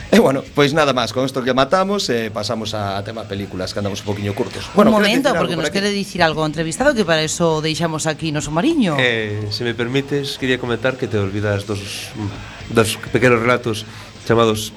E 0.12 0.16
eh, 0.16 0.20
bueno, 0.20 0.42
pois 0.58 0.74
nada 0.74 0.90
máis, 0.90 1.14
con 1.14 1.22
isto 1.22 1.46
que 1.46 1.54
matamos 1.54 2.10
eh, 2.10 2.34
pasamos 2.34 2.74
a 2.74 2.98
tema 3.06 3.30
películas 3.30 3.78
que 3.78 3.80
andamos 3.80 4.02
un 4.02 4.10
poquinho 4.10 4.34
curtos. 4.34 4.66
Bueno, 4.74 4.90
un 4.90 4.98
momento, 4.98 5.30
porque 5.38 5.54
por 5.54 5.62
nos 5.62 5.70
quere 5.70 5.94
dicir 5.94 6.26
algo 6.26 6.42
entrevistado 6.50 6.98
que 6.98 7.06
para 7.06 7.22
eso 7.22 7.62
deixamos 7.62 8.10
aquí 8.10 8.34
no 8.34 8.42
Somariño. 8.42 8.98
Eh, 8.98 9.54
se 9.54 9.62
me 9.62 9.78
permites, 9.78 10.42
quería 10.42 10.58
comentar 10.58 10.98
que 10.98 11.06
te 11.06 11.22
olvidas 11.22 11.70
dos, 11.70 12.10
dos 12.74 12.98
pequenos 13.14 13.38
relatos 13.38 13.86
chamados 14.26 14.74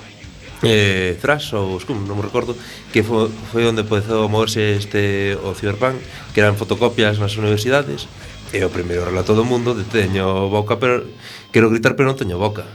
eh, 0.63 1.17
Thrash 1.17 1.57
ou 1.57 1.81
Scum, 1.81 2.05
non 2.05 2.21
me 2.21 2.25
recordo 2.29 2.53
que 2.93 3.01
foi, 3.01 3.33
foi 3.49 3.65
onde 3.65 3.89
empezou 3.89 4.25
a 4.25 4.31
moverse 4.31 4.77
este 4.77 5.33
o 5.41 5.57
Cyberpunk, 5.57 5.97
que 6.37 6.45
eran 6.45 6.61
fotocopias 6.61 7.17
nas 7.17 7.33
universidades 7.41 8.05
e 8.53 8.61
o 8.61 8.69
primeiro 8.69 9.09
relato 9.09 9.33
do 9.33 9.49
mundo 9.49 9.73
de 9.73 9.89
teño 9.89 10.53
boca 10.53 10.77
pero 10.77 11.09
quero 11.51 11.73
gritar 11.73 11.97
pero 11.97 12.13
non 12.13 12.21
teño 12.21 12.37
boca 12.37 12.69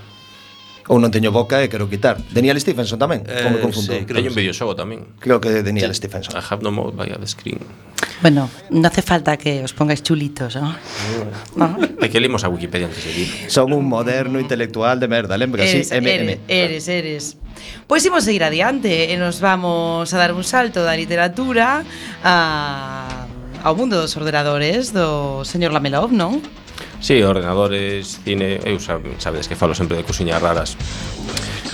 Ou 0.88 0.97
non 1.03 1.11
teño 1.11 1.35
boca 1.35 1.59
e 1.59 1.67
quero 1.67 1.91
quitar. 1.91 2.15
Daniel 2.31 2.55
Stephenson 2.63 2.95
tamén, 2.95 3.27
eh, 3.27 3.43
como 3.43 3.59
confundo. 3.59 3.91
Sí, 3.91 4.07
creo 4.07 4.23
que 4.23 4.31
un 4.31 4.38
videoxogo 4.39 4.73
tamén. 4.75 5.03
Creo 5.19 5.43
que 5.43 5.63
Daniel 5.63 5.91
sí. 5.91 5.99
Stephenson. 6.03 6.39
I 6.39 6.43
have 6.43 6.63
no 6.63 6.71
more 6.71 6.95
by 6.95 7.11
the 7.11 7.27
screen. 7.27 7.59
Bueno, 8.23 8.49
non 8.71 8.81
hace 8.88 9.03
falta 9.03 9.35
que 9.35 9.61
os 9.61 9.75
pongáis 9.75 10.01
chulitos, 10.01 10.55
¿no? 10.55 10.73
Mm. 10.73 11.61
Ah. 11.61 11.75
¿no? 11.75 12.07
Que 12.07 12.19
leemos 12.23 12.41
a 12.43 12.49
Wikipedia 12.49 12.88
antes 12.88 13.03
de 13.03 13.11
ir. 13.13 13.29
Son 13.51 13.69
un 13.75 13.83
moderno 13.83 14.39
intelectual 14.39 14.97
de 14.99 15.07
merda, 15.11 15.35
lembra? 15.35 15.67
Eres, 15.67 15.89
sí, 15.89 15.93
MM. 15.93 16.39
Eres, 16.47 16.88
eres, 16.88 16.88
eres. 16.88 17.23
Pois 17.85 18.05
imos 18.05 18.23
seguir 18.23 18.47
adiante 18.47 19.11
e 19.11 19.15
nos 19.19 19.43
vamos 19.43 20.07
a 20.13 20.17
dar 20.17 20.31
un 20.31 20.47
salto 20.47 20.88
da 20.88 20.95
literatura 20.95 21.83
a 22.23 23.27
ao 23.63 23.75
mundo 23.75 23.99
dos 23.99 24.15
ordenadores 24.15 24.93
do 24.93 25.43
señor 25.43 25.73
Lamelov, 25.73 26.13
non? 26.13 26.39
Sí, 26.99 27.21
ordenadores, 27.21 28.19
cine, 28.23 28.59
eu 28.65 28.79
sab, 28.79 29.05
sabedes 29.21 29.47
que 29.47 29.55
falo 29.55 29.77
sempre 29.77 29.97
de 29.97 30.03
cousiñas 30.03 30.41
raras. 30.41 30.77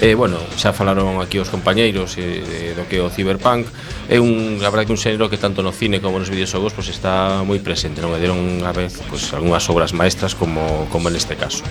Eh, 0.02 0.16
bueno, 0.16 0.38
xa 0.58 0.74
falaron 0.74 1.22
aquí 1.22 1.40
os 1.40 1.48
compañeiros 1.48 2.18
eh, 2.18 2.42
de, 2.44 2.60
do 2.76 2.84
que 2.90 2.98
é 2.98 3.04
o 3.06 3.14
cyberpunk 3.14 3.70
É 4.10 4.18
un, 4.18 4.58
a 4.60 4.68
verdade 4.74 4.90
que 4.90 4.96
un 4.98 5.00
xénero 5.00 5.30
que 5.30 5.38
tanto 5.38 5.62
no 5.62 5.70
cine 5.70 6.02
como 6.02 6.18
nos 6.18 6.34
videoxogos 6.34 6.74
pois 6.74 6.90
pues, 6.90 6.98
está 6.98 7.46
moi 7.46 7.62
presente 7.62 8.02
Non 8.02 8.10
e 8.12 8.20
deron 8.20 8.42
unha 8.42 8.74
vez 8.74 8.98
pois, 9.06 9.30
pues, 9.30 9.38
algunhas 9.38 9.64
obras 9.70 9.94
maestras 9.94 10.34
como, 10.34 10.90
como 10.90 11.14
en 11.14 11.16
este 11.16 11.38
caso 11.38 11.62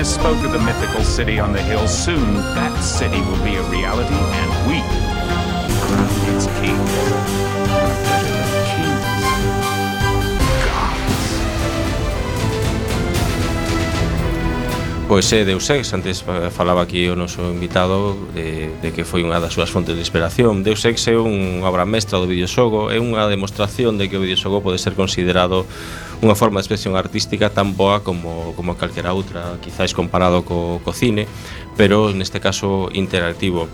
Aquinas 0.00 0.14
spoke 0.14 0.42
of 0.46 0.52
the 0.52 0.58
mythical 0.58 1.04
city 1.04 1.38
on 1.38 1.52
the 1.52 1.60
hill. 1.60 1.86
Soon 1.86 2.34
that 2.54 2.72
city 2.80 3.20
will 3.20 3.44
be 3.44 3.56
a 3.56 3.62
reality 3.64 4.14
and 4.14 4.50
we 4.66 5.09
Pois 15.10 15.26
é 15.32 15.44
Deus 15.44 15.68
Ex, 15.68 15.92
antes 15.92 16.22
eh, 16.22 16.50
falaba 16.54 16.82
aquí 16.82 17.10
o 17.10 17.18
noso 17.18 17.42
invitado 17.50 18.14
de, 18.30 18.70
de 18.78 18.94
que 18.94 19.02
foi 19.02 19.26
unha 19.26 19.42
das 19.42 19.50
súas 19.50 19.66
fontes 19.66 19.98
de 19.98 20.02
inspiración. 20.06 20.62
Deus 20.62 20.86
Ex 20.86 21.10
é 21.10 21.18
unha 21.18 21.66
obra 21.66 21.82
mestra 21.82 22.22
do 22.22 22.30
videoxogo 22.30 22.94
É 22.94 23.02
unha 23.02 23.26
demostración 23.26 23.98
de 23.98 24.06
que 24.06 24.14
o 24.14 24.22
videoxogo 24.22 24.62
pode 24.62 24.78
ser 24.78 24.94
considerado 24.94 25.66
unha 26.22 26.38
forma 26.38 26.62
de 26.62 26.70
expresión 26.70 26.94
artística 26.94 27.50
tan 27.50 27.74
boa 27.74 28.06
como, 28.06 28.54
como 28.54 28.78
calquera 28.78 29.10
outra 29.10 29.58
Quizáis 29.58 29.98
comparado 29.98 30.46
co, 30.46 30.78
co 30.86 30.94
cine, 30.94 31.26
pero 31.74 32.14
neste 32.14 32.38
caso 32.38 32.86
interactivo 32.94 33.66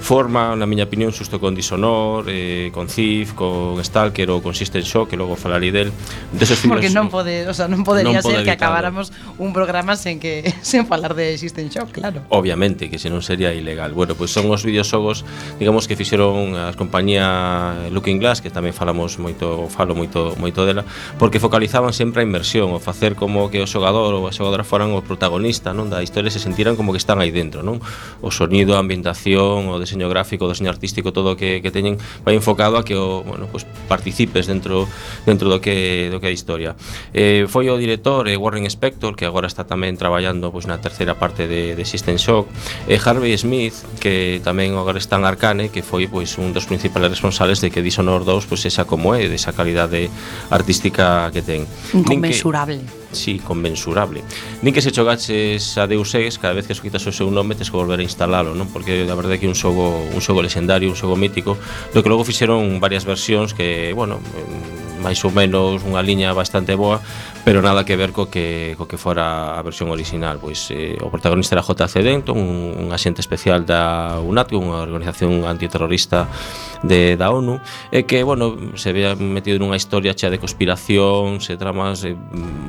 forma, 0.00 0.56
na 0.56 0.64
miña 0.64 0.88
opinión, 0.88 1.12
xusto 1.12 1.38
con 1.38 1.54
Disonor, 1.54 2.24
eh, 2.26 2.72
con 2.72 2.88
Thief, 2.88 3.36
con 3.36 3.76
Stalker 3.84 4.32
ou 4.32 4.40
con 4.40 4.56
System 4.56 4.82
Shock, 4.82 5.12
que 5.12 5.16
logo 5.20 5.36
falarei 5.36 5.70
del, 5.70 5.92
deses 6.32 6.58
filmes. 6.58 6.80
Porque 6.80 6.90
non 6.90 7.12
pode, 7.12 7.46
o 7.46 7.54
sea, 7.54 7.68
non 7.68 7.84
podería 7.84 8.18
non 8.18 8.24
ser 8.24 8.42
que 8.42 8.50
acabáramos 8.50 9.12
un 9.36 9.52
programa 9.52 9.94
sen 9.94 10.16
que 10.16 10.42
sen 10.64 10.88
falar 10.88 11.12
de 11.12 11.36
System 11.36 11.68
Shock, 11.68 11.92
claro. 11.92 12.24
Obviamente, 12.32 12.88
que 12.88 12.96
senón 12.96 13.20
sería 13.20 13.52
ilegal. 13.52 13.92
Bueno, 13.92 14.16
pois 14.16 14.32
pues 14.32 14.40
son 14.40 14.48
os 14.48 14.64
videoxogos, 14.64 15.22
digamos 15.60 15.84
que 15.84 15.94
fixeron 15.94 16.56
a 16.56 16.72
compañía 16.74 17.86
Looking 17.92 18.18
Glass, 18.18 18.40
que 18.40 18.48
tamén 18.48 18.72
falamos 18.72 19.20
moito, 19.20 19.68
falo 19.68 19.92
moito 19.92 20.32
moito 20.40 20.64
dela, 20.64 20.82
porque 21.20 21.36
focalizaban 21.38 21.92
sempre 21.92 22.22
a 22.22 22.26
inmersión, 22.26 22.72
o 22.72 22.80
facer 22.80 23.14
como 23.14 23.52
que 23.52 23.60
o 23.60 23.68
xogador 23.68 24.16
ou 24.16 24.24
a 24.24 24.32
xogadora 24.32 24.64
foran 24.64 24.96
o 24.96 25.04
protagonista, 25.04 25.76
non, 25.76 25.92
da 25.92 26.00
historia 26.00 26.32
se 26.32 26.40
sentiran 26.40 26.74
como 26.74 26.96
que 26.96 27.00
están 27.02 27.20
aí 27.20 27.28
dentro, 27.28 27.60
non? 27.60 27.78
O 28.24 28.32
sonido, 28.32 28.74
a 28.74 28.80
ambientación, 28.80 29.68
o 29.68 29.76
deseño 29.90 30.06
gráfico, 30.06 30.46
deseño 30.46 30.70
artístico, 30.70 31.10
todo 31.10 31.34
o 31.34 31.36
que, 31.36 31.58
que 31.58 31.74
teñen 31.74 31.98
vai 32.22 32.38
enfocado 32.38 32.78
a 32.78 32.86
que 32.86 32.94
o, 32.94 33.26
bueno, 33.26 33.50
pues, 33.50 33.66
participes 33.90 34.46
dentro 34.46 34.86
dentro 35.26 35.50
do 35.50 35.58
que 35.58 36.06
do 36.14 36.22
que 36.22 36.30
é 36.30 36.32
a 36.32 36.36
historia. 36.36 36.78
Eh, 37.10 37.50
foi 37.50 37.66
o 37.66 37.74
director 37.74 38.30
eh, 38.30 38.38
Warren 38.38 38.70
Spector 38.70 39.18
que 39.18 39.26
agora 39.26 39.50
está 39.50 39.66
tamén 39.66 39.98
traballando 39.98 40.54
pois 40.54 40.64
pues, 40.64 40.70
na 40.70 40.78
terceira 40.78 41.18
parte 41.18 41.50
de, 41.50 41.74
de 41.74 41.84
System 41.84 42.14
Shock, 42.14 42.46
e 42.86 42.94
eh, 42.94 43.02
Harvey 43.02 43.34
Smith 43.34 43.74
que 43.98 44.38
tamén 44.46 44.78
agora 44.78 45.02
está 45.02 45.18
en 45.18 45.26
Arcane, 45.26 45.74
que 45.74 45.82
foi 45.82 46.06
pois 46.06 46.30
pues, 46.30 46.38
un 46.38 46.54
dos 46.54 46.70
principales 46.70 47.10
responsables 47.10 47.58
de 47.58 47.74
que 47.74 47.82
Dishonored 47.82 48.22
2 48.22 48.46
pois 48.46 48.62
pues, 48.62 48.70
esa 48.70 48.86
como 48.86 49.18
é, 49.18 49.26
desa 49.26 49.50
calidade 49.50 50.06
artística 50.54 51.34
que 51.34 51.42
ten. 51.42 51.66
Inconmensurable. 51.90 52.78
Nin 52.78 52.86
que, 52.86 52.99
si 53.12 53.38
conmensurable. 53.38 54.22
Nin 54.62 54.72
que 54.74 54.82
se 54.82 54.92
chogaches 54.92 55.78
a 55.78 55.86
Deus 55.86 56.14
Ex, 56.14 56.38
cada 56.38 56.54
vez 56.54 56.66
que 56.66 56.74
escuitas 56.74 57.04
o 57.06 57.12
seu 57.12 57.30
nome 57.30 57.54
tes 57.54 57.70
que 57.70 57.76
volver 57.76 58.00
a 58.00 58.04
instalalo, 58.06 58.54
non? 58.54 58.70
Porque 58.70 59.06
a 59.06 59.16
verdade 59.18 59.36
é 59.36 59.40
que 59.40 59.48
un 59.50 59.58
xogo, 59.58 60.06
un 60.10 60.20
xogo 60.22 60.42
lexendario, 60.42 60.90
un 60.90 60.98
xogo 60.98 61.18
mítico, 61.18 61.58
do 61.94 62.00
que 62.02 62.10
logo 62.10 62.22
fixeron 62.22 62.78
varias 62.78 63.04
versións 63.04 63.52
que, 63.52 63.92
bueno, 63.92 64.22
máis 65.00 65.18
ou 65.24 65.32
menos 65.32 65.80
unha 65.82 66.04
liña 66.04 66.30
bastante 66.36 66.76
boa, 66.76 67.00
pero 67.42 67.64
nada 67.64 67.88
que 67.88 67.96
ver 67.96 68.12
co 68.12 68.28
que, 68.28 68.76
co 68.76 68.84
que 68.84 69.00
fora 69.00 69.56
a 69.56 69.60
versión 69.64 69.88
original. 69.88 70.38
Pois 70.38 70.68
eh, 70.70 71.00
o 71.00 71.08
protagonista 71.08 71.56
era 71.56 71.64
J.C. 71.64 72.04
Denton, 72.04 72.36
un, 72.36 72.76
un 72.76 72.88
axente 72.92 73.24
especial 73.24 73.64
da 73.64 74.20
UNAT, 74.20 74.52
unha 74.52 74.84
organización 74.84 75.48
antiterrorista 75.48 76.28
de, 76.82 77.16
da 77.16 77.30
ONU 77.30 77.60
e 77.92 78.04
que, 78.04 78.22
bueno, 78.22 78.56
se 78.76 78.92
vea 78.92 79.16
metido 79.16 79.60
nunha 79.60 79.76
historia 79.76 80.16
chea 80.16 80.32
de 80.32 80.40
conspiración, 80.40 81.40
se 81.40 81.56
tramas, 81.56 82.04
e, 82.04 82.16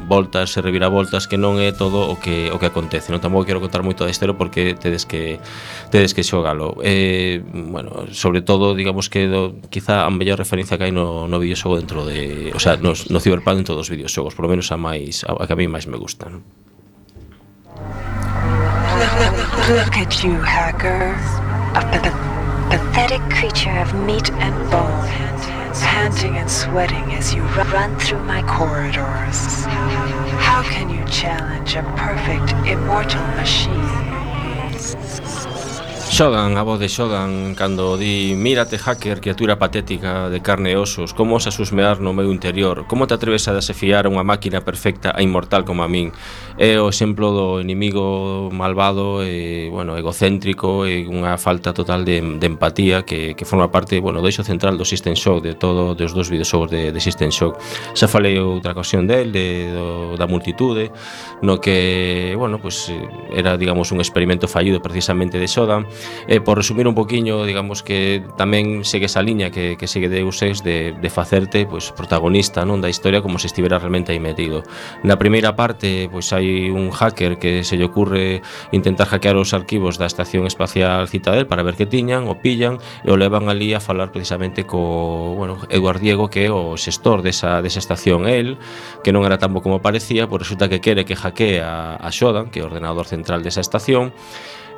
voltas, 0.08 0.52
se 0.52 0.60
reviravoltas 0.60 1.28
que 1.28 1.40
non 1.40 1.60
é 1.60 1.72
todo 1.72 2.12
o 2.12 2.20
que 2.20 2.52
o 2.52 2.60
que 2.60 2.68
acontece. 2.68 3.12
Non 3.12 3.24
tampouco 3.24 3.48
quero 3.48 3.64
contar 3.64 3.84
moito 3.84 4.04
da 4.04 4.12
historia 4.12 4.36
porque 4.36 4.76
tedes 4.76 5.08
que 5.08 5.40
tedes 5.90 6.12
que 6.12 6.24
xogalo. 6.26 6.76
Eh, 6.84 7.40
bueno, 7.46 8.12
sobre 8.12 8.44
todo, 8.44 8.76
digamos 8.76 9.08
que 9.08 9.28
do, 9.28 9.56
quizá 9.72 10.04
a 10.04 10.12
mellor 10.12 10.40
referencia 10.40 10.76
que 10.76 10.92
hai 10.92 10.94
no, 10.94 11.28
no 11.32 11.38
videoxogo 11.40 11.80
dentro 11.80 12.04
de, 12.04 12.52
o 12.52 12.60
sea, 12.60 12.76
no, 12.76 12.92
no 12.92 13.18
Cyberpunk 13.20 13.64
en 13.64 13.68
todos 13.68 13.88
os 13.88 13.90
videoxogos, 13.92 14.36
por 14.36 14.46
lo 14.46 14.52
menos 14.52 14.72
a 14.72 14.78
máis 14.78 15.24
a, 15.24 15.36
a 15.40 15.48
que 15.48 15.54
a 15.54 15.60
mí 15.60 15.68
máis 15.72 15.88
me 15.88 15.96
gusta, 15.96 16.28
non? 16.28 16.44
Look 19.72 19.96
at 19.98 20.24
you, 20.24 20.36
hacker. 20.42 21.16
Pathetic 22.72 23.22
creature 23.30 23.78
of 23.80 23.94
meat 24.06 24.32
and 24.32 24.56
bone, 24.72 25.08
panting 25.82 26.38
and 26.38 26.50
sweating 26.50 27.04
as 27.12 27.34
you 27.34 27.42
run 27.74 28.00
through 28.00 28.24
my 28.24 28.42
corridors. 28.44 29.66
How 30.40 30.64
can 30.64 30.90
you 30.90 31.04
challenge 31.04 31.76
a 31.76 31.84
perfect, 31.98 32.54
immortal 32.66 33.28
machine? 33.36 34.12
Xogan, 36.12 36.58
a 36.58 36.64
voz 36.64 36.78
de 36.78 36.90
Xogan, 36.90 37.56
cando 37.56 37.96
di 37.96 38.36
Mírate, 38.36 38.78
hacker, 38.78 39.22
criatura 39.22 39.56
patética 39.56 40.28
de 40.28 40.42
carne 40.44 40.76
e 40.76 40.76
osos 40.76 41.16
Como 41.16 41.40
osas 41.40 41.56
husmear 41.56 42.04
no 42.04 42.12
meu 42.12 42.28
interior? 42.36 42.84
Como 42.84 43.08
te 43.08 43.16
atreves 43.16 43.48
a 43.48 43.56
desafiar 43.56 44.12
unha 44.12 44.20
máquina 44.20 44.60
perfecta 44.60 45.16
e 45.16 45.24
inmortal 45.24 45.64
como 45.64 45.88
a 45.88 45.90
min? 45.90 46.12
É 46.60 46.76
o 46.84 46.92
exemplo 46.92 47.32
do 47.32 47.48
inimigo 47.64 48.52
malvado 48.52 49.24
e, 49.24 49.72
bueno, 49.72 49.96
egocéntrico 49.96 50.84
E 50.84 51.08
unha 51.08 51.40
falta 51.40 51.72
total 51.72 52.04
de, 52.04 52.20
de 52.20 52.48
empatía 52.52 53.08
que, 53.08 53.32
que 53.32 53.48
forma 53.48 53.72
parte, 53.72 54.04
bueno, 54.04 54.20
do 54.20 54.28
eixo 54.28 54.44
central 54.44 54.76
do 54.76 54.84
System 54.84 55.16
Shock 55.16 55.40
De 55.40 55.56
todo, 55.56 55.96
dos 55.96 56.12
dos 56.12 56.28
videoxogos 56.28 56.68
de, 56.68 56.92
de 56.92 57.00
System 57.00 57.32
Shock. 57.32 57.56
Xa 57.96 58.12
falei 58.12 58.36
outra 58.36 58.76
ocasión 58.76 59.08
del, 59.08 59.32
de, 59.32 59.72
do, 59.72 60.20
da 60.20 60.28
multitude 60.28 60.92
No 61.40 61.64
que, 61.64 62.36
bueno, 62.36 62.60
pues 62.60 62.92
era, 63.32 63.56
digamos, 63.56 63.96
un 63.96 64.04
experimento 64.04 64.52
fallido 64.52 64.84
precisamente 64.84 65.40
de 65.40 65.48
Xogan 65.48 65.88
eh, 66.28 66.42
por 66.42 66.58
resumir 66.58 66.88
un 66.88 66.96
poquiño, 66.96 67.44
digamos 67.46 67.84
que 67.84 68.24
tamén 68.38 68.84
segue 68.86 69.06
esa 69.10 69.22
liña 69.22 69.50
que, 69.50 69.76
que 69.78 69.88
segue 69.88 70.10
Deus 70.10 70.42
Ex 70.42 70.64
de, 70.64 70.94
de 70.94 71.10
facerte 71.10 71.66
pois, 71.66 71.92
protagonista 71.92 72.64
non 72.66 72.80
da 72.80 72.90
historia 72.90 73.22
como 73.22 73.38
se 73.38 73.48
estivera 73.48 73.78
realmente 73.78 74.12
aí 74.12 74.22
metido. 74.22 74.64
Na 75.02 75.18
primeira 75.18 75.56
parte 75.56 76.10
pois 76.10 76.30
hai 76.34 76.70
un 76.70 76.92
hacker 76.92 77.38
que 77.38 77.64
se 77.64 77.78
lle 77.78 77.86
ocurre 77.88 78.42
intentar 78.72 79.08
hackear 79.08 79.38
os 79.38 79.54
arquivos 79.54 79.98
da 79.98 80.08
Estación 80.08 80.46
Espacial 80.46 81.08
Citadel 81.08 81.48
para 81.48 81.64
ver 81.64 81.76
que 81.76 81.86
tiñan, 81.86 82.28
o 82.28 82.40
pillan 82.40 82.78
e 83.06 83.10
o 83.12 83.18
levan 83.18 83.50
ali 83.50 83.74
a 83.74 83.82
falar 83.82 84.12
precisamente 84.12 84.66
co 84.66 85.36
bueno, 85.36 85.60
Eduard 85.70 86.00
Diego 86.02 86.30
que 86.30 86.48
é 86.48 86.52
o 86.52 86.78
xestor 86.78 87.22
desa, 87.22 87.62
desa 87.62 87.80
estación 87.80 88.28
el 88.28 88.58
que 89.04 89.12
non 89.12 89.26
era 89.26 89.38
tan 89.38 89.54
bo 89.54 89.62
como 89.62 89.82
parecía, 89.82 90.30
pois 90.30 90.44
resulta 90.44 90.70
que 90.70 90.82
quere 90.82 91.06
que 91.06 91.16
hackee 91.16 91.62
a, 91.62 91.98
a 91.98 92.10
Shodan, 92.10 92.50
que 92.50 92.62
é 92.62 92.64
o 92.64 92.70
ordenador 92.70 93.06
central 93.06 93.42
desa 93.42 93.62
estación 93.62 94.14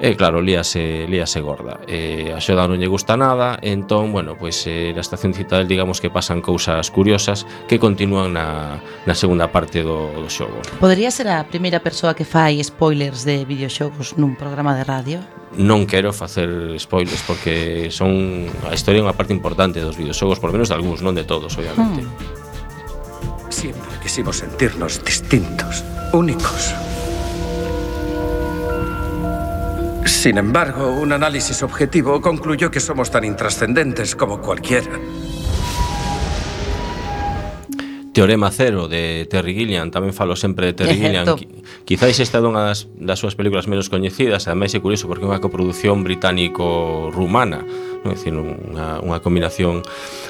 E 0.02 0.16
claro, 0.18 0.41
líase, 0.41 1.06
líase 1.08 1.39
gorda. 1.41 1.80
E 1.86 2.34
a 2.34 2.39
Xoda 2.41 2.66
non 2.66 2.82
lle 2.82 2.89
gusta 2.89 3.14
nada, 3.16 3.58
entón, 3.62 4.10
bueno, 4.12 4.34
pois 4.36 4.66
eh, 4.66 4.91
na 4.96 5.02
estación 5.06 5.34
Citadel 5.34 5.70
digamos 5.70 6.02
que 6.02 6.10
pasan 6.10 6.41
cousas 6.41 6.89
curiosas 6.89 7.46
que 7.70 7.78
continúan 7.78 8.34
na, 8.34 8.82
na 9.06 9.16
segunda 9.16 9.50
parte 9.54 9.86
do, 9.86 10.10
do 10.14 10.30
xogo. 10.30 10.60
Podería 10.82 11.14
ser 11.14 11.30
a 11.30 11.46
primeira 11.46 11.80
persoa 11.80 12.18
que 12.18 12.26
fai 12.26 12.58
spoilers 12.64 13.24
de 13.24 13.46
videoxogos 13.46 14.18
nun 14.18 14.34
programa 14.34 14.74
de 14.74 14.84
radio? 14.84 15.20
non 15.54 15.86
quero 15.86 16.10
facer 16.10 16.50
spoilers 16.82 17.22
porque 17.30 17.94
son 17.94 18.50
a 18.66 18.74
historia 18.74 19.02
é 19.02 19.06
unha 19.06 19.14
parte 19.14 19.34
importante 19.38 19.78
dos 19.78 19.94
videoxogos, 19.94 20.41
por 20.41 20.50
menos 20.50 20.74
de 20.74 20.76
algúns, 20.78 21.06
non 21.06 21.14
de 21.14 21.26
todos, 21.26 21.54
obviamente. 21.54 22.02
Hmm. 22.02 23.54
Siempre 23.54 23.94
quisimos 24.02 24.41
sentirnos 24.41 24.98
distintos, 25.06 25.86
únicos. 26.10 26.74
Sin 30.24 30.38
embargo, 30.38 30.89
un 30.89 31.11
análisis 31.11 31.63
objetivo 31.63 32.21
concluyó 32.21 32.71
que 32.71 32.80
somos 32.80 33.11
tan 33.11 33.26
intrascendentes 33.26 34.15
como 34.15 34.39
cualquiera. 34.39 34.97
Teorema 38.13 38.49
Cero 38.49 38.88
de 38.88 39.28
Terry 39.30 39.53
Gilliam 39.53 39.91
Tamén 39.91 40.15
falo 40.15 40.39
sempre 40.39 40.71
de 40.71 40.80
Terry 40.80 40.95
Gilliam 40.95 41.28
Quizáis 41.84 42.19
esta 42.23 42.39
é 42.39 42.47
unha 42.47 42.71
das, 42.71 42.88
das 42.95 43.19
súas 43.19 43.36
películas 43.36 43.67
menos 43.67 43.91
coñecidas, 43.91 44.47
ademais 44.47 44.71
é 44.71 44.79
curioso 44.79 45.03
porque 45.11 45.27
é 45.27 45.29
unha 45.29 45.43
coprodución 45.43 46.07
británico-rumana, 46.07 47.59
non? 48.07 48.11
É 48.11 48.15
dicir, 48.15 48.31
unha, 48.36 49.03
unha 49.03 49.19
combinación 49.19 49.84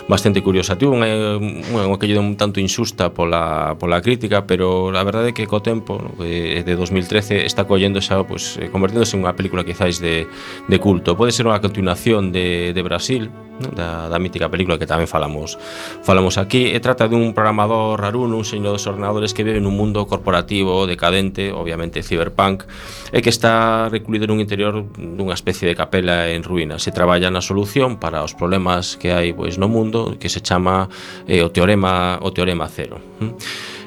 bastante 0.09 0.41
curiosa. 0.41 0.77
Tivo 0.81 0.97
unha, 0.97 1.37
unha, 1.37 1.85
unha 1.89 1.99
que 2.01 2.09
un 2.17 2.33
tanto 2.41 2.57
insusta 2.57 3.13
pola, 3.13 3.77
pola 3.77 4.01
crítica, 4.01 4.49
pero 4.49 4.89
a 4.93 5.03
verdade 5.05 5.29
é 5.29 5.35
que 5.37 5.45
co 5.45 5.61
tempo, 5.61 6.01
de 6.17 6.73
2013, 6.73 7.45
está 7.45 7.69
collendo 7.69 8.01
xa, 8.01 8.25
pues, 8.25 8.57
converténdose 8.73 9.13
en 9.13 9.25
unha 9.25 9.37
película 9.37 9.61
quizáis 9.61 10.01
de, 10.01 10.25
de 10.65 10.77
culto. 10.81 11.13
Pode 11.13 11.33
ser 11.33 11.45
unha 11.45 11.61
continuación 11.61 12.33
de, 12.33 12.73
de 12.73 12.81
Brasil, 12.81 13.29
da, 13.59 14.09
da 14.09 14.17
mítica 14.17 14.49
película 14.49 14.81
que 14.81 14.89
tamén 14.89 15.05
falamos 15.05 15.61
falamos 16.01 16.41
aquí 16.41 16.73
e 16.73 16.79
trata 16.81 17.05
dun 17.05 17.37
programador 17.37 18.01
raruno, 18.01 18.41
un 18.41 18.47
señor 18.47 18.75
dos 18.75 18.85
ordenadores 18.89 19.31
que 19.31 19.45
vive 19.45 19.61
nun 19.61 19.77
mundo 19.77 20.09
corporativo 20.09 20.89
decadente, 20.89 21.53
obviamente 21.53 22.01
cyberpunk, 22.01 22.65
e 23.13 23.21
que 23.21 23.29
está 23.29 23.87
recluído 23.93 24.25
nun 24.25 24.41
interior 24.41 24.81
dunha 24.95 25.37
especie 25.37 25.69
de 25.69 25.77
capela 25.77 26.33
en 26.33 26.41
ruínas. 26.41 26.81
Se 26.81 26.91
traballa 26.91 27.29
na 27.29 27.45
solución 27.45 28.01
para 28.01 28.25
os 28.25 28.33
problemas 28.33 28.97
que 28.97 29.13
hai 29.13 29.31
pois 29.37 29.61
no 29.61 29.69
mundo, 29.69 30.17
que 30.17 30.29
se 30.33 30.41
chama 30.41 30.89
eh, 31.29 31.45
o 31.45 31.53
teorema 31.53 32.17
o 32.25 32.33
teorema 32.33 32.65
cero. 32.67 32.97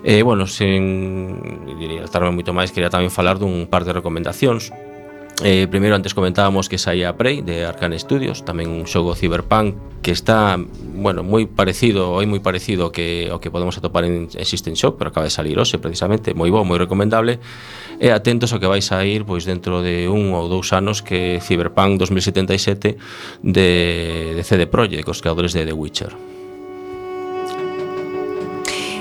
E, 0.06 0.22
bueno, 0.22 0.46
sen 0.46 1.66
diría, 1.66 2.06
estarme 2.06 2.30
moito 2.30 2.54
máis, 2.54 2.70
quería 2.70 2.92
tamén 2.92 3.10
falar 3.10 3.42
dun 3.42 3.66
par 3.66 3.82
de 3.82 3.90
recomendacións 3.90 4.70
Eh, 5.44 5.68
primeiro 5.68 5.94
antes 5.94 6.14
comentábamos 6.14 6.70
que 6.70 6.78
saía 6.78 7.14
Prey 7.16 7.42
de 7.42 7.66
Arcane 7.66 7.98
Studios, 8.00 8.40
tamén 8.48 8.72
un 8.72 8.88
xogo 8.88 9.12
cyberpunk 9.12 10.00
que 10.00 10.08
está, 10.08 10.56
bueno, 10.56 11.20
moi 11.20 11.44
parecido, 11.44 12.16
oi 12.16 12.24
moi 12.24 12.40
parecido 12.40 12.88
que 12.88 13.28
o 13.28 13.36
que 13.36 13.52
podemos 13.52 13.76
atopar 13.76 14.08
en, 14.08 14.32
en 14.32 14.46
System 14.48 14.72
Shock, 14.72 14.96
pero 14.96 15.12
acaba 15.12 15.28
de 15.28 15.34
salir 15.36 15.60
hoxe 15.60 15.76
precisamente, 15.76 16.32
moi 16.32 16.48
bo, 16.48 16.64
moi 16.64 16.80
recomendable. 16.80 17.36
E 18.00 18.08
atentos 18.16 18.56
ao 18.56 18.60
que 18.64 18.70
vai 18.70 18.80
ir 18.80 19.28
pois 19.28 19.44
dentro 19.44 19.84
de 19.84 20.08
un 20.08 20.32
ou 20.32 20.48
dous 20.48 20.72
anos 20.72 21.04
que 21.04 21.36
Cyberpunk 21.44 22.00
2077 22.00 22.96
de, 23.44 23.68
de 24.40 24.42
CD 24.42 24.64
Projekt, 24.64 25.04
os 25.04 25.20
creadores 25.20 25.52
de 25.52 25.68
The 25.68 25.76
Witcher. 25.76 26.35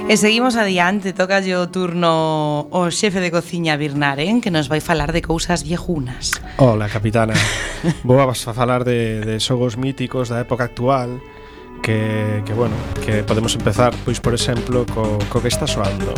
E 0.08 0.18
seguimos 0.18 0.54
adiante, 0.54 1.18
toca 1.18 1.42
o 1.42 1.66
turno 1.74 2.70
o 2.70 2.94
xefe 2.94 3.18
de 3.18 3.34
cociña 3.34 3.74
Birnaren 3.74 4.38
eh, 4.38 4.42
que 4.46 4.54
nos 4.54 4.70
vai 4.70 4.78
falar 4.78 5.10
de 5.10 5.26
cousas 5.26 5.66
viejunas. 5.66 6.30
Hola, 6.62 6.86
capitana. 6.94 7.34
Vou 8.06 8.22
a 8.22 8.30
falar 8.30 8.86
de, 8.86 9.26
de 9.26 9.42
xogos 9.42 9.82
míticos 9.82 10.30
da 10.30 10.46
época 10.46 10.70
actual 10.70 11.10
que, 11.82 12.46
que, 12.46 12.54
bueno, 12.54 12.78
que 13.02 13.26
podemos 13.26 13.58
empezar, 13.58 13.98
pois, 14.06 14.22
por 14.22 14.38
exemplo, 14.38 14.86
co, 14.86 15.18
co 15.26 15.42
que 15.42 15.50
está 15.50 15.66
soando. 15.66 16.14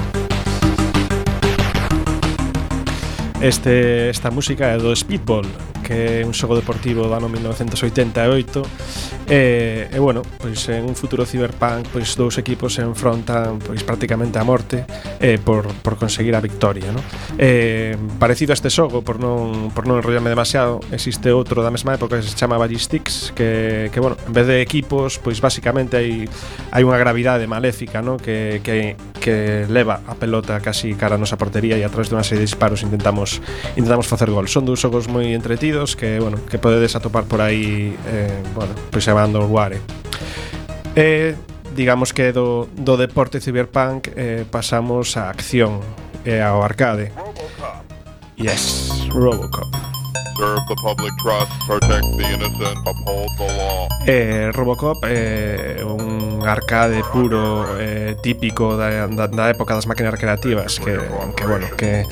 Este, 3.39 4.11
esta 4.11 4.27
música 4.35 4.67
é 4.67 4.77
do 4.77 4.91
Speedball, 4.91 5.47
que 5.87 6.19
é 6.19 6.27
un 6.27 6.35
xogo 6.35 6.59
deportivo 6.59 7.07
do 7.07 7.15
ano 7.15 7.31
1988 7.31 9.31
e, 9.31 9.87
e 9.87 9.99
bueno, 10.03 10.19
pois 10.35 10.59
en 10.67 10.83
un 10.83 10.99
futuro 10.99 11.23
cyberpunk 11.23 11.87
pois 11.95 12.19
dous 12.19 12.35
equipos 12.35 12.75
se 12.75 12.83
enfrontan 12.83 13.63
pois 13.63 13.87
prácticamente 13.87 14.35
a 14.35 14.43
morte 14.43 14.83
eh, 15.23 15.39
por, 15.39 15.71
por 15.79 15.95
conseguir 15.95 16.35
a 16.35 16.43
victoria 16.43 16.91
no? 16.91 16.99
eh, 17.39 17.95
parecido 18.19 18.51
a 18.51 18.59
este 18.59 18.67
xogo 18.67 18.99
por 18.99 19.23
non, 19.23 19.71
por 19.71 19.87
non 19.87 19.99
enrollarme 19.99 20.27
demasiado 20.27 20.83
existe 20.91 21.31
outro 21.31 21.63
da 21.63 21.71
mesma 21.71 21.95
época 21.95 22.19
que 22.19 22.27
se 22.27 22.35
chama 22.35 22.59
Ballistics 22.59 23.31
que, 23.31 23.87
que 23.91 23.99
bueno, 24.03 24.19
en 24.27 24.33
vez 24.35 24.47
de 24.47 24.59
equipos 24.59 25.23
pois 25.23 25.39
basicamente 25.39 25.95
hai, 25.95 26.27
hai 26.75 26.83
unha 26.83 26.99
gravidade 26.99 27.47
maléfica 27.47 28.03
no? 28.03 28.19
que, 28.19 28.59
que, 28.59 28.99
que 29.23 29.63
leva 29.71 30.03
a 30.03 30.19
pelota 30.19 30.59
casi 30.59 30.99
cara 30.99 31.15
a 31.15 31.21
nosa 31.21 31.39
portería 31.39 31.79
e 31.79 31.83
a 31.83 31.91
través 31.91 32.11
de 32.11 32.19
unha 32.19 32.27
serie 32.27 32.43
de 32.43 32.51
disparos 32.51 32.83
intentamos 32.83 33.39
intentamos 33.75 34.07
facer 34.07 34.31
gol 34.31 34.47
son 34.47 34.63
dous 34.63 34.79
xogos 34.79 35.11
moi 35.11 35.35
entretidos 35.35 35.76
que, 35.95 36.19
bueno, 36.19 36.37
que 36.49 36.57
podedes 36.57 36.95
atopar 36.95 37.25
por 37.25 37.41
aí 37.41 37.95
eh, 38.07 38.43
bueno, 38.55 38.73
preservando 38.89 39.41
o 39.41 39.47
guare. 39.47 39.77
E 40.97 41.35
eh, 41.35 41.35
digamos 41.77 42.11
que 42.11 42.33
do, 42.33 42.65
do 42.73 42.97
deporte 42.97 43.37
cyberpunk 43.37 44.09
eh, 44.17 44.45
pasamos 44.49 45.13
á 45.13 45.29
acción 45.29 45.85
e 46.25 46.33
eh, 46.33 46.41
ao 46.41 46.65
arcade. 46.65 47.13
Robocop. 47.13 47.85
Yes, 48.41 48.89
Robocop. 49.13 49.69
Serve 50.37 50.61
the 50.69 50.75
public 50.81 51.13
trust, 51.21 51.49
protect 51.65 52.05
the 52.17 52.25
innocent, 52.33 52.77
uphold 52.85 53.29
the 53.37 53.49
law. 53.57 53.87
Eh, 54.09 54.49
Robocop 54.53 55.05
é 55.05 55.77
eh, 55.77 55.83
un 55.83 56.26
arcade 56.49 57.03
puro 57.13 57.65
eh, 57.77 58.15
típico 58.21 58.75
da, 58.75 59.07
da, 59.07 59.27
da 59.27 59.45
época 59.53 59.77
das 59.77 59.85
máquinas 59.85 60.11
recreativas 60.11 60.81
que, 60.81 60.97
que 61.35 61.45
bueno, 61.45 61.67
que, 61.77 62.03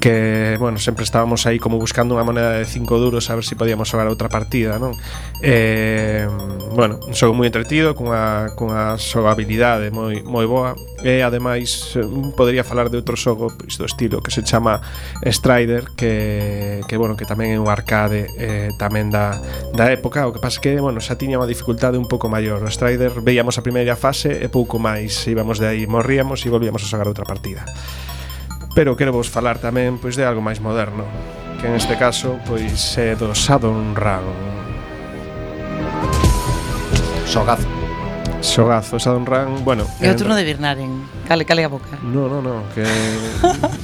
que 0.00 0.56
bueno, 0.60 0.78
sempre 0.78 1.04
estábamos 1.04 1.46
aí 1.46 1.58
como 1.58 1.80
buscando 1.80 2.14
unha 2.14 2.26
moneda 2.26 2.54
de 2.54 2.68
5 2.68 2.86
duros 3.00 3.30
a 3.30 3.34
ver 3.34 3.44
se 3.44 3.54
si 3.54 3.58
podíamos 3.58 3.88
xogar 3.88 4.06
outra 4.10 4.28
partida, 4.28 4.78
non? 4.78 4.92
Eh, 5.40 6.26
bueno, 6.74 6.98
un 7.06 7.14
xogo 7.14 7.36
moi 7.36 7.46
entretido, 7.46 7.94
cunha, 7.94 8.50
cunha 8.58 8.98
xogabilidade 8.98 9.94
moi, 9.94 10.24
moi 10.26 10.44
boa 10.48 10.74
e 11.04 11.20
ademais 11.20 11.92
eh, 11.94 12.02
podría 12.34 12.64
falar 12.64 12.88
de 12.88 12.96
outro 12.96 13.14
xogo 13.14 13.52
pois, 13.52 13.76
do 13.76 13.84
estilo 13.84 14.24
que 14.24 14.32
se 14.32 14.40
chama 14.40 14.80
Strider 15.20 15.92
que, 15.92 16.80
que 16.88 16.96
bueno, 16.96 17.12
que 17.12 17.28
tamén 17.28 17.52
é 17.52 17.58
un 17.60 17.68
arcade 17.68 18.32
eh, 18.40 18.72
tamén 18.80 19.12
da, 19.12 19.36
da 19.76 19.92
época, 19.92 20.24
o 20.24 20.32
que 20.32 20.40
pasa 20.40 20.64
que, 20.64 20.80
bueno, 20.80 20.98
xa 21.04 21.20
tiña 21.20 21.36
unha 21.36 21.46
dificultade 21.46 22.00
un 22.00 22.08
pouco 22.08 22.32
maior. 22.32 22.64
O 22.64 22.70
Strider 22.72 23.12
veíamos 23.20 23.60
a 23.60 23.62
primeira 23.62 23.83
primeira 23.84 24.00
fase 24.00 24.40
e 24.40 24.48
pouco 24.48 24.80
máis. 24.80 25.12
Íbamos 25.28 25.60
de 25.60 25.68
aí, 25.68 25.84
morríamos 25.84 26.40
e 26.40 26.48
volvíamos 26.48 26.80
a 26.80 26.88
xogar 26.88 27.04
outra 27.04 27.28
partida. 27.28 27.68
Pero 28.72 28.96
quero 28.96 29.12
vos 29.12 29.28
falar 29.28 29.60
tamén 29.60 30.00
pois 30.00 30.16
de 30.16 30.24
algo 30.24 30.40
máis 30.40 30.56
moderno, 30.56 31.04
que 31.60 31.68
en 31.68 31.76
este 31.76 32.00
caso 32.00 32.40
pois 32.48 32.96
é 32.96 33.12
do 33.12 33.28
Shadowrun. 33.36 33.92
Xogazo. 37.28 37.68
Xogazo, 38.40 38.96
Shadowrun, 38.96 39.60
bueno... 39.68 39.84
E 40.00 40.08
o 40.08 40.16
turno 40.16 40.32
de 40.32 40.48
Birnaren, 40.48 41.04
cale, 41.28 41.44
cale 41.44 41.60
a 41.60 41.68
boca. 41.68 42.00
No, 42.00 42.24
no, 42.24 42.40
no, 42.40 42.64
que, 42.72 42.88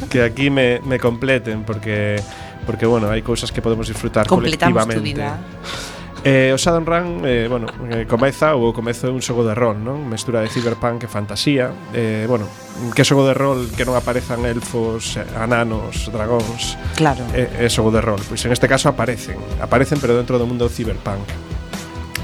que 0.08 0.24
aquí 0.24 0.48
me, 0.48 0.80
me 0.80 0.96
completen, 0.96 1.60
porque, 1.68 2.16
porque 2.64 2.88
bueno, 2.88 3.12
hai 3.12 3.20
cousas 3.20 3.52
que 3.52 3.60
podemos 3.60 3.84
disfrutar 3.84 4.24
Completamos 4.24 4.80
colectivamente. 4.80 4.96
Completamos 4.96 5.44
tu 5.44 5.68
vida. 5.68 5.99
Eh, 6.22 6.52
o 6.52 6.58
Shadowrun 6.58 7.24
eh, 7.24 7.46
bueno, 7.48 7.66
eh, 7.88 8.04
comeza 8.04 8.52
ou 8.52 8.76
comezo 8.76 9.08
é 9.08 9.10
un 9.10 9.24
xogo 9.24 9.40
de 9.40 9.56
rol, 9.56 9.80
non? 9.80 10.04
Mestura 10.04 10.44
de 10.44 10.52
cyberpunk 10.52 11.04
e 11.04 11.08
fantasía. 11.08 11.72
Eh, 11.96 12.28
bueno, 12.28 12.44
que 12.92 13.08
xogo 13.08 13.24
de 13.24 13.32
rol 13.32 13.72
que 13.72 13.88
non 13.88 13.96
aparezan 13.96 14.44
elfos, 14.44 15.16
ananos, 15.32 16.12
dragóns. 16.12 16.76
Claro. 17.00 17.24
Eh, 17.32 17.64
é 17.64 17.64
eh, 17.64 17.72
xogo 17.72 17.88
de 17.88 18.04
rol. 18.04 18.20
Pois 18.28 18.44
en 18.44 18.52
este 18.52 18.68
caso 18.68 18.92
aparecen, 18.92 19.40
aparecen 19.64 19.96
pero 19.96 20.12
dentro 20.12 20.36
do 20.36 20.44
mundo 20.44 20.68
cyberpunk. 20.68 21.49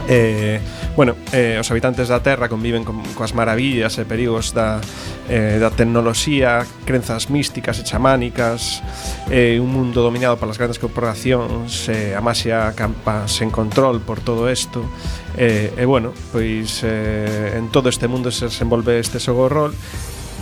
Eh, 0.09 0.61
bueno, 0.95 1.17
eh, 1.33 1.59
os 1.59 1.71
habitantes 1.71 2.09
da 2.09 2.23
Terra 2.23 2.49
conviven 2.49 2.87
con, 2.87 3.03
coas 3.19 3.35
maravillas 3.35 3.99
e 3.99 4.07
perigos 4.07 4.55
da, 4.55 4.79
eh, 5.27 5.59
da 5.59 5.75
tecnoloxía, 5.75 6.63
crenzas 6.87 7.27
místicas 7.27 7.83
e 7.83 7.85
chamánicas, 7.85 8.87
eh, 9.29 9.59
un 9.59 9.75
mundo 9.75 10.07
dominado 10.07 10.39
polas 10.39 10.63
grandes 10.63 10.79
corporacións, 10.79 11.91
eh, 11.91 12.15
a 12.15 12.23
maxia 12.23 12.71
campa 12.79 13.27
sen 13.27 13.51
control 13.51 13.99
por 13.99 14.23
todo 14.23 14.47
isto, 14.47 14.87
e 15.35 15.75
eh, 15.75 15.83
e 15.83 15.85
bueno, 15.85 16.15
pois 16.31 16.87
eh, 16.87 17.59
en 17.59 17.75
todo 17.75 17.91
este 17.91 18.07
mundo 18.07 18.31
se 18.31 18.47
desenvolve 18.47 19.03
este 19.03 19.19
sogorrol 19.19 19.75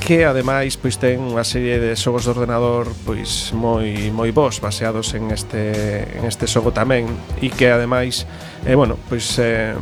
que 0.01 0.25
ademais 0.25 0.77
pois 0.77 0.99
ten 0.99 1.23
unha 1.23 1.45
serie 1.47 1.79
de 1.81 1.95
xogos 1.97 2.27
de 2.27 2.35
ordenador 2.35 2.91
pois 3.07 3.55
moi 3.57 4.11
moi 4.11 4.31
bons 4.35 4.61
baseados 4.61 5.15
en 5.15 5.31
este 5.31 6.05
en 6.19 6.29
este 6.29 6.45
xogo 6.51 6.75
tamén 6.75 7.09
e 7.41 7.49
que 7.49 7.71
ademais 7.73 8.27
eh, 8.67 8.75
bueno, 8.75 8.97
pois 9.09 9.39
eh, 9.39 9.73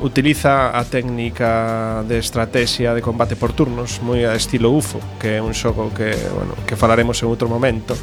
utiliza 0.00 0.76
a 0.76 0.84
técnica 0.84 2.04
de 2.08 2.20
estrategia 2.20 2.92
de 2.92 3.02
combate 3.02 3.36
por 3.36 3.52
turnos 3.52 4.00
moi 4.00 4.24
a 4.24 4.36
estilo 4.36 4.72
UFO, 4.72 5.00
que 5.20 5.36
é 5.36 5.40
un 5.40 5.52
xogo 5.56 5.92
que 5.92 6.12
bueno, 6.32 6.52
que 6.68 6.76
falaremos 6.76 7.20
en 7.24 7.28
outro 7.28 7.48
momento 7.48 7.96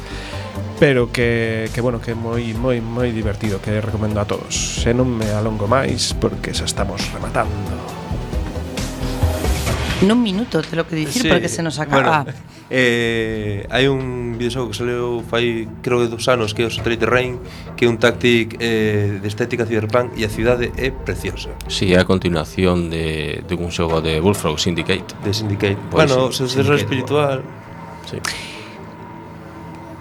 pero 0.78 1.12
que, 1.12 1.70
que 1.72 1.80
bueno, 1.80 2.00
que 2.00 2.12
é 2.12 2.18
moi 2.18 2.42
moi 2.58 2.82
moi 2.82 3.14
divertido, 3.14 3.62
que 3.62 3.78
recomendo 3.78 4.18
a 4.18 4.26
todos. 4.26 4.82
Se 4.82 4.90
non 4.90 5.06
me 5.06 5.30
alongo 5.30 5.70
máis 5.70 6.14
porque 6.18 6.50
xa 6.50 6.66
estamos 6.66 6.98
rematando. 7.14 7.93
Nun 10.04 10.20
minuto, 10.22 10.60
te 10.60 10.76
lo 10.76 10.86
que 10.86 10.96
dicir, 10.96 11.22
sí, 11.22 11.28
porque 11.28 11.48
se 11.48 11.62
nos 11.62 11.80
acaba. 11.80 12.24
Bueno, 12.24 12.38
eh, 12.68 13.66
hai 13.72 13.88
un 13.88 14.36
videoxogo 14.36 14.68
que 14.72 14.76
saleu 14.76 15.24
fai, 15.24 15.64
creo 15.80 16.04
que 16.04 16.08
dos 16.12 16.28
anos, 16.28 16.52
que 16.52 16.64
é 16.64 16.66
o 16.68 16.72
Satellite 16.72 17.08
Rain, 17.08 17.40
que 17.76 17.84
é 17.84 17.88
un 17.88 17.96
táctic 17.96 18.60
eh, 18.60 19.20
de 19.20 19.28
estética 19.28 19.64
cyberpunk 19.64 20.12
e 20.16 20.24
a 20.24 20.30
cidade 20.30 20.72
é 20.76 20.92
preciosa. 20.92 21.52
Si, 21.68 21.88
sí, 21.88 21.96
é 21.96 22.00
a 22.00 22.06
continuación 22.08 22.92
de, 22.92 23.40
de 23.48 23.54
un 23.56 23.72
xogo 23.72 24.04
de 24.04 24.20
Bullfrog, 24.20 24.60
Syndicate. 24.60 25.16
De 25.24 25.32
Syndicate. 25.32 25.80
Pues, 25.88 26.08
bueno, 26.08 26.28
sí, 26.32 26.44
o 26.44 26.48
sucesor 26.48 26.76
espiritual. 26.76 27.40
Bueno. 27.40 28.20
Sí. 28.24 28.52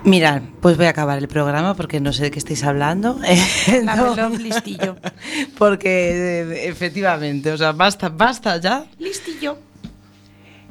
Mirad, 0.03 0.41
pues 0.59 0.75
voy 0.75 0.87
a 0.87 0.89
acabar 0.89 1.17
el 1.17 1.29
programa 1.29 1.75
porque 1.75 2.01
no 2.01 2.11
sé 2.11 2.23
de 2.23 2.31
qué 2.31 2.39
estáis 2.39 2.63
hablando. 2.65 3.17
no, 3.83 4.29
listillo. 4.35 4.97
Porque 5.57 6.41
eh, 6.41 6.67
efectivamente, 6.67 7.53
o 7.53 7.57
sea, 7.57 7.71
basta, 7.71 8.09
basta 8.09 8.59
ya. 8.59 8.83
Listillo. 8.99 9.72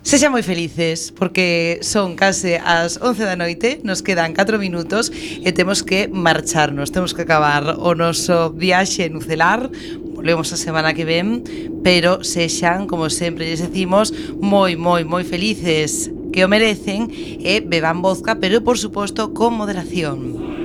Sexan 0.03 0.35
moi 0.35 0.43
felices 0.43 1.15
porque 1.15 1.79
son 1.79 2.19
case 2.19 2.59
as 2.59 2.99
11 2.99 3.23
da 3.23 3.39
noite, 3.39 3.79
nos 3.87 4.03
quedan 4.03 4.35
4 4.35 4.59
minutos 4.59 5.15
e 5.15 5.55
temos 5.55 5.87
que 5.87 6.11
marcharnos, 6.11 6.91
temos 6.91 7.15
que 7.15 7.23
acabar 7.23 7.79
o 7.79 7.95
noso 7.95 8.51
viaxe 8.51 9.07
nucelar. 9.15 9.71
Volvemos 10.19 10.51
a 10.51 10.59
semana 10.59 10.91
que 10.91 11.07
ven, 11.07 11.47
pero 11.87 12.27
sexan, 12.27 12.91
como 12.91 13.15
sempre 13.15 13.47
lles 13.47 13.63
decimos, 13.63 14.11
moi, 14.43 14.75
moi, 14.75 15.07
moi 15.07 15.23
felices 15.23 16.11
que 16.35 16.43
o 16.43 16.51
merecen 16.51 17.07
e 17.39 17.63
beban 17.63 18.03
vodka, 18.03 18.43
pero 18.43 18.59
por 18.59 18.83
suposto 18.83 19.31
con 19.31 19.55
moderación. 19.55 20.62